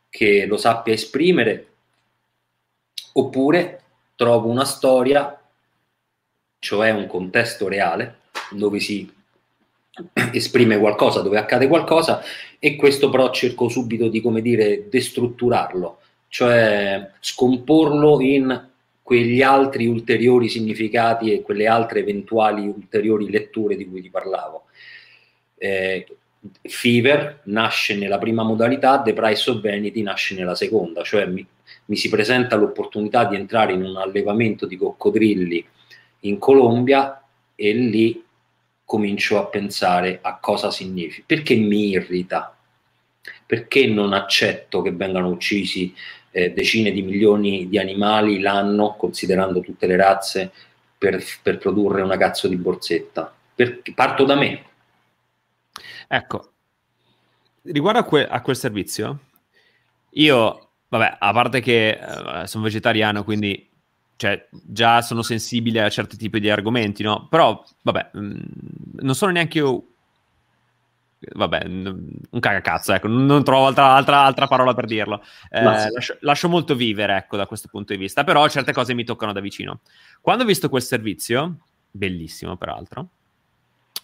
[0.10, 1.68] che lo sappia esprimere,
[3.14, 3.82] oppure
[4.16, 5.40] trovo una storia,
[6.60, 8.20] cioè un contesto reale,
[8.52, 9.12] dove si
[10.32, 12.22] esprime qualcosa, dove accade qualcosa
[12.58, 18.68] e questo però cerco subito di, come dire, destrutturarlo, cioè scomporlo in
[19.02, 24.66] quegli altri ulteriori significati e quelle altre eventuali ulteriori letture di cui ti parlavo.
[25.58, 26.06] Eh,
[26.62, 31.46] Fever nasce nella prima modalità, The Price of Vanity nasce nella seconda, cioè mi,
[31.86, 35.66] mi si presenta l'opportunità di entrare in un allevamento di coccodrilli
[36.22, 37.22] in Colombia
[37.56, 38.24] e lì
[38.90, 42.58] comincio a pensare a cosa significa, perché mi irrita,
[43.46, 45.94] perché non accetto che vengano uccisi
[46.32, 50.52] eh, decine di milioni di animali l'anno, considerando tutte le razze,
[50.98, 53.32] per, per produrre una cazzo di borsetta.
[53.54, 54.64] Perché parto da me.
[56.08, 56.52] Ecco,
[57.62, 59.20] riguardo a, que- a quel servizio,
[60.14, 63.69] io, vabbè, a parte che eh, sono vegetariano, quindi
[64.20, 67.28] cioè, già sono sensibile a certi tipi di argomenti, no?
[67.30, 68.40] Però, vabbè, mh, mm,
[69.00, 69.84] non sono neanche io...
[71.20, 75.24] Vabbè, un cagacazzo, ecco, non trovo altra, altra, altra parola per dirlo.
[75.50, 79.06] Eh, lascio, lascio, molto vivere, ecco, da questo punto di vista, però certe cose mi
[79.06, 79.80] toccano da vicino.
[80.20, 81.60] Quando ho visto quel servizio,
[81.90, 83.08] bellissimo peraltro,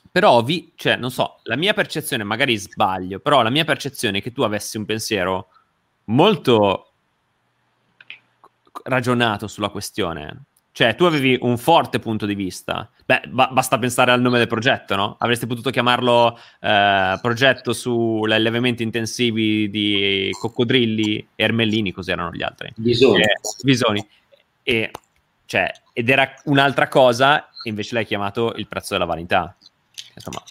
[0.10, 4.22] però, vi, cioè, non so, la mia percezione, magari sbaglio, però la mia percezione è
[4.22, 5.50] che tu avessi un pensiero
[6.06, 6.92] molto
[8.86, 10.46] ragionato sulla questione.
[10.72, 12.90] Cioè, tu avevi un forte punto di vista.
[13.06, 15.16] Beh, ba- basta pensare al nome del progetto, no?
[15.20, 22.44] Avresti potuto chiamarlo eh, progetto sugli allevamenti intensivi di coccodrilli e ermellini, così erano gli
[22.44, 22.74] altri.
[22.76, 23.22] Bisoni.
[23.22, 24.06] Eh, bisoni.
[24.64, 24.92] E,
[25.46, 29.56] cioè, ed era un'altra cosa, invece l'hai chiamato il prezzo della vanità.
[30.14, 30.44] Insomma,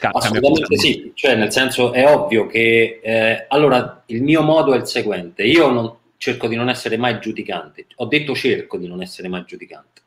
[0.00, 4.86] Assolutamente sì, cioè nel senso è ovvio che eh, allora il mio modo è il
[4.86, 5.94] seguente, io non,
[6.24, 7.84] cerco di non essere mai giudicante.
[7.96, 10.00] Ho detto cerco di non essere mai giudicante.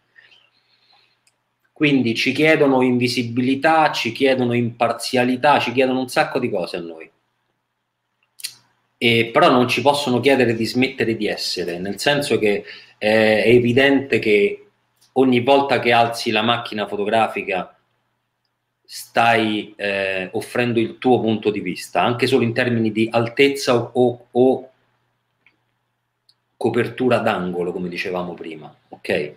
[1.72, 7.08] Quindi ci chiedono invisibilità, ci chiedono imparzialità, ci chiedono un sacco di cose a noi.
[8.98, 12.64] E però non ci possono chiedere di smettere di essere, nel senso che
[12.98, 14.70] eh, è evidente che
[15.14, 17.78] ogni volta che alzi la macchina fotografica
[18.84, 24.28] stai eh, offrendo il tuo punto di vista, anche solo in termini di altezza o,
[24.32, 24.72] o
[26.58, 29.34] copertura d'angolo, come dicevamo prima, ok?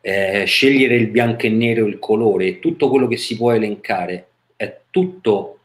[0.00, 4.80] Eh, scegliere il bianco e nero, il colore, tutto quello che si può elencare è
[4.90, 5.58] tutto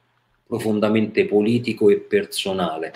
[0.45, 2.93] profondamente politico e personale.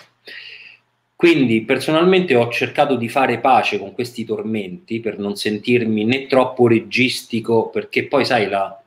[1.15, 6.67] Quindi personalmente ho cercato di fare pace con questi tormenti per non sentirmi né troppo
[6.67, 8.77] registico, perché poi sai, la,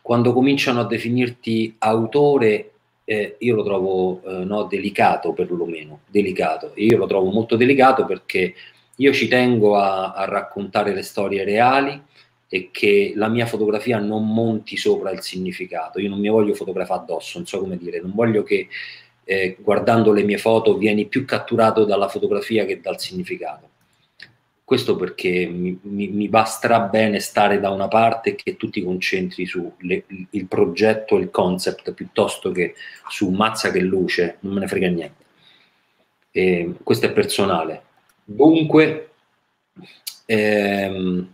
[0.00, 2.70] quando cominciano a definirti autore,
[3.10, 6.72] eh, io lo trovo eh, no, delicato perlomeno, delicato.
[6.74, 8.54] Io lo trovo molto delicato perché
[8.96, 11.98] io ci tengo a, a raccontare le storie reali
[12.46, 16.00] e che la mia fotografia non monti sopra il significato.
[16.00, 18.68] Io non mi voglio fotografare addosso, non so come dire, non voglio che
[19.24, 23.70] eh, guardando le mie foto vieni più catturato dalla fotografia che dal significato.
[24.68, 29.46] Questo perché mi, mi, mi basterà bene stare da una parte che tu ti concentri
[29.46, 29.72] sul
[30.46, 32.74] progetto e il concept piuttosto che
[33.08, 35.24] su mazza che luce, non me ne frega niente.
[36.30, 37.82] E questo è personale.
[38.22, 39.12] Dunque,
[40.26, 41.32] ehm,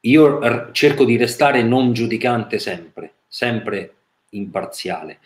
[0.00, 3.94] io cerco di restare non giudicante sempre, sempre
[4.32, 5.18] imparziale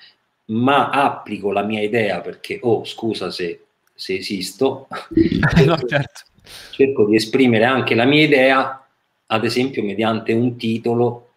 [0.47, 4.87] ma applico la mia idea perché, oh, scusa se, se esisto,
[5.67, 6.33] no, certo.
[6.71, 8.87] Cerco di esprimere anche la mia idea,
[9.27, 11.31] ad esempio mediante un titolo,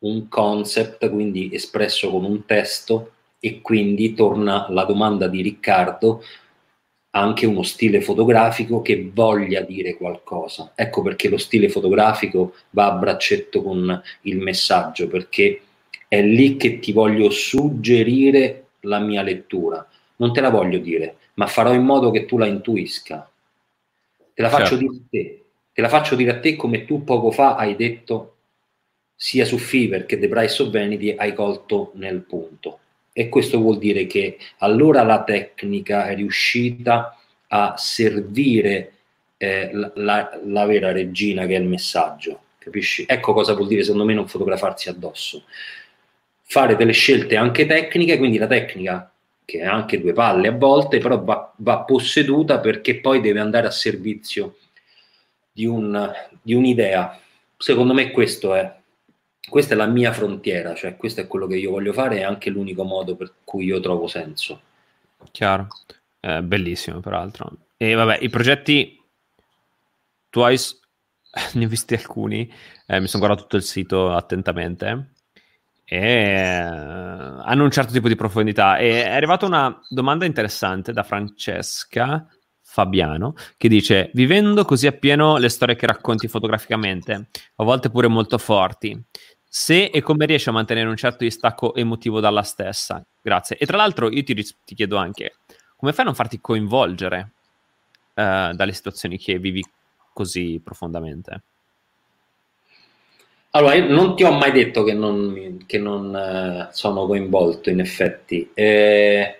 [0.00, 6.22] un concept, quindi espresso con un testo, e quindi torna la domanda di Riccardo,
[7.10, 10.72] anche uno stile fotografico che voglia dire qualcosa.
[10.74, 15.62] Ecco perché lo stile fotografico va a braccetto con il messaggio, perché
[16.08, 19.86] è lì che ti voglio suggerire la mia lettura.
[20.16, 23.28] Non te la voglio dire, ma farò in modo che tu la intuisca.
[24.36, 24.84] Te la faccio certo.
[24.84, 25.44] dire a te.
[25.72, 28.34] Te la faccio dire a te come tu poco fa hai detto
[29.14, 32.80] sia su Fever che The Price of Vanity hai colto nel punto.
[33.14, 37.18] E questo vuol dire che allora la tecnica è riuscita
[37.48, 38.92] a servire
[39.38, 42.40] eh, la, la, la vera regina che è il messaggio.
[42.58, 43.06] Capisci?
[43.08, 45.44] Ecco cosa vuol dire secondo me non fotografarsi addosso
[46.48, 49.10] fare delle scelte anche tecniche, quindi la tecnica
[49.46, 53.68] che ha anche due palle a volte, però va, va posseduta perché poi deve andare
[53.68, 54.56] a servizio
[55.52, 56.12] di, un,
[56.42, 57.18] di un'idea.
[57.56, 58.76] Secondo me questo è,
[59.48, 62.50] questa è la mia frontiera, cioè questo è quello che io voglio fare, è anche
[62.50, 64.60] l'unico modo per cui io trovo senso.
[65.30, 65.68] Chiaro,
[66.20, 67.52] eh, bellissimo peraltro.
[67.76, 69.00] E vabbè, i progetti
[70.28, 70.80] Twice,
[71.54, 72.52] ne ho visti alcuni,
[72.86, 75.14] eh, mi sono guardato tutto il sito attentamente
[75.94, 78.78] hanno un certo tipo di profondità.
[78.78, 82.26] E è arrivata una domanda interessante da Francesca
[82.60, 88.38] Fabiano che dice: Vivendo così appieno le storie che racconti fotograficamente, a volte pure molto
[88.38, 89.00] forti,
[89.44, 93.04] se e come riesci a mantenere un certo distacco emotivo dalla stessa?
[93.22, 93.56] Grazie.
[93.56, 95.36] E tra l'altro, io ti, ti chiedo anche
[95.76, 97.32] come fai a non farti coinvolgere
[98.14, 99.64] uh, dalle situazioni che vivi
[100.12, 101.42] così profondamente?
[103.50, 107.80] Allora, io non ti ho mai detto che non, che non eh, sono coinvolto, in
[107.80, 108.50] effetti.
[108.52, 109.38] Eh,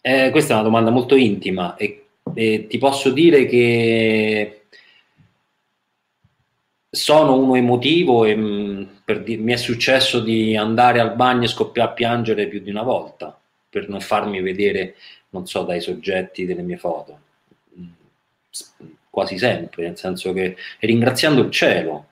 [0.00, 4.64] eh, questa è una domanda molto intima e, e ti posso dire che
[6.90, 11.48] sono uno emotivo e mh, mm, di, mi è successo di andare al bagno e
[11.48, 13.38] scoppiare a piangere più di una volta
[13.70, 14.96] per non farmi vedere,
[15.30, 17.18] non so, dai soggetti delle mie foto.
[17.78, 22.08] Mm, quasi sempre, nel senso che ringraziando il cielo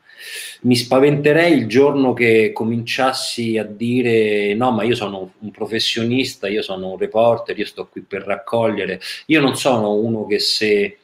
[0.62, 6.62] mi spaventerei il giorno che cominciassi a dire no, ma io sono un professionista, io
[6.62, 9.00] sono un reporter, io sto qui per raccogliere.
[9.26, 10.98] Io non sono uno che se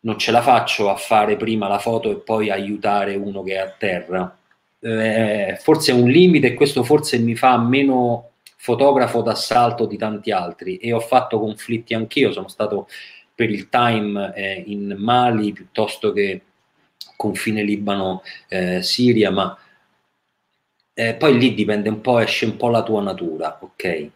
[0.00, 3.58] non ce la faccio a fare prima la foto e poi aiutare uno che è
[3.58, 4.36] a terra.
[4.82, 10.30] Eh, forse è un limite e questo forse mi fa meno fotografo d'assalto di tanti
[10.30, 12.88] altri e ho fatto conflitti anch'io, sono stato
[13.34, 16.42] per il time eh, in Mali piuttosto che
[17.20, 19.58] confine Libano-Siria, eh, ma
[20.94, 24.08] eh, poi lì dipende un po', esce un po' la tua natura, ok?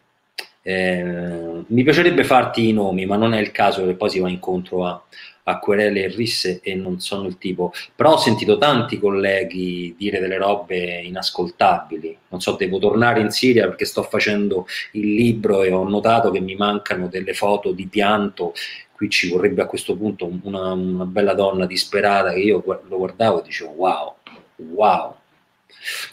[0.62, 4.30] Eh, mi piacerebbe farti i nomi, ma non è il caso che poi si va
[4.30, 5.02] incontro a,
[5.44, 7.72] a querele e risse e non sono il tipo.
[7.94, 12.16] Però ho sentito tanti colleghi dire delle robe inascoltabili.
[12.28, 16.40] Non so, devo tornare in Siria perché sto facendo il libro e ho notato che
[16.40, 18.54] mi mancano delle foto di pianto
[18.94, 23.40] qui ci vorrebbe a questo punto una, una bella donna disperata che io lo guardavo
[23.40, 24.14] e dicevo wow,
[24.56, 25.16] wow.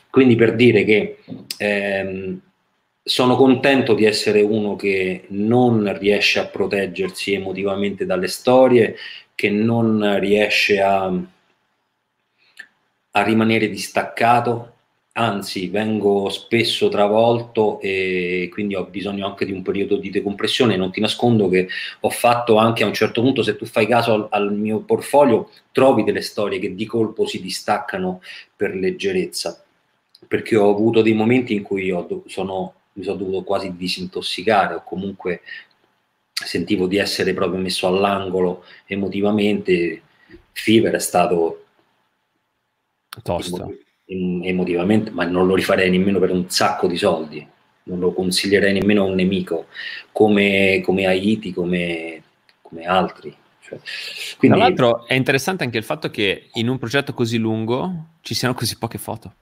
[0.09, 1.19] Quindi per dire che
[1.57, 2.39] ehm,
[3.03, 8.95] sono contento di essere uno che non riesce a proteggersi emotivamente dalle storie,
[9.33, 11.05] che non riesce a,
[13.11, 14.75] a rimanere distaccato,
[15.13, 20.77] anzi vengo spesso travolto e quindi ho bisogno anche di un periodo di decompressione.
[20.77, 21.67] Non ti nascondo che
[21.99, 25.49] ho fatto anche a un certo punto, se tu fai caso al, al mio portfolio,
[25.71, 28.21] trovi delle storie che di colpo si distaccano
[28.55, 29.63] per leggerezza,
[30.27, 34.83] perché ho avuto dei momenti in cui ho, sono, mi sono dovuto quasi disintossicare o
[34.83, 35.41] comunque
[36.33, 40.03] sentivo di essere proprio messo all'angolo emotivamente.
[40.53, 41.65] Fever è stato
[43.23, 43.80] tosto
[44.11, 47.45] emotivamente, ma non lo rifarei nemmeno per un sacco di soldi,
[47.83, 49.67] non lo consiglierei nemmeno a un nemico
[50.11, 52.21] come, come Haiti, come,
[52.61, 53.33] come altri.
[53.61, 53.79] Cioè,
[54.37, 54.57] quindi...
[54.57, 58.53] Tra l'altro è interessante anche il fatto che in un progetto così lungo ci siano
[58.53, 59.33] così poche foto.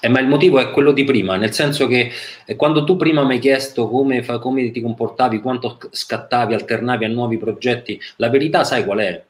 [0.00, 2.10] Eh, ma il motivo è quello di prima, nel senso che
[2.44, 7.04] eh, quando tu prima mi hai chiesto come, fa, come ti comportavi, quanto scattavi, alternavi
[7.06, 9.24] a nuovi progetti, la verità sai qual è?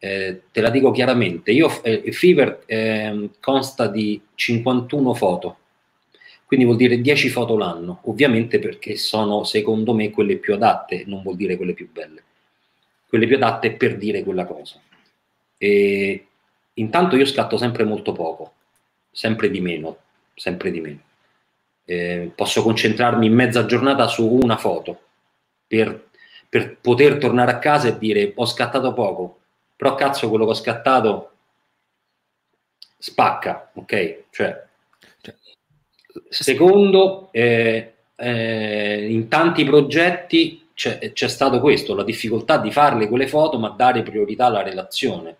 [0.00, 5.56] Eh, te la dico chiaramente, io, eh, Fever eh, consta di 51 foto,
[6.44, 11.22] quindi vuol dire 10 foto l'anno, ovviamente perché sono secondo me quelle più adatte, non
[11.22, 12.22] vuol dire quelle più belle,
[13.08, 14.80] quelle più adatte per dire quella cosa.
[15.58, 16.26] E
[16.74, 18.52] intanto io scatto sempre molto poco,
[19.10, 19.98] sempre di meno,
[20.34, 21.00] sempre di meno.
[21.84, 25.00] Eh, posso concentrarmi in mezza giornata su una foto
[25.66, 26.08] per,
[26.48, 29.37] per poter tornare a casa e dire ho scattato poco,
[29.78, 31.30] però cazzo quello che ho scattato
[32.98, 34.24] spacca, ok?
[34.28, 34.66] Cioè,
[35.20, 35.34] cioè
[36.28, 43.28] secondo, eh, eh, in tanti progetti c'è, c'è, stato questo, la difficoltà di farle quelle
[43.28, 45.36] foto, ma dare priorità alla relazione.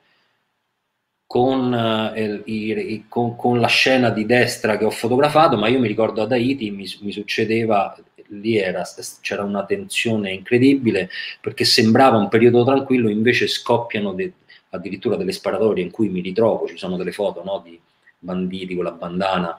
[1.26, 1.74] Con,
[2.14, 6.22] eh, i, con, con, la scena di destra che ho fotografato, ma io mi ricordo
[6.22, 7.92] ad Haiti mi, mi succedeva,
[8.28, 8.84] lì era,
[9.20, 11.10] c'era una tensione incredibile
[11.40, 14.32] perché sembrava un periodo tranquillo, invece scoppiano de,
[14.70, 17.78] addirittura delle sparatorie in cui mi ritrovo, ci sono delle foto no, di
[18.18, 19.58] banditi con la bandana,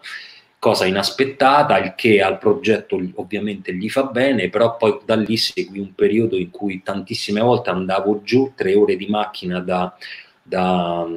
[0.60, 5.80] cosa inaspettata, il che al progetto ovviamente gli fa bene, però poi da lì segui
[5.80, 9.96] un periodo in cui tantissime volte andavo giù, tre ore di macchina da,
[10.44, 11.08] da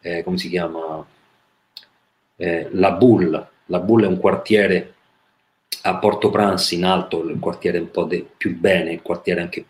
[0.00, 1.06] eh, come si chiama,
[2.36, 4.94] eh, La Bull, La Bull è un quartiere
[5.86, 9.64] a Porto Pranzi in alto, il quartiere un po' de- più bene, il quartiere anche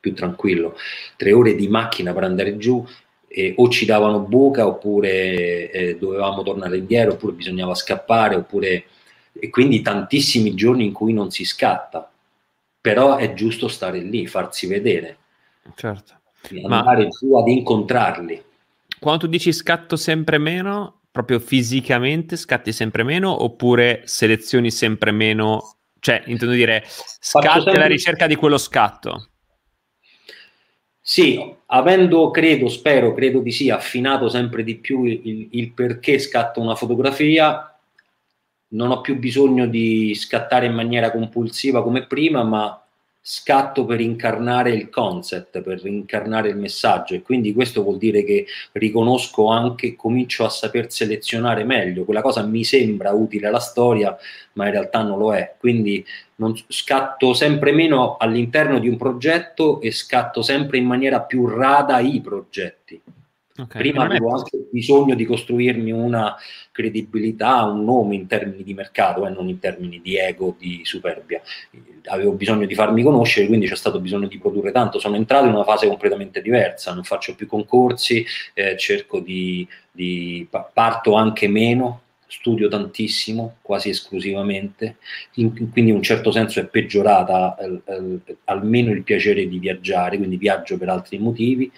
[0.00, 0.76] più tranquillo,
[1.16, 2.84] tre ore di macchina per andare giù,
[3.28, 8.84] eh, o ci davano buca oppure eh, dovevamo tornare indietro, oppure bisognava scappare, oppure...
[9.34, 12.12] E quindi tantissimi giorni in cui non si scatta,
[12.78, 15.16] però è giusto stare lì, farsi vedere.
[15.74, 16.12] Certo.
[16.64, 17.08] Andare Ma...
[17.08, 18.42] giù ad incontrarli.
[19.00, 25.76] Quando tu dici scatto sempre meno, proprio fisicamente scatti sempre meno oppure selezioni sempre meno?
[26.00, 29.28] Cioè, intendo dire, scatti alla ricerca di quello scatto.
[31.00, 36.60] Sì, avendo, credo, spero, credo di sì, affinato sempre di più il, il perché scatto
[36.60, 37.76] una fotografia,
[38.68, 42.81] non ho più bisogno di scattare in maniera compulsiva come prima, ma
[43.24, 48.46] scatto per incarnare il concept, per incarnare il messaggio e quindi questo vuol dire che
[48.72, 54.16] riconosco anche, comincio a saper selezionare meglio, quella cosa mi sembra utile alla storia,
[54.54, 56.04] ma in realtà non lo è, quindi
[56.36, 62.00] non, scatto sempre meno all'interno di un progetto e scatto sempre in maniera più rada
[62.00, 63.00] i progetti.
[63.62, 64.38] Okay, Prima avevo è...
[64.38, 66.34] anche bisogno di costruirmi una
[66.70, 70.80] credibilità, un nome in termini di mercato e eh, non in termini di ego, di
[70.84, 71.40] superbia.
[72.06, 74.98] Avevo bisogno di farmi conoscere, quindi c'è stato bisogno di produrre tanto.
[74.98, 78.24] Sono entrato in una fase completamente diversa, non faccio più concorsi,
[78.54, 84.96] eh, cerco di, di parto anche meno, studio tantissimo, quasi esclusivamente,
[85.34, 90.16] in, quindi in un certo senso è peggiorata eh, eh, almeno il piacere di viaggiare,
[90.16, 91.70] quindi viaggio per altri motivi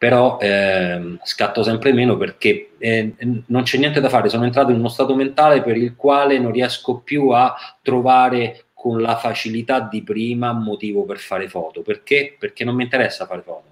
[0.00, 3.12] però eh, scatto sempre meno perché eh,
[3.48, 6.52] non c'è niente da fare, sono entrato in uno stato mentale per il quale non
[6.52, 12.34] riesco più a trovare con la facilità di prima motivo per fare foto, perché?
[12.38, 13.64] Perché non mi interessa fare foto.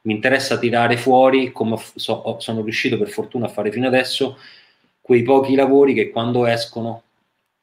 [0.00, 4.36] Mi interessa tirare fuori, come so, sono riuscito per fortuna a fare fino adesso,
[5.00, 7.04] quei pochi lavori che quando escono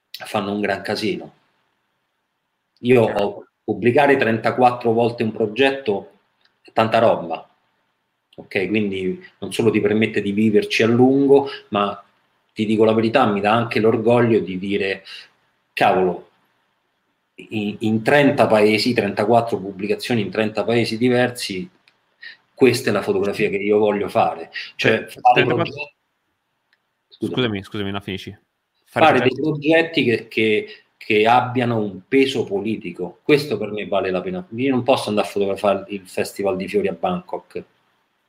[0.09, 1.33] fanno un gran casino.
[2.79, 6.11] Io ho pubblicare 34 volte un progetto
[6.61, 7.45] è tanta roba,
[8.39, 8.67] ok?
[8.67, 12.03] Quindi non solo ti permette di viverci a lungo, ma
[12.53, 15.03] ti dico la verità, mi dà anche l'orgoglio di dire,
[15.73, 16.29] cavolo,
[17.49, 21.69] in, in 30 paesi, 34 pubblicazioni in 30 paesi diversi,
[22.53, 24.49] questa è la fotografia che io voglio fare.
[24.75, 25.95] Cioè, fare progetti...
[27.07, 28.37] Scusami, scusami, no, finisci.
[28.85, 33.19] Fare, fare dei progetti che, che, che, abbiano un peso politico.
[33.21, 34.47] Questo per me vale la pena.
[34.55, 37.63] Io non posso andare a fotografare il Festival di Fiori a Bangkok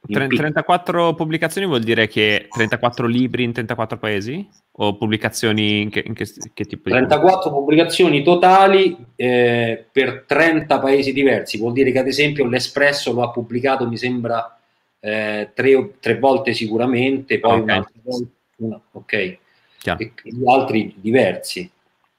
[0.06, 4.48] 34 pubblicazioni vuol dire che 34 libri in 34 paesi?
[4.80, 6.94] O pubblicazioni in che, in che, che tipo di...
[6.94, 13.22] 34 pubblicazioni totali eh, per 30 paesi diversi, vuol dire che ad esempio l'Espresso lo
[13.22, 14.56] ha pubblicato mi sembra
[15.00, 17.62] eh, tre, tre, volte sicuramente, poi okay.
[17.62, 21.70] un'altra volta, una, ok, e gli altri diversi.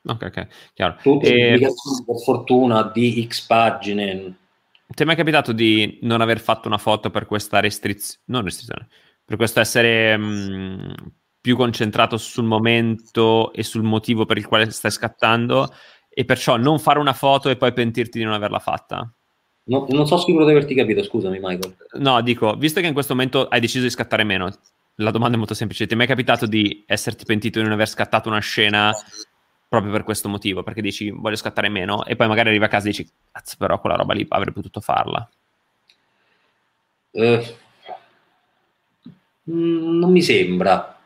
[0.05, 0.97] Ok, ok, chiaro.
[1.01, 1.59] Tutte e...
[1.59, 1.71] per
[2.23, 4.35] fortuna di X pagine.
[4.91, 8.23] Ti è mai capitato di non aver fatto una foto per questa restrizione?
[8.25, 8.87] Non restrizione,
[9.23, 10.95] per questo essere mh,
[11.39, 15.71] più concentrato sul momento e sul motivo per il quale stai scattando
[16.09, 19.13] e perciò non fare una foto e poi pentirti di non averla fatta?
[19.65, 21.75] No, non so sicuro di averti capito, scusami Michael.
[21.99, 24.51] No, dico, visto che in questo momento hai deciso di scattare meno,
[24.95, 27.87] la domanda è molto semplice, ti è mai capitato di esserti pentito di non aver
[27.87, 28.91] scattato una scena
[29.69, 32.87] proprio per questo motivo, perché dici voglio scattare meno e poi magari arrivi a casa
[32.87, 35.29] e dici cazzo però quella roba lì avrei potuto farla.
[37.11, 37.55] Eh,
[39.43, 40.99] non mi sembra,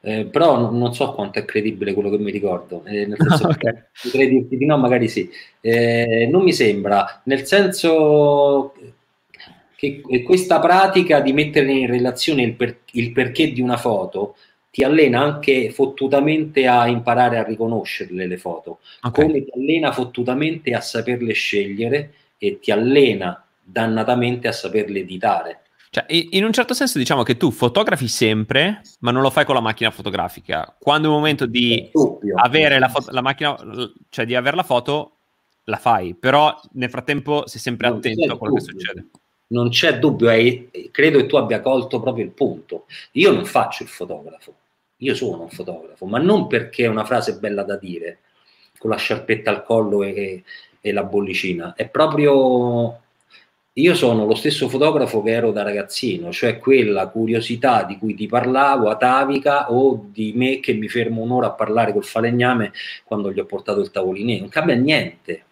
[0.00, 3.84] eh, però non so quanto è credibile quello che mi ricordo, eh, nel senso okay.
[4.02, 5.28] potrei dirti di no, magari sì.
[5.60, 8.72] Eh, non mi sembra, nel senso
[9.76, 14.36] che questa pratica di mettere in relazione il, per, il perché di una foto
[14.76, 19.24] ti allena anche fottutamente a imparare a riconoscerle le foto, okay.
[19.24, 25.62] come ti allena fottutamente a saperle scegliere e ti allena dannatamente a saperle editare.
[25.88, 29.54] Cioè, in un certo senso diciamo che tu fotografi sempre, ma non lo fai con
[29.54, 30.76] la macchina fotografica.
[30.78, 31.90] Quando è il momento di
[32.34, 33.56] avere la, foto, la macchina,
[34.10, 35.12] cioè di avere la foto,
[35.64, 38.74] la fai, però nel frattempo sei sempre non attento a quello dubbio.
[38.74, 39.06] che succede.
[39.48, 42.84] Non c'è dubbio, eh, credo che tu abbia colto proprio il punto.
[43.12, 44.52] Io non faccio il fotografo,
[44.98, 48.20] io sono un fotografo, ma non perché è una frase bella da dire,
[48.78, 50.42] con la sciarpetta al collo e,
[50.80, 53.00] e la bollicina, è proprio
[53.78, 58.26] io sono lo stesso fotografo che ero da ragazzino, cioè quella curiosità di cui ti
[58.26, 62.72] parlavo, atavica, o di me che mi fermo un'ora a parlare col falegname
[63.04, 64.40] quando gli ho portato il tavolino.
[64.40, 65.44] Non cambia niente.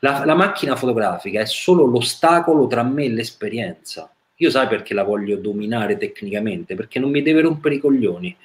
[0.00, 4.12] La, la macchina fotografica è solo l'ostacolo tra me e l'esperienza.
[4.38, 6.74] Io sai perché la voglio dominare tecnicamente?
[6.74, 8.36] Perché non mi deve rompere i coglioni,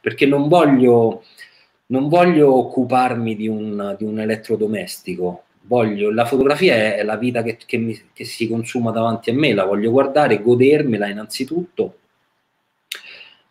[0.00, 1.24] perché non voglio,
[1.86, 7.58] non voglio occuparmi di un, di un elettrodomestico, voglio, la fotografia è la vita che,
[7.64, 11.98] che, mi, che, si consuma davanti a me, la voglio guardare, godermela innanzitutto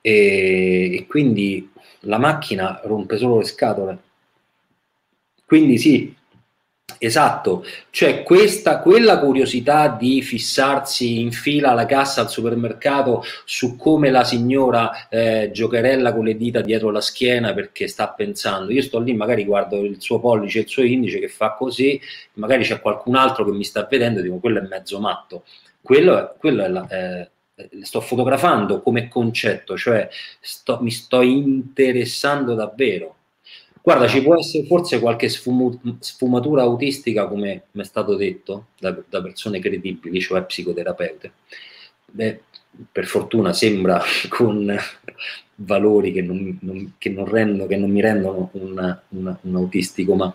[0.01, 1.71] e, e quindi
[2.01, 3.97] la macchina rompe solo le scatole.
[5.45, 6.15] Quindi sì,
[6.97, 14.09] Esatto, cioè questa, quella curiosità di fissarsi in fila alla cassa al supermercato su come
[14.09, 18.99] la signora eh, giocherella con le dita dietro la schiena perché sta pensando, io sto
[18.99, 21.99] lì magari guardo il suo pollice e il suo indice che fa così,
[22.33, 25.43] magari c'è qualcun altro che mi sta vedendo e dico quello è mezzo matto,
[25.81, 27.29] quello, quello è la, eh,
[27.81, 30.07] sto fotografando come concetto, cioè
[30.39, 33.15] sto, mi sto interessando davvero
[33.85, 39.21] Guarda, ci può essere forse qualche sfumatura autistica, come mi è stato detto da, da
[39.21, 41.33] persone credibili, cioè psicoterapeute.
[42.05, 42.41] Beh,
[42.89, 44.73] per fortuna sembra con
[45.55, 50.15] valori che non, non, che non, rendo, che non mi rendono un, un, un autistico,
[50.15, 50.33] ma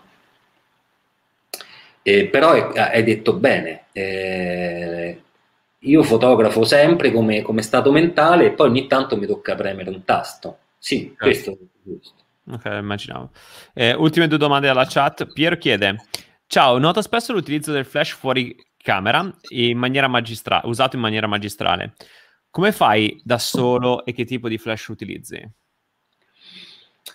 [2.03, 5.21] eh, però hai detto bene, eh,
[5.79, 10.03] io fotografo sempre come, come, stato mentale e poi ogni tanto mi tocca premere un
[10.05, 10.59] tasto.
[10.77, 11.23] Sì, certo.
[11.23, 12.27] questo è giusto.
[12.49, 13.31] Ok, immaginavo.
[13.73, 15.31] Eh, ultime due domande alla chat.
[15.31, 16.05] Piero chiede:
[16.47, 21.93] Ciao, noto spesso l'utilizzo del flash fuori camera in maniera magistra- usato in maniera magistrale.
[22.49, 25.47] Come fai da solo e che tipo di flash utilizzi?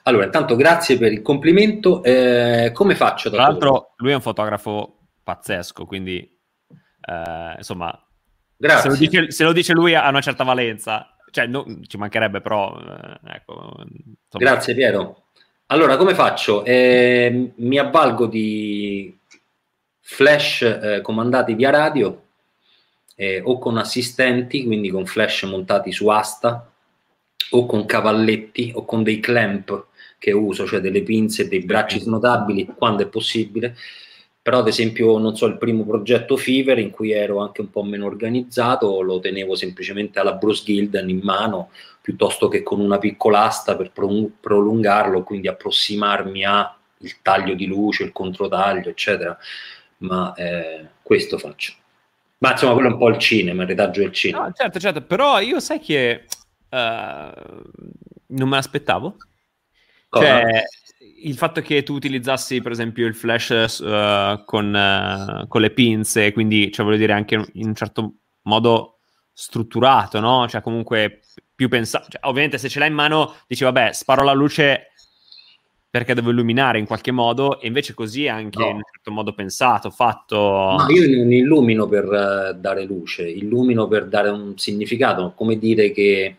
[0.05, 2.03] Allora, intanto grazie per il complimento.
[2.03, 3.95] Eh, come faccio da Tra l'altro, solo?
[3.97, 6.19] lui è un fotografo pazzesco, quindi
[7.01, 7.91] eh, insomma,
[8.59, 11.17] se lo, dice, se lo, dice, lui ha una certa valenza.
[11.31, 12.79] Cioè, no, ci mancherebbe, però.
[12.79, 13.85] Eh, ecco,
[14.31, 15.24] Grazie, Piero.
[15.69, 16.63] Allora, come faccio?
[16.63, 19.17] Eh, mi avvalgo di
[20.01, 22.23] flash eh, comandati via radio
[23.17, 26.71] eh, o con assistenti, quindi con flash montati su asta
[27.51, 29.87] o con cavalletti o con dei clamp
[30.19, 33.75] che uso, cioè delle pinze e dei bracci snotabili quando è possibile.
[34.43, 37.83] Però, ad esempio, non so, il primo progetto Fever in cui ero anche un po'
[37.83, 41.71] meno organizzato, lo tenevo semplicemente alla Bruce Gilden in mano
[42.05, 46.71] piuttosto che con una piccola asta per prolungarlo, quindi approssimarmi al
[47.23, 49.35] taglio di luce, il controtaglio, eccetera.
[49.99, 51.73] Ma eh, questo faccio.
[52.41, 54.49] Ma insomma, quello è un po' il cinema, il retaggio del cinema.
[54.49, 56.27] No, certo, certo, però io sai che
[56.69, 59.17] uh, non me l'aspettavo.
[60.11, 60.27] Cosa?
[60.27, 60.63] Cioè,
[61.23, 66.33] il fatto che tu utilizzassi, per esempio, il flash uh, con, uh, con, le pinze,
[66.35, 68.99] quindi, cioè, voglio dire, anche in un certo modo
[69.33, 70.47] strutturato, no?
[70.47, 71.21] Cioè, comunque
[71.55, 72.07] più pensato.
[72.11, 74.91] Cioè, ovviamente, se ce l'hai in mano, dici, vabbè, sparo la luce
[75.95, 78.69] perché devo illuminare in qualche modo, e invece così è anche no.
[78.69, 80.37] in un certo modo pensato, fatto.
[80.37, 85.93] No, io non illumino per uh, dare luce, illumino per dare un significato, come dire
[85.93, 86.37] che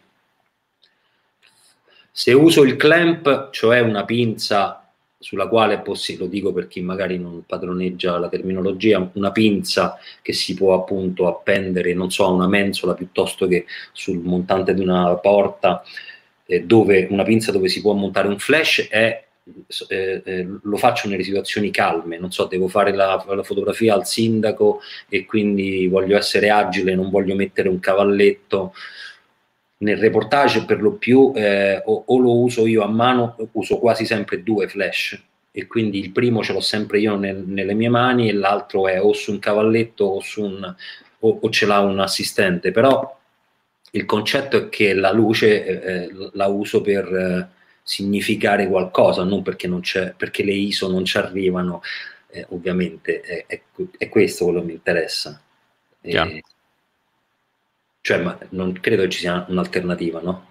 [2.11, 4.84] se uso il clamp, cioè una pinza
[5.25, 5.81] sulla quale
[6.19, 11.27] lo dico per chi magari non padroneggia la terminologia, una pinza che si può appunto
[11.27, 15.83] appendere, non so, a una mensola piuttosto che sul montante di una porta,
[16.45, 19.25] eh, dove una pinza dove si può montare un flash è
[19.87, 24.05] eh, eh, lo faccio nelle situazioni calme, non so, devo fare la, la, fotografia al
[24.05, 28.75] sindaco e quindi voglio essere agile, non voglio mettere un cavalletto.
[29.77, 34.05] Nel reportage per lo più eh, o, o, lo uso io a mano, uso quasi
[34.05, 35.21] sempre due flash.
[35.51, 39.01] E quindi il primo ce l'ho sempre io nel, nelle mie mani e l'altro è
[39.01, 40.75] o su un cavalletto o, su un,
[41.19, 43.17] o, o ce l'ha un assistente, però
[43.91, 47.47] il concetto è che la luce eh, eh la uso per eh,
[47.81, 49.81] significare qualcosa, non perché, non
[50.17, 51.81] perché le ISO non ci arrivano,
[52.27, 53.61] eh, ovviamente è, è,
[53.97, 55.41] è, questo quello che mi interessa.
[56.01, 56.43] E,
[58.05, 60.49] cioè, ma non credo che ci sia un'alternativa, no?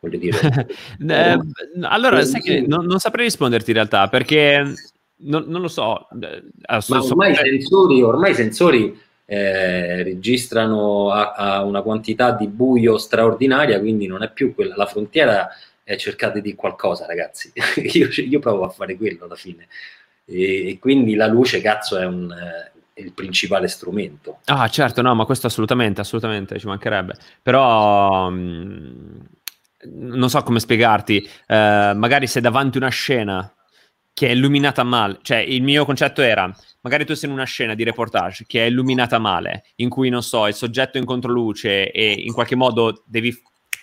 [0.00, 0.38] Voglio dire.
[1.06, 1.38] eh,
[1.82, 4.72] allora, sai che non, non, saprei risponderti in realtà, perché
[5.16, 6.08] non, non lo so.
[6.18, 6.42] Eh,
[6.88, 13.78] ma ormai i sensori, ormai sensori eh, registrano a, a, una quantità di buio straordinaria,
[13.80, 15.50] quindi non è più quella, la frontiera
[15.84, 17.52] eh, cercate di qualcosa, ragazzi.
[17.92, 19.68] io, io, provo a fare quello alla fine.
[20.24, 24.40] E, e quindi la luce, cazzo, è, un, è, il principale strumento.
[24.44, 27.14] Ah, certo, no, ma questo assolutamente, assolutamente, ci mancherebbe.
[27.42, 28.30] Però...
[28.30, 29.20] Mh, mm,
[29.86, 33.52] non so come spiegarti, eh, magari sei davanti una scena
[34.14, 36.50] che è illuminata male, cioè il mio concetto era,
[36.82, 40.22] magari tu sei in una scena di reportage che è illuminata male, in cui non
[40.22, 43.36] so, il soggetto è in controluce e in qualche modo devi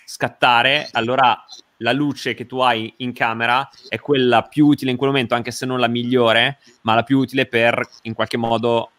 [0.06, 1.44] scattare, allora
[1.78, 5.50] la luce che tu hai in camera è quella più utile in quel momento, anche
[5.50, 8.90] se non la migliore, ma la più utile per in qualche modo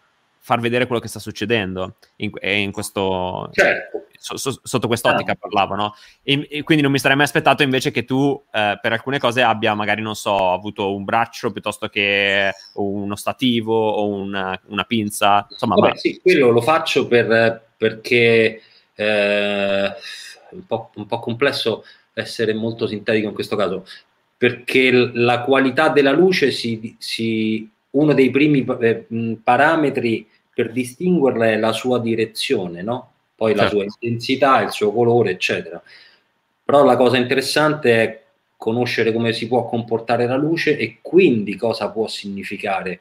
[0.45, 4.07] far vedere quello che sta succedendo in, in questo, certo.
[4.18, 5.48] so, so, sotto quest'ottica certo.
[5.48, 5.95] parlavo, no?
[6.22, 9.41] E, e, quindi non mi sarei mai aspettato invece che tu eh, per alcune cose
[9.41, 15.48] abbia magari, non so, avuto un braccio piuttosto che uno stativo o una, una pinza,
[15.49, 15.76] insomma.
[15.76, 18.61] Vabbè, sì, quello lo faccio per, perché
[18.95, 19.91] eh,
[20.49, 23.86] un, po', un po' complesso essere molto sintetico in questo caso,
[24.36, 29.06] perché la qualità della luce si, si uno dei primi eh,
[29.41, 33.11] parametri per distinguerla è la sua direzione, no?
[33.35, 33.63] poi certo.
[33.63, 35.81] la sua intensità, il suo colore, eccetera.
[36.63, 38.23] Però la cosa interessante è
[38.55, 42.99] conoscere come si può comportare la luce e quindi cosa può significare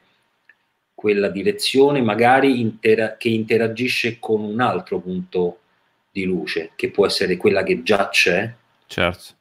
[0.93, 5.59] quella direzione, magari intera- che interagisce con un altro punto
[6.11, 8.53] di luce, che può essere quella che già c'è,
[8.93, 9.33] Certo.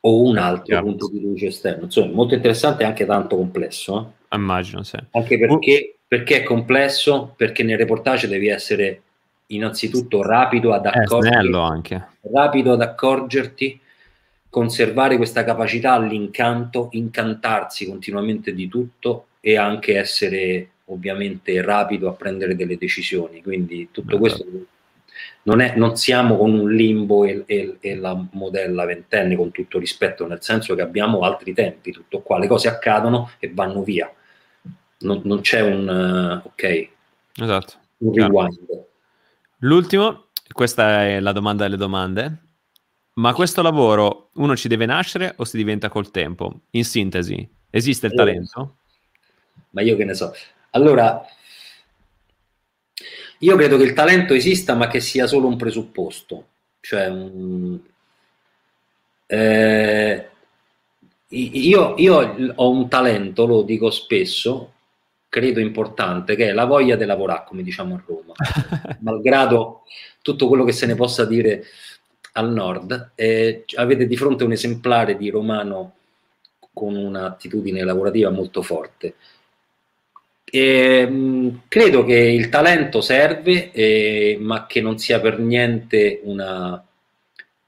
[0.00, 0.84] O un altro certo.
[0.84, 1.84] punto di luce esterno.
[1.84, 4.14] Insomma, molto interessante e anche tanto complesso.
[4.30, 4.36] Eh?
[4.36, 4.98] Immagino, sì.
[5.10, 7.34] Anche perché, perché, è complesso?
[7.36, 9.02] Perché nel reportage devi essere
[9.46, 12.00] innanzitutto rapido ad accorgerti,
[12.32, 13.80] rapido ad accorgerti,
[14.48, 22.54] conservare questa capacità all'incanto, incantarsi continuamente di tutto e anche essere ovviamente rapido a prendere
[22.54, 23.42] delle decisioni.
[23.42, 24.44] Quindi tutto questo
[25.42, 29.78] non, è, non, siamo con un limbo e, e, e, la modella ventenne con tutto
[29.78, 34.10] rispetto, nel senso che abbiamo altri tempi, tutto qua, le cose accadono e vanno via.
[35.04, 35.86] Non, non c'è un
[36.42, 36.88] uh, ok,
[37.40, 37.74] esatto.
[37.98, 38.86] un rewind.
[39.58, 42.38] L'ultimo, questa è la domanda delle domande.
[43.14, 46.62] Ma questo lavoro uno ci deve nascere o si diventa col tempo?
[46.70, 48.76] In sintesi, esiste il talento?
[49.70, 50.34] Ma io che ne so.
[50.70, 51.24] Allora,
[53.38, 56.48] io credo che il talento esista, ma che sia solo un presupposto.
[56.80, 57.80] Cioè, um,
[59.26, 60.28] eh,
[61.28, 64.73] io, io, ho un talento, lo dico spesso,
[65.34, 68.34] credo importante, che è la voglia di lavorare, come diciamo a Roma,
[69.02, 69.82] malgrado
[70.22, 71.64] tutto quello che se ne possa dire
[72.34, 73.10] al nord.
[73.16, 75.94] Eh, avete di fronte un esemplare di romano
[76.72, 79.16] con un'attitudine lavorativa molto forte.
[80.44, 86.80] E, mh, credo che il talento serve, eh, ma che non sia per niente una,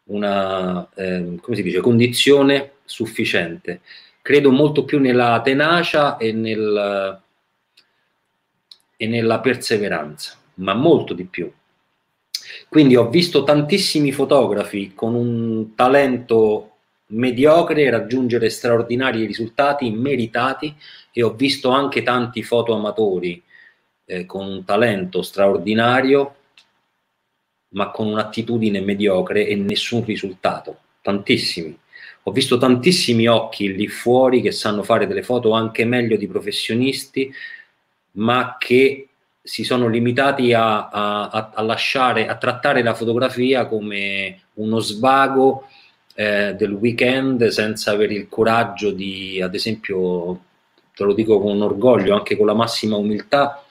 [0.05, 3.81] una eh, come si dice, condizione sufficiente.
[4.23, 7.25] Credo molto più nella tenacia e, nel,
[8.97, 11.51] e nella perseveranza, ma molto di più.
[12.69, 16.71] Quindi ho visto tantissimi fotografi con un talento
[17.09, 20.75] mediocre raggiungere straordinari risultati meritati
[21.13, 23.43] e ho visto anche tanti fotoamatori
[24.07, 26.35] eh, con un talento straordinario
[27.71, 31.79] ma con un'attitudine mediocre e nessun risultato, tantissimi.
[32.25, 37.33] Ho visto tantissimi occhi lì fuori che sanno fare delle foto anche meglio di professionisti,
[38.17, 39.09] ma che
[39.43, 45.69] si sono limitati a, a, a lasciare, a trattare la fotografia come uno svago
[46.15, 50.41] eh, del weekend senza avere il coraggio di, ad esempio,
[50.95, 53.65] te lo dico con orgoglio, anche con la massima umiltà,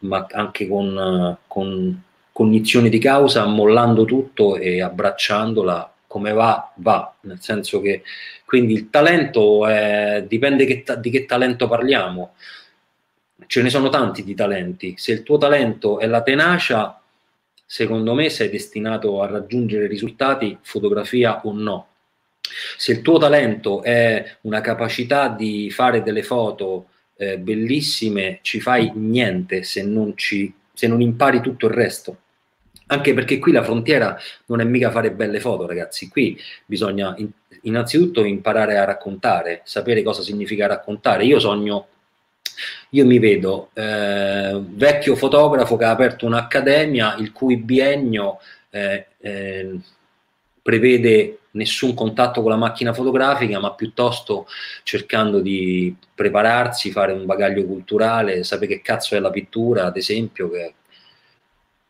[0.00, 2.02] ma anche con, con
[2.32, 8.02] cognizione di causa, mollando tutto e abbracciandola come va, va, nel senso che
[8.44, 12.34] quindi il talento è, dipende che di che talento parliamo.
[13.48, 14.94] Ce ne sono tanti di talenti.
[14.96, 17.00] Se il tuo talento è la tenacia,
[17.64, 21.88] secondo me sei destinato a raggiungere risultati, fotografia o no.
[22.76, 28.92] Se il tuo talento è una capacità di fare delle foto eh, bellissime, ci fai
[28.94, 32.18] niente se non, ci, se non impari tutto il resto
[32.90, 36.08] anche perché qui la frontiera non è mica fare belle foto, ragazzi.
[36.08, 37.28] Qui bisogna in,
[37.62, 41.24] innanzitutto imparare a raccontare, sapere cosa significa raccontare.
[41.24, 41.86] Io sogno,
[42.90, 48.38] io mi vedo eh, vecchio fotografo che ha aperto un'accademia il cui biennio
[48.70, 49.78] eh, eh,
[50.62, 54.46] prevede nessun contatto con la macchina fotografica, ma piuttosto
[54.82, 60.50] cercando di prepararsi, fare un bagaglio culturale, sapere che cazzo è la pittura, ad esempio,
[60.50, 60.74] che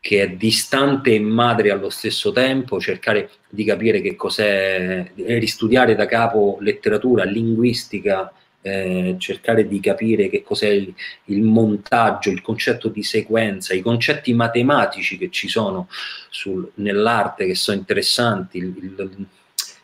[0.01, 6.05] che è distante e madre allo stesso tempo, cercare di capire che cos'è, ristudiare da
[6.05, 10.93] capo letteratura, linguistica, eh, cercare di capire che cos'è il,
[11.25, 15.87] il, montaggio, il concetto di sequenza, i concetti matematici che ci sono
[16.29, 19.25] sul, nell'arte che sono interessanti, il, il,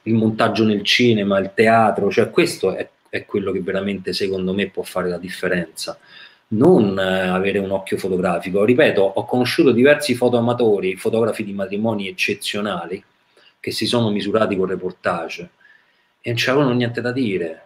[0.03, 4.69] il, montaggio nel cinema, il teatro, cioè questo è, è quello che veramente secondo me
[4.69, 5.97] può fare la differenza
[6.47, 8.63] non eh, avere un occhio fotografico.
[8.63, 13.03] Ripeto, ho conosciuto diversi fotoamatori, fotografi di matrimoni eccezionali,
[13.59, 15.49] che si sono misurati con reportage
[16.21, 17.64] e non c'avevano niente da dire.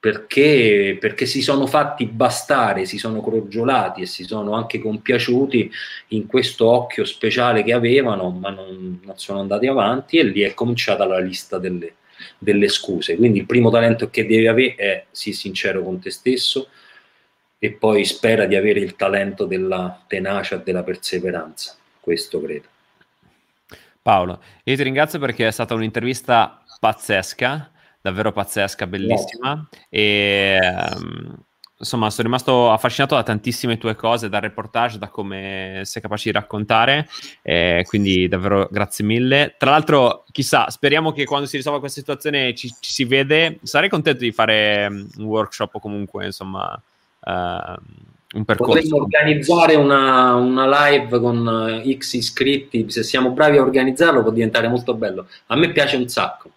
[0.00, 5.70] Perché, perché si sono fatti bastare, si sono crogiolati e si sono anche compiaciuti
[6.08, 10.54] in questo occhio speciale che avevano, ma non, non sono andati avanti e lì è
[10.54, 11.96] cominciata la lista delle,
[12.38, 13.16] delle scuse.
[13.16, 16.68] Quindi il primo talento che devi avere è sii sincero con te stesso,
[17.62, 21.76] e poi spera di avere il talento della tenacia e della perseveranza.
[22.00, 22.66] Questo credo.
[24.00, 27.70] Paolo, io ti ringrazio perché è stata un'intervista pazzesca,
[28.00, 29.68] davvero pazzesca, bellissima.
[29.88, 30.58] E
[30.96, 31.36] um,
[31.80, 36.38] insomma, sono rimasto affascinato da tantissime tue cose, dal reportage, da come sei capace di
[36.38, 37.08] raccontare.
[37.42, 39.54] Eh, quindi davvero grazie mille.
[39.58, 43.58] Tra l'altro, chissà, speriamo che quando si risolva questa situazione ci, ci si vede.
[43.62, 46.80] Sarei contento di fare um, un workshop o comunque, insomma
[47.20, 47.74] uh,
[48.32, 48.74] un percorso.
[48.74, 54.30] Potremmo organizzare una, una, live con eh, X iscritti, se siamo bravi a organizzarlo può
[54.30, 55.26] diventare molto bello.
[55.46, 56.50] A me piace un sacco.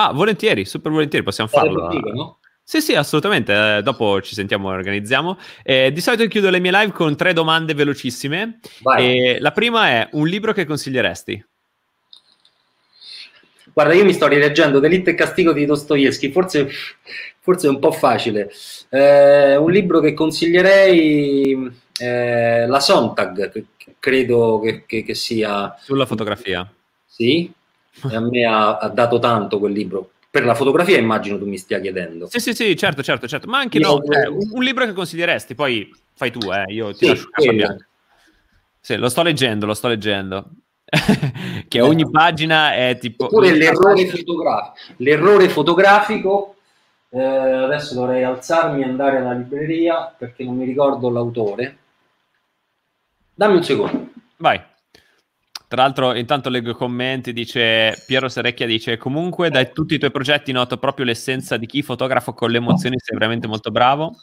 [0.00, 1.90] Ah, volentieri, super volentieri, possiamo farlo.
[1.90, 2.38] Figo, no?
[2.62, 3.78] Sì, sì, assolutamente.
[3.78, 5.36] Eh, dopo ci sentiamo e organizziamo.
[5.64, 8.60] Eh, di solito chiudo le mie live con tre domande velocissime.
[8.96, 11.44] Eh, la prima è un libro che consiglieresti?
[13.72, 16.68] Guarda, io mi sto rileggendo Delitto e Castigo di Dostoevsky, forse,
[17.40, 18.52] forse è un po' facile.
[18.90, 23.64] Eh, un libro che consiglierei, eh, La Sontag,
[23.98, 25.74] credo che, che, che, sia...
[25.80, 26.70] Sulla fotografia.
[27.04, 27.52] Sì,
[28.02, 30.10] a me ha, ha, dato tanto quel libro.
[30.30, 32.26] Per la fotografia immagino tu mi stia chiedendo.
[32.28, 33.48] Sì, sì, sì, certo, certo, certo.
[33.48, 37.06] Ma anche no, eh, un, un, libro che consiglieresti, poi fai tu, eh, io ti
[37.06, 37.76] sì, lascio
[38.80, 40.50] Sì, lo sto leggendo, lo sto leggendo.
[41.68, 42.10] che ogni eh.
[42.10, 43.26] pagina è tipo...
[43.26, 44.94] Oppure l'errore fotografico.
[44.98, 46.56] L'errore fotografico,
[47.10, 51.76] eh, adesso dovrei alzarmi e andare alla libreria perché non mi ricordo l'autore.
[53.34, 54.08] Dammi un secondo.
[54.36, 54.60] Vai.
[55.68, 60.10] Tra l'altro, intanto leggo i commenti, dice Piero Serecchia dice comunque da tutti i tuoi
[60.10, 64.16] progetti noto proprio l'essenza di chi fotografo con le emozioni, sei veramente molto bravo.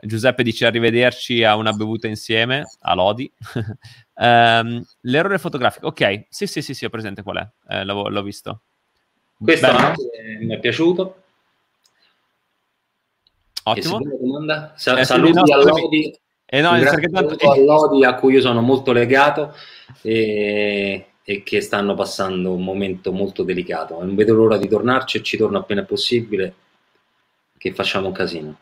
[0.00, 3.30] Giuseppe dice arrivederci a una bevuta insieme, a Lodi.
[4.14, 8.22] um, l'errore fotografico, ok, sì, sì, sì, sì, ho presente qual è, eh, l'ho, l'ho,
[8.22, 8.62] visto.
[9.38, 9.66] Questo
[10.40, 11.22] mi è piaciuto.
[13.64, 14.00] Ottimo.
[14.74, 16.18] Sa- eh, saluti no, a Lodi.
[16.46, 17.50] Eh no, tanto...
[17.50, 19.54] a Lodi a cui io sono molto legato
[20.02, 24.02] e, e, che stanno passando un momento molto delicato.
[24.02, 26.54] Non vedo l'ora di tornarci e ci torno appena possibile
[27.58, 28.58] che facciamo un casino.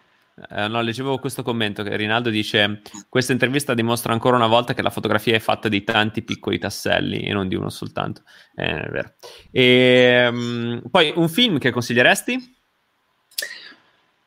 [0.51, 4.83] Eh, no, leggevo questo commento che Rinaldo dice: Questa intervista dimostra ancora una volta che
[4.83, 8.23] la fotografia è fatta di tanti piccoli tasselli e non di uno soltanto.
[8.57, 9.13] Eh, è vero.
[9.53, 12.57] E, um, poi un film che consiglieresti?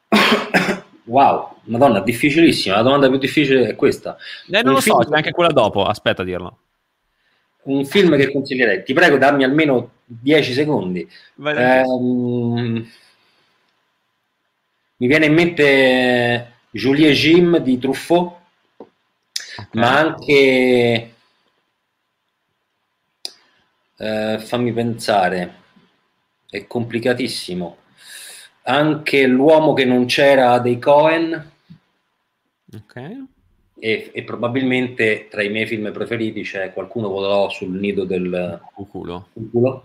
[1.07, 2.76] Wow, madonna, difficilissima.
[2.76, 4.18] La domanda più difficile è questa.
[4.49, 5.86] Eh, non un lo so, c'è anche quella dopo.
[5.86, 6.57] Aspetta a dirlo.
[7.68, 8.84] Un film che consiglierei?
[8.84, 11.10] Ti prego, dammi almeno 10 secondi.
[11.35, 12.89] Um,
[14.98, 18.35] mi viene in mente Julie Jim di Truffaut,
[18.77, 19.68] okay.
[19.73, 21.14] ma anche
[23.98, 25.53] eh, fammi pensare
[26.49, 27.77] è complicatissimo.
[28.64, 31.52] Anche l'uomo che non c'era dei Cohen.
[32.73, 33.35] Ok.
[33.80, 39.28] E, e, probabilmente tra i miei film preferiti c'è qualcuno volerò sul nido del cuculo.
[39.34, 39.84] cuculo.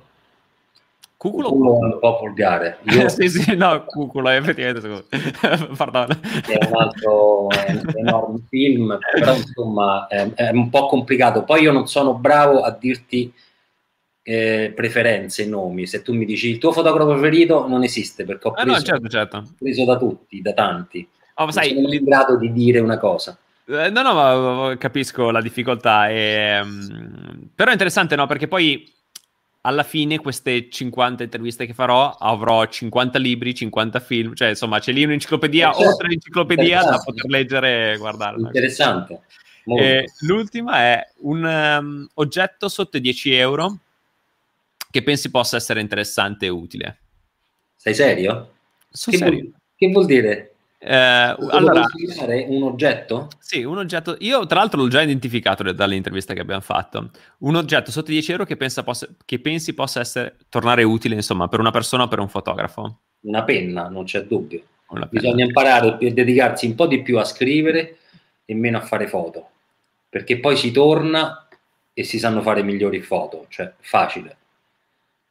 [1.23, 2.78] Cuculo, cuculo è un po' volgare.
[2.90, 3.09] Io...
[3.09, 5.06] sì, sì, no, cuculo, effettivamente.
[5.77, 6.09] Pardon.
[6.47, 11.44] È un altro è un enorme film, però insomma è, è, un po' complicato.
[11.44, 13.32] Poi io non sono bravo a dirti
[14.23, 15.86] eh, preferenze, nomi.
[15.86, 18.81] Se tu mi dici il tuo fotografo preferito, non esiste perché ho preso, ah, no,
[18.81, 19.44] certo, certo.
[19.59, 21.06] preso da tutti, da tanti.
[21.35, 23.36] Oh, sai, non sono in grado di dire una cosa.
[23.66, 26.09] Eh, no, no, capisco la difficoltà.
[26.09, 28.26] E, um, però è interessante, no?
[28.26, 28.90] Perché poi
[29.62, 34.93] alla fine queste 50 interviste che farò avrò 50 libri, 50 film, cioè insomma c'è
[34.93, 35.89] lì un'enciclopedia eh, certo.
[35.89, 38.39] oltre l'enciclopedia da poter leggere e guardare.
[38.39, 39.20] Interessante.
[39.64, 43.78] E l'ultima è un um, oggetto sotto i 10 euro
[44.90, 46.98] che pensi possa essere interessante e utile.
[47.76, 48.55] Sei serio?
[48.90, 49.40] Sono che, serio.
[49.40, 50.52] Vuol, che vuol dire?
[50.84, 51.86] Eh, allora,
[52.48, 53.28] un oggetto?
[53.38, 54.16] Sì, un oggetto.
[54.18, 57.10] Io, tra l'altro, l'ho già identificato dall'intervista che abbiamo fatto.
[57.38, 58.84] Un oggetto sotto 10 euro che, possa,
[59.24, 62.98] che pensi possa essere, tornare utile, insomma, per una persona o per un fotografo.
[63.20, 64.60] Una penna, non c'è dubbio.
[65.09, 67.98] Bisogna imparare per dedicarsi un po' di più a scrivere
[68.44, 69.48] e meno a fare foto,
[70.09, 71.46] perché poi si torna
[71.94, 74.36] e si sanno fare migliori foto, cioè facile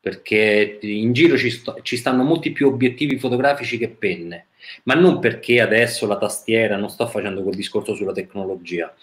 [0.02, 4.48] perché in giro ci, sto, ci, stanno molti più obiettivi fotografici che penne,
[4.84, 8.94] ma non perché adesso la tastiera, non sto facendo quel discorso sulla tecnologia,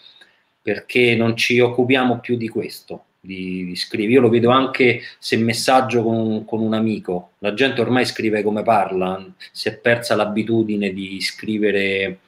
[0.60, 4.12] perché non ci occupiamo più di questo, di, di scrivere.
[4.12, 8.62] Io lo vedo anche se messaggio con, con, un amico, la gente ormai scrive come
[8.62, 12.18] parla, si è persa l'abitudine di scrivere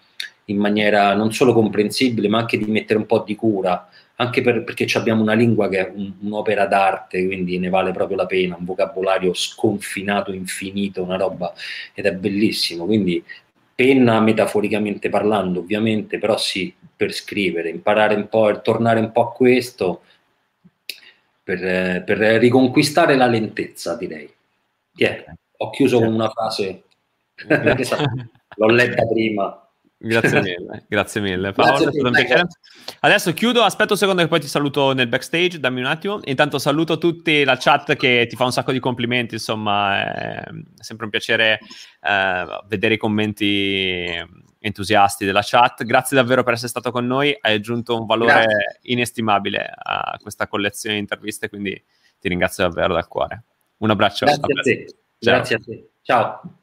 [0.47, 3.89] in maniera non solo comprensibile, ma anche di mettere un po' di cura
[4.20, 8.18] anche per, perché abbiamo una lingua che è un, un'opera d'arte, quindi ne vale proprio
[8.18, 11.52] la pena, un vocabolario sconfinato, infinito, una roba,
[11.94, 12.84] ed è bellissimo.
[12.84, 13.24] Quindi
[13.74, 19.28] penna metaforicamente parlando, ovviamente, però sì, per scrivere, imparare un po' e tornare un po'
[19.28, 20.02] a questo,
[21.42, 24.30] per, per riconquistare la lentezza, direi.
[24.97, 25.34] Yeah.
[25.56, 26.82] Ho chiuso con una frase,
[28.56, 29.69] l'ho letta prima.
[30.02, 31.52] Grazie mille, grazie mille.
[31.52, 32.47] Paolo, grazie
[33.01, 36.20] Adesso chiudo, aspetto un secondo che poi ti saluto nel backstage, dammi un attimo.
[36.24, 40.44] Intanto saluto tutti la chat che ti fa un sacco di complimenti, insomma è
[40.77, 41.59] sempre un piacere
[42.01, 44.06] eh, vedere i commenti
[44.59, 45.85] entusiasti della chat.
[45.85, 48.78] Grazie davvero per essere stato con noi, hai aggiunto un valore grazie.
[48.85, 51.72] inestimabile a questa collezione di interviste, quindi
[52.18, 53.44] ti ringrazio davvero dal cuore.
[53.77, 54.24] Un abbraccio.
[54.24, 54.94] Grazie a te.
[55.18, 55.90] Grazie a te.
[56.01, 56.60] Ciao.